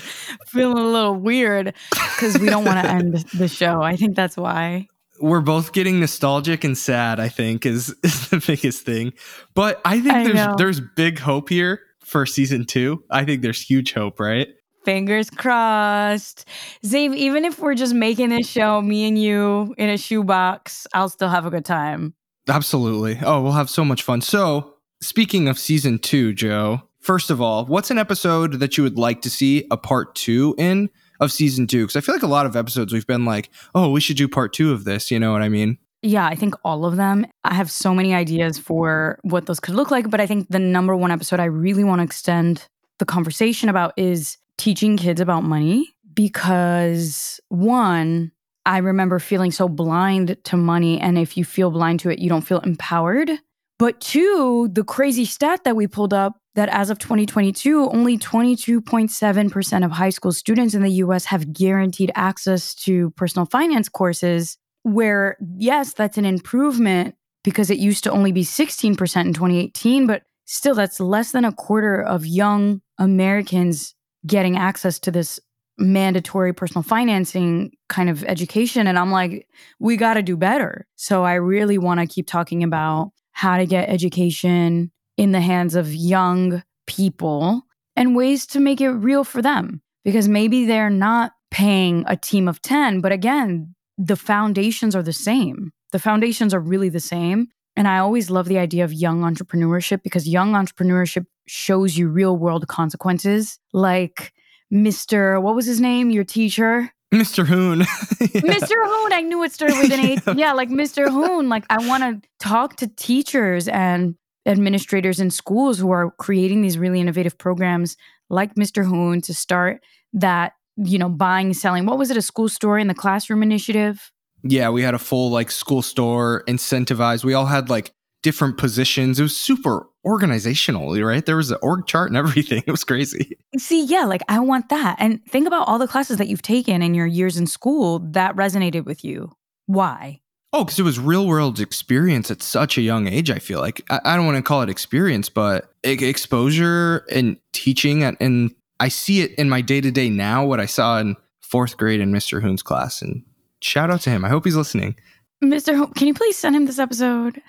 feeling 0.48 0.78
a 0.78 0.88
little 0.88 1.16
weird 1.16 1.74
because 1.92 2.38
we 2.40 2.48
don't 2.50 2.66
want 2.66 2.84
to 2.84 2.90
end 2.92 3.16
the 3.34 3.48
show. 3.48 3.82
I 3.82 3.96
think 3.96 4.16
that's 4.16 4.38
why. 4.38 4.88
we're 5.20 5.42
both 5.42 5.74
getting 5.74 6.00
nostalgic 6.00 6.64
and 6.64 6.78
sad, 6.78 7.20
I 7.20 7.30
think, 7.30 7.66
is, 7.66 7.96
is 8.04 8.30
the 8.30 8.44
biggest 8.46 8.86
thing. 8.86 9.14
But 9.54 9.82
I 9.86 10.00
think 10.02 10.14
I 10.14 10.24
there's 10.24 10.36
know. 10.36 10.56
there's 10.58 10.82
big 10.96 11.20
hope 11.20 11.50
here 11.50 11.80
for 12.04 12.26
season 12.26 12.66
two. 12.66 13.04
I 13.10 13.24
think 13.26 13.42
there's 13.42 13.62
huge 13.62 13.94
hope, 13.94 14.20
right? 14.20 14.48
Fingers 14.86 15.30
crossed. 15.30 16.46
Zave, 16.86 17.16
even 17.16 17.46
if 17.46 17.60
we're 17.60 17.74
just 17.76 17.94
making 17.94 18.30
this 18.30 18.48
show, 18.50 18.82
me 18.82 19.08
and 19.08 19.18
you 19.18 19.74
in 19.78 19.90
a 19.90 19.98
shoebox, 19.98 20.86
I'll 20.94 21.08
still 21.10 21.30
have 21.30 21.46
a 21.46 21.50
good 21.50 21.64
time. 21.64 22.14
Absolutely. 22.50 23.18
Oh, 23.24 23.42
we'll 23.42 23.54
have 23.54 23.70
so 23.70 23.86
much 23.86 24.04
fun. 24.04 24.20
So, 24.20 24.74
speaking 25.02 25.48
of 25.48 25.58
season 25.58 26.00
two, 26.00 26.34
Jo, 26.34 26.82
first 27.04 27.30
of 27.30 27.42
all, 27.42 27.66
what's 27.66 27.92
an 27.92 28.00
episode 28.00 28.54
that 28.54 28.78
you 28.78 28.84
would 28.84 28.98
like 28.98 29.22
to 29.22 29.30
see 29.30 29.68
a 29.70 29.78
part 29.78 30.16
two 30.16 30.56
in 30.58 30.90
of 31.20 31.32
season 31.32 31.68
two? 31.68 31.84
Because 31.84 31.96
I 31.96 32.02
feel 32.02 32.16
like 32.16 32.24
a 32.24 32.28
lot 32.28 32.46
of 32.46 32.56
episodes 32.56 32.92
we've 32.92 33.06
been 33.06 33.26
like, 33.26 33.50
oh, 33.76 33.92
we 33.92 34.02
should 34.02 34.18
do 34.18 34.28
part 34.28 34.54
two 34.54 34.72
of 34.72 34.86
this. 34.86 35.12
You 35.12 35.20
know 35.20 35.32
what 35.32 35.42
I 35.42 35.50
mean? 35.50 35.78
Yeah, 36.02 36.26
I 36.26 36.36
think 36.36 36.56
all 36.66 36.86
of 36.86 36.98
them. 36.98 37.26
I 37.44 37.54
have 37.54 37.72
so 37.72 37.94
many 37.94 38.14
ideas 38.14 38.58
for 38.58 39.20
what 39.22 39.46
those 39.46 39.60
could 39.60 39.76
look 39.76 39.92
like, 39.92 40.10
but 40.10 40.20
I 40.20 40.28
think 40.28 40.48
the 40.50 40.60
number 40.60 40.96
one 40.96 41.12
episode 41.12 41.40
I 41.40 41.46
really 41.46 41.84
want 41.84 42.00
to 42.00 42.04
extend 42.04 42.68
the 43.00 43.06
conversation 43.06 43.70
about 43.70 43.94
is 43.96 44.38
teaching 44.58 44.98
kids 44.98 45.22
about 45.22 45.44
money 45.44 45.96
because 46.14 47.40
one, 47.50 48.32
I 48.66 48.80
remember 48.80 49.20
feeling 49.20 49.52
so 49.52 49.68
blind 49.70 50.38
to 50.44 50.58
money. 50.58 51.00
And 51.00 51.18
if 51.18 51.38
you 51.38 51.46
feel 51.46 51.72
blind 51.72 52.02
to 52.02 52.10
it, 52.10 52.20
you 52.20 52.30
don't 52.30 52.42
feel 52.42 52.60
empowered. 52.60 53.32
But 53.80 54.00
two, 54.00 54.70
the 54.72 54.84
crazy 54.84 55.26
stat 55.26 55.64
that 55.64 55.76
we 55.76 55.88
pulled 55.88 56.14
up 56.14 56.38
that 56.56 56.70
as 56.70 56.90
of 56.90 57.00
2022, 57.00 57.90
only 57.90 58.18
22.7% 58.18 59.86
of 59.86 59.92
high 59.92 60.12
school 60.12 60.32
students 60.32 60.76
in 60.76 60.84
the 60.84 60.92
US 60.92 61.26
have 61.26 61.52
guaranteed 61.52 62.12
access 62.16 62.76
to 62.76 63.10
personal 63.12 63.46
finance 63.46 63.90
courses. 63.90 64.58
Where, 64.84 65.38
yes, 65.58 65.94
that's 65.94 66.18
an 66.18 66.26
improvement 66.26 67.16
because 67.44 67.70
it 67.70 67.78
used 67.78 68.04
to 68.04 68.12
only 68.12 68.32
be 68.32 68.44
16% 68.44 68.92
in 68.92 69.34
2018, 69.34 70.08
but 70.08 70.24
still, 70.46 70.76
that's 70.76 71.00
less 71.00 71.32
than 71.32 71.46
a 71.46 71.52
quarter 71.52 72.02
of 72.02 72.26
young 72.26 72.82
Americans 72.98 73.96
getting 74.26 74.58
access 74.58 75.00
to 75.00 75.12
this 75.12 75.40
mandatory 75.78 76.54
personal 76.54 76.84
financing 76.84 77.72
kind 77.90 78.10
of 78.10 78.24
education. 78.26 78.88
And 78.88 79.00
I'm 79.00 79.12
like, 79.12 79.48
we 79.80 79.98
got 79.98 80.14
to 80.16 80.22
do 80.22 80.38
better. 80.38 80.86
So 80.96 81.24
I 81.24 81.34
really 81.34 81.78
want 81.78 82.00
to 82.00 82.08
keep 82.08 82.28
talking 82.28 82.64
about 82.64 83.12
how 83.34 83.58
to 83.58 83.66
get 83.66 83.90
education 83.90 84.92
in 85.18 85.32
the 85.32 85.42
hands 85.42 85.76
of 85.76 85.94
young 85.94 86.64
people 86.88 87.64
and 87.96 88.16
ways 88.16 88.46
to 88.48 88.60
make 88.60 88.82
it 88.82 88.90
real 88.90 89.24
for 89.24 89.42
them. 89.42 89.82
Because 90.04 90.28
maybe 90.28 90.66
they're 90.66 90.90
not 90.90 91.32
paying 91.52 92.04
a 92.08 92.16
team 92.16 92.48
of 92.48 92.62
10, 92.62 93.02
but 93.02 93.12
again, 93.12 93.76
the 93.98 94.16
foundations 94.16 94.96
are 94.96 95.04
the 95.04 95.14
same. 95.14 95.72
The 95.92 96.00
foundations 96.00 96.54
are 96.54 96.60
really 96.60 96.90
the 96.90 97.00
same. 97.00 97.48
And 97.76 97.88
I 97.88 98.00
always 98.00 98.30
love 98.30 98.48
the 98.48 98.60
idea 98.60 98.84
of 98.84 98.94
young 98.94 99.22
entrepreneurship 99.22 100.04
because 100.04 100.28
young 100.28 100.54
entrepreneurship 100.54 101.26
shows 101.48 101.98
you 101.98 102.08
real 102.08 102.38
world 102.38 102.68
consequences. 102.68 103.60
Like 103.72 104.34
Mr. 104.72 105.42
What 105.42 105.56
was 105.56 105.66
his 105.66 105.80
name? 105.80 106.10
Your 106.10 106.24
teacher? 106.24 106.92
Mr. 107.22 107.46
Hoon. 107.46 107.80
Yeah. 108.34 108.42
Mr. 108.42 108.72
Hoon. 108.72 109.14
I 109.14 109.22
knew 109.22 109.44
it 109.44 109.52
started 109.52 109.78
with 109.78 109.92
an 109.92 110.00
H. 110.06 110.20
Yeah. 110.28 110.34
Yeah, 110.34 110.54
like 110.54 110.70
Mr. 110.70 111.10
Hoon. 111.10 111.50
Like 111.50 111.66
I 111.70 111.86
want 111.88 112.04
to 112.24 112.30
talk 112.40 112.78
to 112.78 112.88
teachers 112.88 113.68
and 113.68 114.16
administrators 114.46 115.20
in 115.20 115.30
schools 115.30 115.78
who 115.78 115.92
are 115.92 116.12
creating 116.12 116.62
these 116.62 116.78
really 116.78 117.00
innovative 117.00 117.38
programs 117.38 117.96
like 118.30 118.56
Mr. 118.56 118.86
Hoon 118.86 119.22
to 119.22 119.34
start 119.34 119.84
that, 120.14 120.54
you 120.78 120.98
know, 120.98 121.10
buying, 121.10 121.54
selling. 121.54 121.86
What 121.86 121.98
was 121.98 122.12
it? 122.12 122.18
A 122.18 122.22
school 122.22 122.50
store 122.50 122.80
in 122.80 122.88
the 122.88 122.94
classroom 122.94 123.44
initiative? 123.44 124.12
Yeah, 124.44 124.70
we 124.70 124.82
had 124.82 124.94
a 124.94 125.00
full 125.00 125.30
like 125.30 125.52
school 125.52 125.82
store 125.82 126.44
incentivized. 126.48 127.24
We 127.24 127.34
all 127.34 127.46
had 127.46 127.70
like 127.70 127.92
different 128.24 128.58
positions. 128.58 129.20
It 129.20 129.24
was 129.24 129.38
super 129.38 129.88
organizational, 130.06 130.96
right? 131.02 131.26
There 131.26 131.38
was 131.38 131.52
an 131.52 131.58
org 131.62 131.88
chart 131.88 132.10
and 132.10 132.18
everything. 132.18 132.64
It 132.66 132.72
was 132.72 132.84
crazy. 132.84 133.38
See, 133.58 133.86
yeah, 133.86 134.06
like 134.06 134.22
I 134.28 134.40
want 134.40 134.70
that. 134.70 134.98
And 135.00 135.24
think 135.26 135.48
about 135.48 135.68
all 135.68 135.80
the 135.80 135.88
classes 135.88 136.18
that 136.18 136.28
you've 136.28 136.42
taken 136.42 136.82
in 136.82 136.94
your 136.94 137.08
years 137.08 137.38
in 137.38 137.48
school 137.48 138.00
that 138.12 138.36
resonated 138.36 138.86
with 138.86 139.04
you. 139.04 139.32
Why? 139.66 140.22
Oh, 140.52 140.64
because 140.64 140.78
it 140.78 140.84
was 140.84 141.00
real 141.00 141.26
world 141.26 141.60
experience 141.60 142.30
at 142.30 142.44
such 142.44 142.78
a 142.78 142.82
young 142.82 143.08
age. 143.08 143.32
I 143.32 143.40
feel 143.40 143.60
like 143.60 143.82
I, 143.90 144.00
I 144.06 144.16
don't 144.16 144.26
want 144.26 144.38
to 144.38 144.44
call 144.44 144.62
it 144.62 144.70
experience, 144.70 145.28
but 145.28 145.74
exposure 145.84 147.06
and 147.12 147.38
teaching, 147.54 148.04
and, 148.04 148.16
and 148.20 148.54
I 148.80 148.90
see 148.90 149.22
it 149.22 149.34
in 149.36 149.50
my 149.50 149.62
day 149.62 149.82
to 149.82 149.90
day 149.90 150.12
now. 150.12 150.46
What 150.46 150.60
I 150.60 150.68
saw 150.68 151.00
in 151.00 151.16
fourth 151.42 151.76
grade 151.76 152.02
in 152.02 152.12
Mr. 152.12 152.40
Hoon's 152.40 152.62
class, 152.62 153.02
and 153.02 153.24
shout 153.62 153.90
out 153.90 154.02
to 154.02 154.12
him. 154.12 154.24
I 154.24 154.30
hope 154.30 154.46
he's 154.46 154.56
listening. 154.56 154.96
Mr. 155.44 155.76
Hoon, 155.76 155.88
can 155.94 156.08
you 156.08 156.14
please 156.14 156.38
send 156.38 156.56
him 156.56 156.66
this 156.66 156.80
episode? 156.80 157.42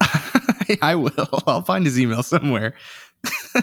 I 0.82 0.94
will. 0.96 1.28
I'll 1.46 1.62
find 1.62 1.84
his 1.84 1.98
email 1.98 2.22
somewhere. 2.22 2.74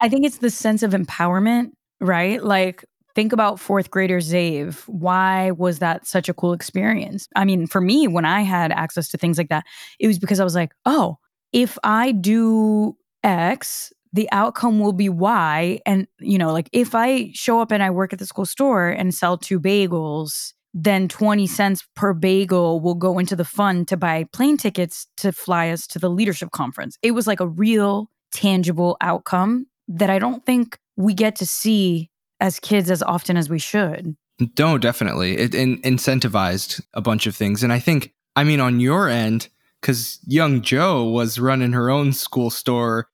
I 0.00 0.08
think 0.08 0.26
it's 0.26 0.38
the 0.38 0.50
sense 0.50 0.82
of 0.82 0.92
empowerment, 0.92 1.72
right? 2.00 2.42
Like, 2.42 2.84
think 3.14 3.32
about 3.32 3.60
fourth 3.60 3.90
grader 3.90 4.18
Zave. 4.18 4.76
Why 4.88 5.52
was 5.52 5.78
that 5.78 6.06
such 6.06 6.28
a 6.28 6.34
cool 6.34 6.52
experience? 6.52 7.28
I 7.36 7.44
mean, 7.44 7.66
for 7.66 7.80
me, 7.80 8.08
when 8.08 8.24
I 8.24 8.42
had 8.42 8.72
access 8.72 9.08
to 9.10 9.18
things 9.18 9.38
like 9.38 9.48
that, 9.50 9.64
it 10.00 10.08
was 10.08 10.18
because 10.18 10.40
I 10.40 10.44
was 10.44 10.54
like, 10.54 10.72
oh, 10.84 11.18
if 11.52 11.78
I 11.84 12.12
do 12.12 12.96
X, 13.22 13.92
the 14.12 14.28
outcome 14.32 14.80
will 14.80 14.92
be 14.92 15.08
Y. 15.08 15.80
And, 15.86 16.06
you 16.18 16.38
know, 16.38 16.52
like 16.52 16.68
if 16.72 16.94
I 16.94 17.30
show 17.34 17.60
up 17.60 17.70
and 17.70 17.82
I 17.82 17.90
work 17.90 18.12
at 18.12 18.18
the 18.18 18.26
school 18.26 18.46
store 18.46 18.88
and 18.88 19.14
sell 19.14 19.38
two 19.38 19.60
bagels, 19.60 20.52
then 20.74 21.08
20 21.08 21.46
cents 21.46 21.84
per 21.94 22.14
bagel 22.14 22.80
will 22.80 22.94
go 22.94 23.18
into 23.18 23.36
the 23.36 23.44
fund 23.44 23.88
to 23.88 23.96
buy 23.96 24.24
plane 24.32 24.56
tickets 24.56 25.06
to 25.18 25.32
fly 25.32 25.70
us 25.70 25.86
to 25.88 25.98
the 25.98 26.08
leadership 26.08 26.50
conference. 26.50 26.96
It 27.02 27.12
was 27.12 27.26
like 27.26 27.40
a 27.40 27.48
real 27.48 28.10
tangible 28.32 28.96
outcome 29.00 29.66
that 29.88 30.10
I 30.10 30.18
don't 30.18 30.44
think 30.46 30.78
we 30.96 31.14
get 31.14 31.36
to 31.36 31.46
see 31.46 32.10
as 32.40 32.58
kids 32.58 32.90
as 32.90 33.02
often 33.02 33.36
as 33.36 33.48
we 33.48 33.58
should. 33.58 34.16
No, 34.58 34.78
definitely. 34.78 35.36
It 35.38 35.54
in, 35.54 35.80
incentivized 35.82 36.80
a 36.94 37.00
bunch 37.00 37.26
of 37.26 37.36
things. 37.36 37.62
And 37.62 37.72
I 37.72 37.78
think, 37.78 38.12
I 38.34 38.44
mean, 38.44 38.60
on 38.60 38.80
your 38.80 39.08
end, 39.08 39.48
because 39.80 40.18
young 40.26 40.62
Jo 40.62 41.04
was 41.04 41.38
running 41.38 41.72
her 41.72 41.90
own 41.90 42.12
school 42.12 42.50
store 42.50 43.08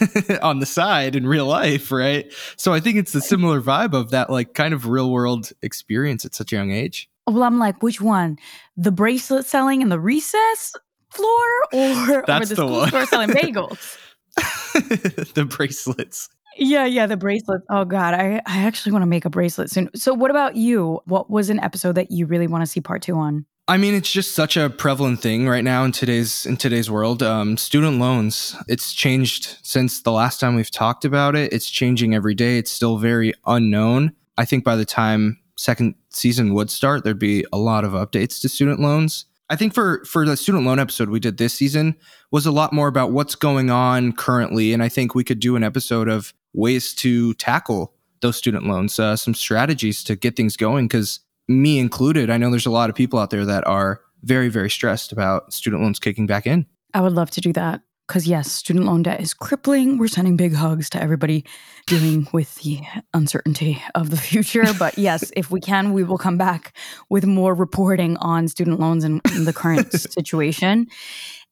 on 0.42 0.58
the 0.58 0.66
side 0.66 1.16
in 1.16 1.26
real 1.26 1.46
life, 1.46 1.90
right? 1.90 2.32
So 2.56 2.72
I 2.72 2.80
think 2.80 2.96
it's 2.96 3.12
the 3.12 3.20
similar 3.20 3.60
vibe 3.60 3.94
of 3.94 4.10
that, 4.10 4.30
like, 4.30 4.54
kind 4.54 4.74
of 4.74 4.88
real 4.88 5.10
world 5.10 5.52
experience 5.62 6.24
at 6.24 6.34
such 6.34 6.52
a 6.52 6.56
young 6.56 6.70
age. 6.70 7.08
Well, 7.26 7.42
I'm 7.44 7.58
like, 7.58 7.82
which 7.82 8.00
one? 8.00 8.38
The 8.76 8.90
bracelet 8.90 9.46
selling 9.46 9.82
in 9.82 9.88
the 9.88 10.00
recess 10.00 10.72
floor 11.10 11.44
or, 11.72 11.78
or 11.78 12.24
the, 12.26 12.38
the 12.40 12.46
school 12.46 12.70
one. 12.70 12.88
store 12.88 13.06
selling 13.06 13.28
bagels? 13.30 13.98
the 15.34 15.44
bracelets. 15.44 16.28
Yeah, 16.56 16.84
yeah, 16.84 17.06
the 17.06 17.16
bracelets. 17.16 17.64
Oh 17.70 17.84
God, 17.84 18.14
I, 18.14 18.42
I 18.46 18.58
actually 18.64 18.92
want 18.92 19.02
to 19.02 19.06
make 19.06 19.24
a 19.24 19.30
bracelet 19.30 19.70
soon. 19.70 19.88
So 19.94 20.12
what 20.14 20.30
about 20.30 20.56
you? 20.56 21.00
What 21.06 21.30
was 21.30 21.48
an 21.50 21.60
episode 21.60 21.94
that 21.94 22.10
you 22.10 22.26
really 22.26 22.46
want 22.46 22.62
to 22.62 22.66
see 22.66 22.80
part 22.80 23.02
two 23.02 23.16
on? 23.16 23.46
I 23.72 23.78
mean, 23.78 23.94
it's 23.94 24.12
just 24.12 24.34
such 24.34 24.58
a 24.58 24.68
prevalent 24.68 25.22
thing 25.22 25.48
right 25.48 25.64
now 25.64 25.82
in 25.84 25.92
today's 25.92 26.44
in 26.44 26.58
today's 26.58 26.90
world. 26.90 27.22
Um, 27.22 27.56
student 27.56 27.98
loans. 27.98 28.54
It's 28.68 28.92
changed 28.92 29.56
since 29.62 30.02
the 30.02 30.12
last 30.12 30.40
time 30.40 30.56
we've 30.56 30.70
talked 30.70 31.06
about 31.06 31.34
it. 31.36 31.54
It's 31.54 31.70
changing 31.70 32.14
every 32.14 32.34
day. 32.34 32.58
It's 32.58 32.70
still 32.70 32.98
very 32.98 33.32
unknown. 33.46 34.12
I 34.36 34.44
think 34.44 34.62
by 34.62 34.76
the 34.76 34.84
time 34.84 35.38
second 35.56 35.94
season 36.10 36.52
would 36.52 36.70
start, 36.70 37.02
there'd 37.02 37.18
be 37.18 37.46
a 37.50 37.56
lot 37.56 37.84
of 37.84 37.92
updates 37.92 38.42
to 38.42 38.50
student 38.50 38.78
loans. 38.78 39.24
I 39.48 39.56
think 39.56 39.72
for 39.72 40.04
for 40.04 40.26
the 40.26 40.36
student 40.36 40.66
loan 40.66 40.78
episode 40.78 41.08
we 41.08 41.18
did 41.18 41.38
this 41.38 41.54
season 41.54 41.96
was 42.30 42.44
a 42.44 42.52
lot 42.52 42.74
more 42.74 42.88
about 42.88 43.12
what's 43.12 43.36
going 43.36 43.70
on 43.70 44.12
currently, 44.12 44.74
and 44.74 44.82
I 44.82 44.90
think 44.90 45.14
we 45.14 45.24
could 45.24 45.40
do 45.40 45.56
an 45.56 45.64
episode 45.64 46.10
of 46.10 46.34
ways 46.52 46.92
to 46.96 47.32
tackle 47.34 47.94
those 48.20 48.36
student 48.36 48.66
loans, 48.66 48.98
uh, 48.98 49.16
some 49.16 49.32
strategies 49.32 50.04
to 50.04 50.14
get 50.14 50.36
things 50.36 50.58
going. 50.58 50.88
Because 50.88 51.20
me 51.60 51.78
included, 51.78 52.30
I 52.30 52.38
know 52.38 52.50
there's 52.50 52.66
a 52.66 52.70
lot 52.70 52.88
of 52.88 52.96
people 52.96 53.18
out 53.18 53.30
there 53.30 53.44
that 53.44 53.66
are 53.66 54.00
very 54.22 54.48
very 54.48 54.70
stressed 54.70 55.10
about 55.12 55.52
student 55.52 55.82
loans 55.82 55.98
kicking 55.98 56.26
back 56.26 56.46
in. 56.46 56.66
I 56.94 57.00
would 57.00 57.12
love 57.12 57.30
to 57.32 57.40
do 57.40 57.52
that 57.54 57.82
because 58.06 58.26
yes, 58.26 58.52
student 58.52 58.84
loan 58.84 59.02
debt 59.02 59.20
is 59.20 59.32
crippling. 59.32 59.96
We're 59.98 60.08
sending 60.08 60.36
big 60.36 60.54
hugs 60.54 60.90
to 60.90 61.02
everybody 61.02 61.44
dealing 61.86 62.28
with 62.32 62.54
the 62.56 62.80
uncertainty 63.14 63.82
of 63.94 64.10
the 64.10 64.16
future. 64.16 64.64
But 64.78 64.98
yes, 64.98 65.32
if 65.36 65.50
we 65.50 65.60
can, 65.60 65.92
we 65.92 66.02
will 66.02 66.18
come 66.18 66.36
back 66.36 66.76
with 67.08 67.24
more 67.24 67.54
reporting 67.54 68.16
on 68.18 68.48
student 68.48 68.80
loans 68.80 69.04
and, 69.04 69.20
the 69.24 69.52
current 69.52 69.92
situation. 70.12 70.88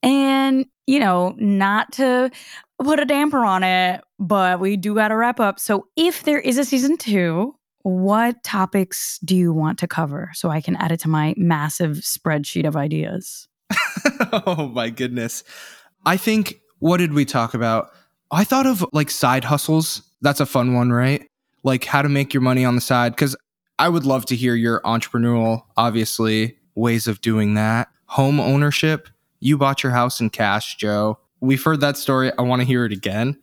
And 0.03 0.67
you 0.87 0.99
know, 0.99 1.35
not 1.39 1.93
to 1.93 2.31
put 2.83 2.99
a 2.99 3.05
damper 3.05 3.45
on 3.45 3.63
it, 3.63 4.03
but 4.19 4.61
we 4.61 4.77
do 4.77 4.95
got 4.95 5.09
to 5.09 5.17
wrap 5.17 5.41
up. 5.41 5.61
So 5.61 5.87
if 5.97 6.25
there 6.25 6.41
is 6.41 6.59
a 6.59 6.65
season 6.65 6.97
two, 6.97 7.55
what 7.83 8.43
topics 8.43 9.19
do 9.25 9.37
you 9.37 9.53
want 9.53 9.79
to 9.79 9.89
cover 9.89 10.31
so 10.35 10.51
I 10.51 10.61
can 10.61 10.77
add 10.77 10.93
it 10.93 11.01
to 11.01 11.09
my 11.09 11.35
massive 11.37 11.99
spreadsheet 11.99 12.67
of 12.67 12.77
ideas? 12.77 13.49
oh 14.47 14.71
my 14.75 14.91
goodness. 14.91 15.45
I 16.05 16.17
think 16.17 16.61
what 16.79 16.99
did 16.99 17.13
we 17.13 17.25
talk 17.25 17.55
about? 17.55 17.91
I 18.31 18.45
thought 18.45 18.67
of 18.67 18.85
like 18.93 19.11
side 19.11 19.45
hustles. 19.45 20.03
That's 20.21 20.41
a 20.41 20.47
fun 20.47 20.75
one, 20.75 20.93
right? 20.93 21.27
Like 21.63 21.85
how 21.85 22.03
to 22.03 22.09
make 22.09 22.35
your 22.35 22.43
money 22.43 22.65
on 22.65 22.75
the 22.75 22.81
side 22.81 23.17
cuz 23.17 23.37
I 23.79 23.89
would 23.89 24.05
love 24.05 24.27
to 24.27 24.37
hear 24.37 24.55
your 24.55 24.81
entrepreneurial 24.83 25.63
obviously 25.77 26.59
ways 26.75 27.07
of 27.07 27.21
doing 27.21 27.55
that. 27.55 27.89
Home 28.07 28.41
ownership. 28.41 29.09
You 29.41 29.57
bought 29.57 29.83
your 29.83 29.93
house 29.93 30.21
in 30.21 30.31
cash, 30.31 30.77
Jo. 30.77 31.19
We've 31.41 31.63
heard 31.63 31.81
that 31.81 31.97
story. 31.97 32.31
I 32.39 32.43
want 32.43 32.61
to 32.61 32.67
hear 32.67 32.85
it 32.85 32.93
again. 32.93 33.41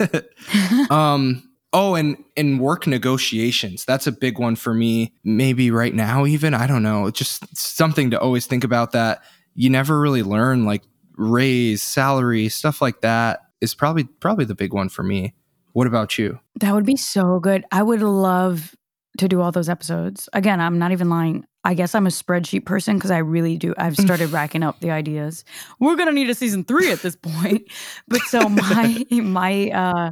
um, 0.90 1.48
oh, 1.72 1.94
and 1.94 2.22
in 2.36 2.58
work 2.58 2.86
negotiations, 2.86 3.84
that's 3.84 4.06
a 4.06 4.12
big 4.12 4.38
one 4.38 4.56
for 4.56 4.74
me. 4.74 5.14
Maybe 5.24 5.70
right 5.70 5.94
now, 5.94 6.26
even 6.26 6.54
I 6.54 6.66
don't 6.66 6.82
know. 6.82 7.10
Just 7.10 7.56
something 7.56 8.10
to 8.10 8.20
always 8.20 8.46
think 8.46 8.64
about 8.64 8.92
that 8.92 9.22
you 9.54 9.70
never 9.70 10.00
really 10.00 10.22
learn, 10.22 10.64
like 10.64 10.82
raise, 11.16 11.82
salary, 11.82 12.48
stuff 12.48 12.80
like 12.80 13.00
that 13.02 13.40
is 13.60 13.74
probably 13.74 14.04
probably 14.04 14.44
the 14.44 14.54
big 14.54 14.72
one 14.72 14.88
for 14.88 15.02
me. 15.02 15.34
What 15.72 15.86
about 15.86 16.18
you? 16.18 16.38
That 16.60 16.74
would 16.74 16.84
be 16.84 16.96
so 16.96 17.40
good. 17.40 17.64
I 17.72 17.82
would 17.82 18.02
love 18.02 18.74
to 19.18 19.28
do 19.28 19.40
all 19.40 19.52
those 19.52 19.68
episodes. 19.68 20.28
Again, 20.32 20.60
I'm 20.60 20.78
not 20.78 20.92
even 20.92 21.08
lying. 21.08 21.44
I 21.64 21.74
guess 21.74 21.94
I'm 21.94 22.06
a 22.06 22.10
spreadsheet 22.10 22.64
person 22.64 22.96
because 22.96 23.10
I 23.10 23.18
really 23.18 23.56
do. 23.56 23.74
I've 23.78 23.96
started 23.96 24.30
racking 24.32 24.62
up 24.62 24.80
the 24.80 24.90
ideas. 24.90 25.44
We're 25.80 25.96
gonna 25.96 26.12
need 26.12 26.30
a 26.30 26.34
season 26.34 26.64
three 26.64 26.90
at 26.90 27.00
this 27.02 27.16
point. 27.16 27.70
But 28.08 28.22
so 28.22 28.48
my 28.48 29.04
my 29.10 29.70
uh 29.70 30.10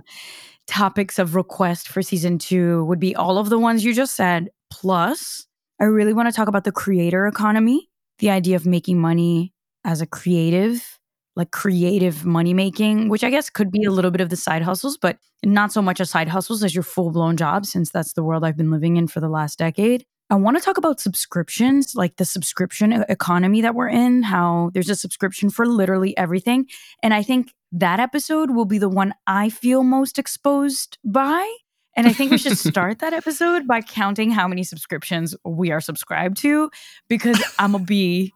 topics 0.66 1.18
of 1.18 1.34
request 1.34 1.88
for 1.88 2.02
season 2.02 2.38
two 2.38 2.84
would 2.84 3.00
be 3.00 3.16
all 3.16 3.38
of 3.38 3.48
the 3.48 3.58
ones 3.58 3.84
you 3.84 3.94
just 3.94 4.16
said. 4.16 4.50
Plus, 4.70 5.46
I 5.80 5.84
really 5.84 6.12
want 6.12 6.28
to 6.28 6.34
talk 6.34 6.48
about 6.48 6.64
the 6.64 6.72
creator 6.72 7.26
economy, 7.26 7.88
the 8.18 8.30
idea 8.30 8.56
of 8.56 8.66
making 8.66 9.00
money 9.00 9.52
as 9.84 10.00
a 10.00 10.06
creative 10.06 11.00
like 11.36 11.52
creative 11.52 12.24
money 12.26 12.52
making, 12.52 13.08
which 13.08 13.24
I 13.24 13.30
guess 13.30 13.50
could 13.50 13.70
be 13.70 13.84
a 13.84 13.90
little 13.90 14.10
bit 14.10 14.20
of 14.20 14.28
the 14.28 14.36
side 14.36 14.62
hustles, 14.62 14.98
but 14.98 15.16
not 15.44 15.72
so 15.72 15.80
much 15.80 16.00
a 16.00 16.04
side 16.04 16.28
hustles 16.28 16.62
as 16.62 16.74
your 16.74 16.82
full 16.82 17.10
blown 17.10 17.36
job, 17.36 17.66
since 17.66 17.90
that's 17.90 18.12
the 18.12 18.22
world 18.22 18.44
I've 18.44 18.56
been 18.56 18.70
living 18.70 18.96
in 18.96 19.08
for 19.08 19.20
the 19.20 19.28
last 19.28 19.58
decade. 19.58 20.04
I 20.30 20.36
want 20.36 20.56
to 20.56 20.62
talk 20.62 20.78
about 20.78 21.00
subscriptions, 21.00 21.96
like 21.96 22.16
the 22.16 22.24
subscription 22.24 22.92
economy 23.08 23.62
that 23.62 23.74
we're 23.74 23.88
in, 23.88 24.22
how 24.22 24.70
there's 24.72 24.88
a 24.88 24.94
subscription 24.94 25.50
for 25.50 25.66
literally 25.66 26.16
everything. 26.16 26.66
And 27.02 27.12
I 27.12 27.24
think 27.24 27.52
that 27.72 27.98
episode 27.98 28.52
will 28.52 28.64
be 28.64 28.78
the 28.78 28.88
one 28.88 29.12
I 29.26 29.50
feel 29.50 29.82
most 29.82 30.20
exposed 30.20 30.98
by. 31.04 31.52
And 31.96 32.06
I 32.06 32.12
think 32.12 32.30
we 32.30 32.38
should 32.38 32.58
start 32.70 33.00
that 33.00 33.12
episode 33.12 33.66
by 33.66 33.80
counting 33.80 34.30
how 34.30 34.46
many 34.46 34.62
subscriptions 34.62 35.34
we 35.44 35.72
are 35.72 35.80
subscribed 35.80 36.36
to 36.38 36.70
because 37.08 37.42
I'm 37.58 37.72
going 37.72 37.82
to 37.82 37.88
be 37.88 38.32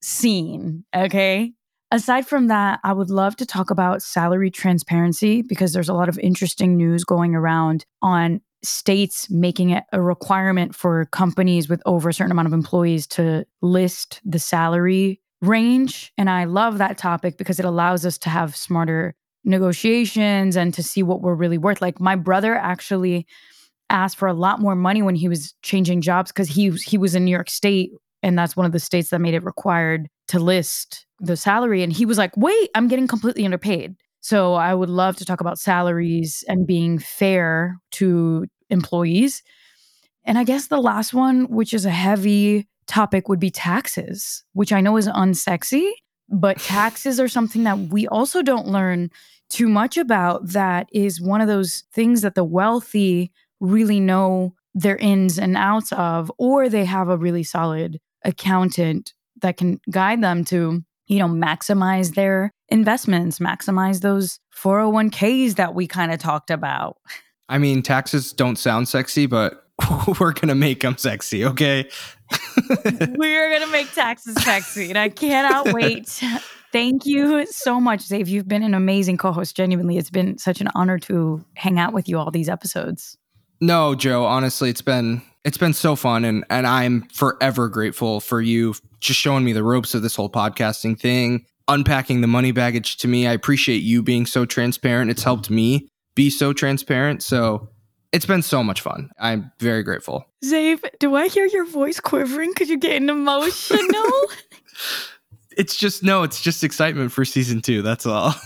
seen. 0.00 0.84
Okay. 0.94 1.52
Aside 1.90 2.26
from 2.26 2.46
that, 2.46 2.78
I 2.84 2.92
would 2.92 3.10
love 3.10 3.34
to 3.36 3.46
talk 3.46 3.70
about 3.70 4.00
salary 4.00 4.50
transparency 4.50 5.42
because 5.42 5.72
there's 5.72 5.88
a 5.88 5.94
lot 5.94 6.08
of 6.08 6.18
interesting 6.20 6.76
news 6.76 7.04
going 7.04 7.34
around 7.34 7.84
on 8.00 8.40
states 8.64 9.28
making 9.30 9.70
it 9.70 9.84
a 9.92 10.00
requirement 10.00 10.74
for 10.74 11.06
companies 11.06 11.68
with 11.68 11.82
over 11.86 12.08
a 12.08 12.14
certain 12.14 12.30
amount 12.30 12.46
of 12.46 12.52
employees 12.52 13.06
to 13.08 13.44
list 13.60 14.20
the 14.24 14.38
salary 14.38 15.20
range. 15.40 16.12
And 16.16 16.30
I 16.30 16.44
love 16.44 16.78
that 16.78 16.98
topic 16.98 17.36
because 17.36 17.58
it 17.58 17.64
allows 17.64 18.06
us 18.06 18.18
to 18.18 18.30
have 18.30 18.54
smarter 18.54 19.14
negotiations 19.44 20.56
and 20.56 20.72
to 20.74 20.82
see 20.82 21.02
what 21.02 21.20
we're 21.20 21.34
really 21.34 21.58
worth. 21.58 21.82
Like 21.82 22.00
my 22.00 22.14
brother 22.14 22.54
actually 22.54 23.26
asked 23.90 24.16
for 24.16 24.28
a 24.28 24.34
lot 24.34 24.60
more 24.60 24.76
money 24.76 25.02
when 25.02 25.16
he 25.16 25.28
was 25.28 25.54
changing 25.62 26.00
jobs 26.00 26.30
because 26.30 26.48
he 26.48 26.70
he 26.70 26.96
was 26.96 27.14
in 27.14 27.24
New 27.24 27.30
York 27.30 27.50
State 27.50 27.90
and 28.22 28.38
that's 28.38 28.56
one 28.56 28.66
of 28.66 28.72
the 28.72 28.80
states 28.80 29.10
that 29.10 29.20
made 29.20 29.34
it 29.34 29.44
required 29.44 30.08
to 30.28 30.38
list 30.38 31.06
the 31.20 31.36
salary 31.36 31.82
and 31.82 31.92
he 31.92 32.06
was 32.06 32.18
like 32.18 32.36
wait 32.36 32.70
i'm 32.74 32.88
getting 32.88 33.06
completely 33.06 33.44
underpaid 33.44 33.94
so 34.20 34.54
i 34.54 34.74
would 34.74 34.88
love 34.88 35.16
to 35.16 35.24
talk 35.24 35.40
about 35.40 35.58
salaries 35.58 36.44
and 36.48 36.66
being 36.66 36.98
fair 36.98 37.78
to 37.90 38.46
employees. 38.72 39.42
And 40.24 40.38
i 40.38 40.44
guess 40.44 40.68
the 40.68 40.80
last 40.80 41.12
one 41.12 41.48
which 41.48 41.74
is 41.74 41.84
a 41.84 41.90
heavy 41.90 42.68
topic 42.86 43.28
would 43.28 43.40
be 43.40 43.50
taxes 43.50 44.44
which 44.52 44.72
i 44.72 44.80
know 44.80 44.96
is 44.96 45.08
unsexy 45.08 45.90
but 46.28 46.58
taxes 46.76 47.20
are 47.20 47.28
something 47.28 47.64
that 47.64 47.78
we 47.78 48.06
also 48.08 48.42
don't 48.42 48.68
learn 48.68 49.10
too 49.50 49.68
much 49.68 49.96
about 49.96 50.48
that 50.48 50.88
is 50.92 51.20
one 51.20 51.40
of 51.40 51.48
those 51.48 51.84
things 51.92 52.22
that 52.22 52.34
the 52.34 52.44
wealthy 52.44 53.30
really 53.60 54.00
know 54.00 54.54
their 54.74 54.96
ins 54.96 55.38
and 55.38 55.56
outs 55.56 55.92
of 55.92 56.32
or 56.38 56.68
they 56.68 56.84
have 56.84 57.08
a 57.08 57.18
really 57.18 57.42
solid 57.42 58.00
accountant 58.24 59.12
that 59.42 59.56
can 59.56 59.80
guide 59.90 60.22
them 60.22 60.44
to 60.44 60.82
you 61.06 61.18
know 61.18 61.28
maximize 61.28 62.14
their 62.14 62.50
investments 62.68 63.38
maximize 63.38 64.00
those 64.00 64.38
401ks 64.56 65.56
that 65.56 65.74
we 65.74 65.86
kind 65.86 66.12
of 66.12 66.18
talked 66.18 66.50
about 66.50 66.96
i 67.48 67.58
mean 67.58 67.82
taxes 67.82 68.32
don't 68.32 68.56
sound 68.56 68.88
sexy 68.88 69.26
but 69.26 69.62
we're 70.20 70.32
gonna 70.32 70.54
make 70.54 70.80
them 70.80 70.96
sexy 70.96 71.44
okay? 71.44 71.88
We're 73.16 73.52
gonna 73.52 73.70
make 73.70 73.92
taxes 73.92 74.42
sexy 74.42 74.88
and 74.88 74.98
i 74.98 75.08
cannot 75.08 75.72
wait. 75.72 76.22
Thank 76.72 77.04
you 77.04 77.46
so 77.46 77.80
much 77.80 78.00
zave 78.08 78.28
you've 78.28 78.48
been 78.48 78.62
an 78.62 78.74
amazing 78.74 79.16
co-host. 79.16 79.56
Genuinely 79.56 79.98
it's 79.98 80.10
been 80.10 80.38
such 80.38 80.60
an 80.60 80.68
honor 80.74 80.98
to 81.00 81.44
hang 81.54 81.78
out 81.78 81.92
with 81.92 82.08
you 82.08 82.18
all 82.18 82.30
these 82.30 82.48
episodes. 82.48 83.16
No 83.60 83.94
Jo 83.94 84.24
honestly 84.24 84.70
it's 84.70 84.82
been 84.82 85.22
it's 85.44 85.58
been 85.58 85.74
so 85.74 85.96
fun 85.96 86.24
and 86.24 86.44
and 86.48 86.66
I'm 86.66 87.02
forever 87.08 87.68
grateful 87.68 88.20
for 88.20 88.40
you 88.40 88.74
just 89.00 89.18
showing 89.18 89.44
me 89.44 89.52
the 89.52 89.64
ropes 89.64 89.94
of 89.94 90.02
this 90.02 90.14
whole 90.16 90.30
podcasting 90.30 90.98
thing, 90.98 91.44
unpacking 91.68 92.20
the 92.20 92.28
money 92.28 92.52
baggage 92.52 92.96
to 92.98 93.08
me. 93.08 93.26
I 93.26 93.32
appreciate 93.32 93.82
you 93.82 94.02
being 94.02 94.26
so 94.26 94.46
transparent. 94.46 95.10
It's 95.10 95.24
helped 95.24 95.50
me 95.50 95.88
be 96.14 96.30
so 96.30 96.52
transparent. 96.52 97.22
So 97.22 97.68
it's 98.12 98.26
been 98.26 98.42
so 98.42 98.62
much 98.62 98.80
fun. 98.80 99.10
I'm 99.18 99.50
very 99.58 99.82
grateful. 99.82 100.26
Zave, 100.44 100.84
do 101.00 101.14
I 101.14 101.28
hear 101.28 101.46
your 101.46 101.64
voice 101.64 102.00
quivering? 102.00 102.50
Because 102.50 102.68
you're 102.68 102.78
getting 102.78 103.08
emotional? 103.08 104.10
it's 105.56 105.76
just 105.76 106.02
no, 106.02 106.22
it's 106.22 106.40
just 106.40 106.62
excitement 106.62 107.12
for 107.12 107.24
season 107.24 107.60
two. 107.60 107.82
That's 107.82 108.06
all. 108.06 108.34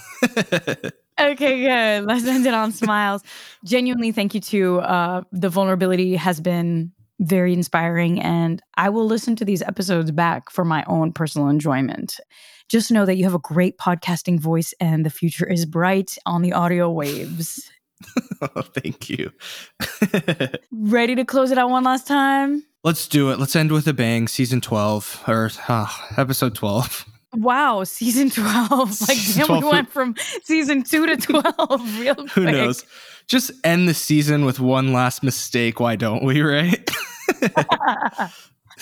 Okay, 1.19 1.63
good. 1.63 2.07
Let's 2.07 2.27
end 2.27 2.45
it 2.45 2.53
on 2.53 2.73
smiles. 2.73 3.23
Genuinely, 3.65 4.13
thank 4.13 4.35
you 4.35 4.41
to 4.43 4.81
uh, 4.81 5.23
the 5.33 5.49
vulnerability 5.49 6.15
has 6.15 6.41
been 6.41 6.93
very 7.21 7.55
inspiring, 7.55 8.21
and 8.21 8.61
I 8.77 8.91
will 8.91 9.07
listen 9.07 9.35
to 9.37 9.45
these 9.45 9.63
episodes 9.63 10.11
back 10.11 10.51
for 10.51 10.63
my 10.63 10.85
own 10.87 11.13
personal 11.13 11.49
enjoyment. 11.49 12.21
Just 12.69 12.91
know 12.91 13.07
that 13.07 13.17
you 13.17 13.25
have 13.25 13.35
a 13.35 13.39
great 13.39 13.79
podcasting 13.79 14.41
voice, 14.41 14.75
and 14.81 15.07
the 15.07 15.11
future 15.11 15.47
is 15.47 15.65
bright 15.67 16.19
on 16.27 16.43
the 16.43 16.53
audio 16.53 16.91
waves. 16.91 17.71
oh, 18.43 18.63
thank 18.63 19.09
you. 19.09 19.31
Ready 20.73 21.15
to 21.15 21.25
close 21.25 21.51
it 21.51 21.59
out 21.59 21.71
one 21.71 21.85
last 21.85 22.07
time? 22.07 22.65
Let's 22.85 23.09
do 23.09 23.31
it. 23.31 23.39
Let's 23.39 23.57
end 23.57 23.73
with 23.73 23.87
a 23.89 23.93
bang. 23.93 24.29
Season 24.29 24.61
12 24.61 25.25
or 25.27 25.51
uh, 25.69 25.87
episode 26.17 26.55
12. 26.55 27.07
Wow, 27.35 27.85
season 27.85 28.31
12. 28.31 29.01
Like, 29.09 29.19
damn, 29.35 29.47
12. 29.47 29.63
we 29.63 29.71
went 29.71 29.91
from 29.91 30.15
season 30.45 30.83
two 30.83 31.07
to 31.07 31.17
12 31.17 32.01
real 32.01 32.15
quick. 32.15 32.31
Who 32.31 32.45
knows? 32.45 32.85
Just 33.27 33.51
end 33.65 33.89
the 33.89 33.95
season 33.95 34.45
with 34.45 34.61
one 34.61 34.93
last 34.93 35.23
mistake. 35.23 35.81
Why 35.81 35.97
don't 35.97 36.23
we, 36.25 36.41
right? 36.41 36.89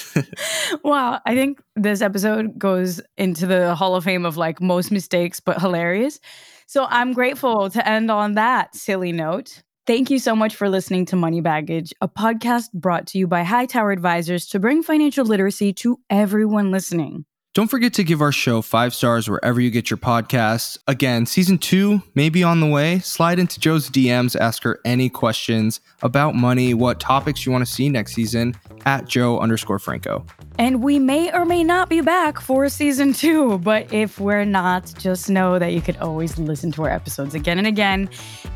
wow. 0.85 1.21
I 1.25 1.35
think 1.35 1.63
this 1.77 2.01
episode 2.01 2.59
goes 2.59 3.01
into 3.17 3.47
the 3.47 3.75
Hall 3.75 3.97
of 3.97 4.05
Fame 4.05 4.27
of 4.27 4.37
like 4.37 4.61
most 4.61 4.91
mistakes, 4.91 5.41
but 5.41 5.61
hilarious. 5.61 6.21
So 6.67 6.87
I'm 6.89 7.13
grateful 7.13 7.71
to 7.71 7.89
end 7.89 8.11
on 8.11 8.35
that 8.35 8.75
silly 8.75 9.13
note. 9.13 9.63
Thank 9.87 10.11
you 10.11 10.19
so 10.19 10.35
much 10.35 10.57
for 10.57 10.71
listening 10.71 11.05
to 11.07 11.17
Money 11.17 11.43
Baggage, 11.43 11.93
a 12.01 12.09
podcast 12.09 12.73
brought 12.73 13.07
to 13.09 13.19
you 13.19 13.27
by 13.27 13.43
Hightower 13.43 13.93
Advisors 13.93 14.47
to 14.47 14.59
bring 14.59 14.83
financial 14.83 15.27
literacy 15.27 15.75
to 15.75 15.99
everyone 16.09 16.71
listening. 16.71 17.27
Don't 17.55 17.69
forget 17.69 17.95
to 17.95 18.03
give 18.03 18.21
our 18.21 18.33
show 18.33 18.63
five 18.63 18.93
stars 18.93 19.31
wherever 19.31 19.61
you 19.61 19.71
get 19.71 19.89
your 19.89 19.97
podcasts. 19.97 20.77
Again, 20.89 21.25
season 21.25 21.57
two 21.57 22.03
may 22.17 22.29
be 22.29 22.43
on 22.43 22.59
the 22.59 22.67
way. 22.67 22.99
Slide 22.99 23.39
into 23.39 23.61
Jo's 23.61 23.89
DMs, 23.89 24.35
ask 24.35 24.65
her 24.65 24.81
any 24.85 25.09
questions 25.09 25.81
about 26.03 26.35
money, 26.35 26.75
what 26.75 26.99
topics 26.99 27.47
you 27.47 27.53
want 27.53 27.65
to 27.65 27.73
see 27.73 27.89
next 27.89 28.13
season 28.13 28.57
at 28.87 29.07
Jo 29.07 29.39
underscore 29.39 29.79
Franco. 29.79 30.27
And 30.59 30.83
we 30.83 30.99
may 31.01 31.33
or 31.33 31.45
may 31.45 31.65
not 31.65 31.89
be 31.89 32.01
back 32.01 32.41
for 32.41 32.69
season 32.69 33.13
two, 33.13 33.59
but 33.59 33.93
if 33.93 34.21
we're 34.21 34.45
not, 34.45 34.93
just 34.99 35.29
know 35.29 35.59
that 35.59 35.73
you 35.73 35.81
could 35.81 35.97
always 35.97 36.39
listen 36.39 36.71
to 36.73 36.85
our 36.85 36.91
episodes 36.91 37.35
again 37.35 37.59
and 37.59 37.67
again. 37.67 38.09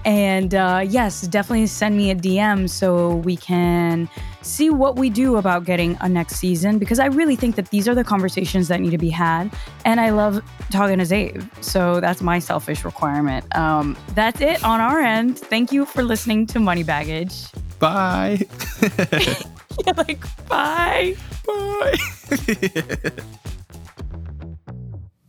And 0.04 0.54
uh, 0.54 0.84
yes, 0.86 1.22
definitely 1.22 1.66
send 1.66 1.96
me 1.96 2.10
a 2.10 2.14
DM 2.14 2.70
so 2.70 3.16
we 3.16 3.36
can 3.36 4.08
see 4.42 4.70
what 4.70 4.96
we 4.96 5.10
do 5.10 5.36
about 5.36 5.64
getting 5.64 5.98
a 6.00 6.08
next 6.08 6.36
season 6.36 6.78
because 6.78 7.00
I 7.00 7.06
really 7.06 7.36
think 7.36 7.56
that 7.56 7.70
these 7.70 7.88
are 7.88 7.94
the 7.94 8.04
conversations 8.04 8.68
that 8.68 8.80
need 8.80 8.90
to 8.90 8.98
be 8.98 9.10
had. 9.10 9.52
And 9.84 10.00
I 10.00 10.10
love 10.10 10.40
talking 10.70 10.98
to 10.98 11.04
Zave. 11.04 11.46
So 11.64 12.00
that's 12.00 12.22
my 12.22 12.38
selfish 12.38 12.84
requirement. 12.84 13.44
Um, 13.56 13.96
that's 14.14 14.40
it 14.40 14.62
on 14.62 14.80
our 14.80 15.00
end. 15.00 15.38
Thank 15.38 15.72
you 15.72 15.84
for 15.84 16.04
listening 16.04 16.46
to 16.48 16.60
Money 16.60 16.84
Baggage. 16.84 17.46
Bye. 17.80 18.46
You're 19.86 19.94
like, 19.94 20.48
bye. 20.48 21.16
Bye. 21.46 21.96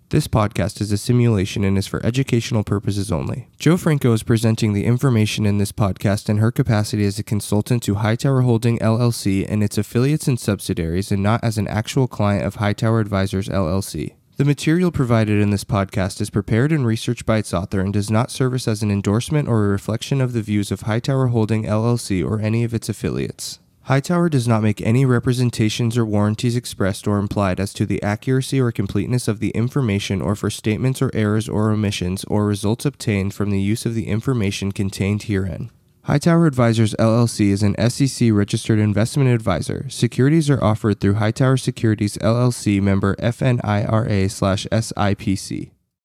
This 0.10 0.28
podcast 0.28 0.82
is 0.82 0.91
a 0.91 0.97
simulation 0.97 1.64
and 1.64 1.78
is 1.78 1.86
for 1.86 2.04
educational 2.04 2.64
purposes 2.64 3.12
only. 3.12 3.47
Jo 3.60 3.78
Franco 3.78 4.12
is 4.12 4.24
presenting 4.24 4.74
the 4.74 4.86
information 4.86 5.45
in 5.45 5.60
this 5.60 5.72
podcast 5.72 6.30
in 6.30 6.38
her 6.38 6.52
capacity 6.52 7.06
as 7.06 7.20
a 7.20 7.24
consultant 7.24 7.84
to 7.84 7.93
Hightower 7.93 8.41
Holding 8.41 8.80
LLC 8.80 9.45
and 9.47 9.64
its 9.64 9.78
affiliates 9.78 10.28
and 10.28 10.39
subsidiaries, 10.39 11.12
and 11.12 11.22
not 11.22 11.43
as 11.43 11.60
an 11.60 11.68
actual 11.68 12.08
client 12.08 12.43
of 12.43 12.56
Hightower 12.56 13.00
Advisors 13.00 13.50
LLC. 13.50 14.16
The 14.38 14.45
material 14.45 14.89
provided 14.89 15.39
in 15.39 15.52
this 15.52 15.64
podcast 15.64 16.20
is 16.22 16.32
prepared 16.32 16.72
and 16.72 16.88
researched 16.88 17.28
by 17.28 17.38
its 17.38 17.54
author 17.54 17.80
and 17.80 17.93
does 17.93 18.10
not 18.10 18.32
serve 18.32 18.56
as 18.56 18.82
an 18.82 18.89
endorsement 18.89 19.47
or 19.47 19.66
a 19.66 19.70
reflection 19.70 20.22
of 20.22 20.34
the 20.34 20.41
views 20.41 20.72
of 20.72 20.82
Hightower 20.82 21.28
Holding 21.28 21.66
LLC 21.66 22.26
or 22.26 22.39
any 22.39 22.64
of 22.64 22.74
its 22.74 22.89
affiliates. 22.89 23.60
Hightower 23.90 24.30
does 24.30 24.48
not 24.48 24.62
make 24.62 24.82
any 24.82 25.04
representations 25.04 25.98
or 25.98 26.06
warranties 26.06 26.56
expressed 26.56 27.08
or 27.08 27.18
implied 27.18 27.60
as 27.60 27.74
to 27.74 27.88
the 27.88 28.04
accuracy 28.04 28.62
or 28.62 28.72
completeness 28.72 29.28
of 29.28 29.40
the 29.40 29.50
information 29.50 30.22
or 30.22 30.36
for 30.36 30.52
statements 30.52 31.02
or 31.02 31.10
errors 31.16 31.50
or 31.50 31.72
omissions 31.72 32.24
or 32.26 32.46
results 32.46 32.86
obtained 32.86 33.34
from 33.34 33.50
the 33.50 33.60
use 33.60 33.88
of 33.88 33.96
the 33.96 34.06
information 34.06 34.72
contained 34.72 35.24
herein. 35.24 35.72
Hightower 36.04 36.46
Advisors 36.46 36.94
LLC 37.00 37.50
is 37.50 37.64
an 37.64 37.74
SEC 37.90 38.32
registered 38.32 38.78
investment 38.78 39.32
advisor. 39.32 39.88
Securities 39.90 40.52
are 40.52 40.64
offered 40.64 41.00
through 41.00 41.16
Hightower 41.16 41.58
Securities 41.58 42.16
LLC 42.20 42.80
member 42.80 43.16
FINRA/SIPC. 43.16 45.72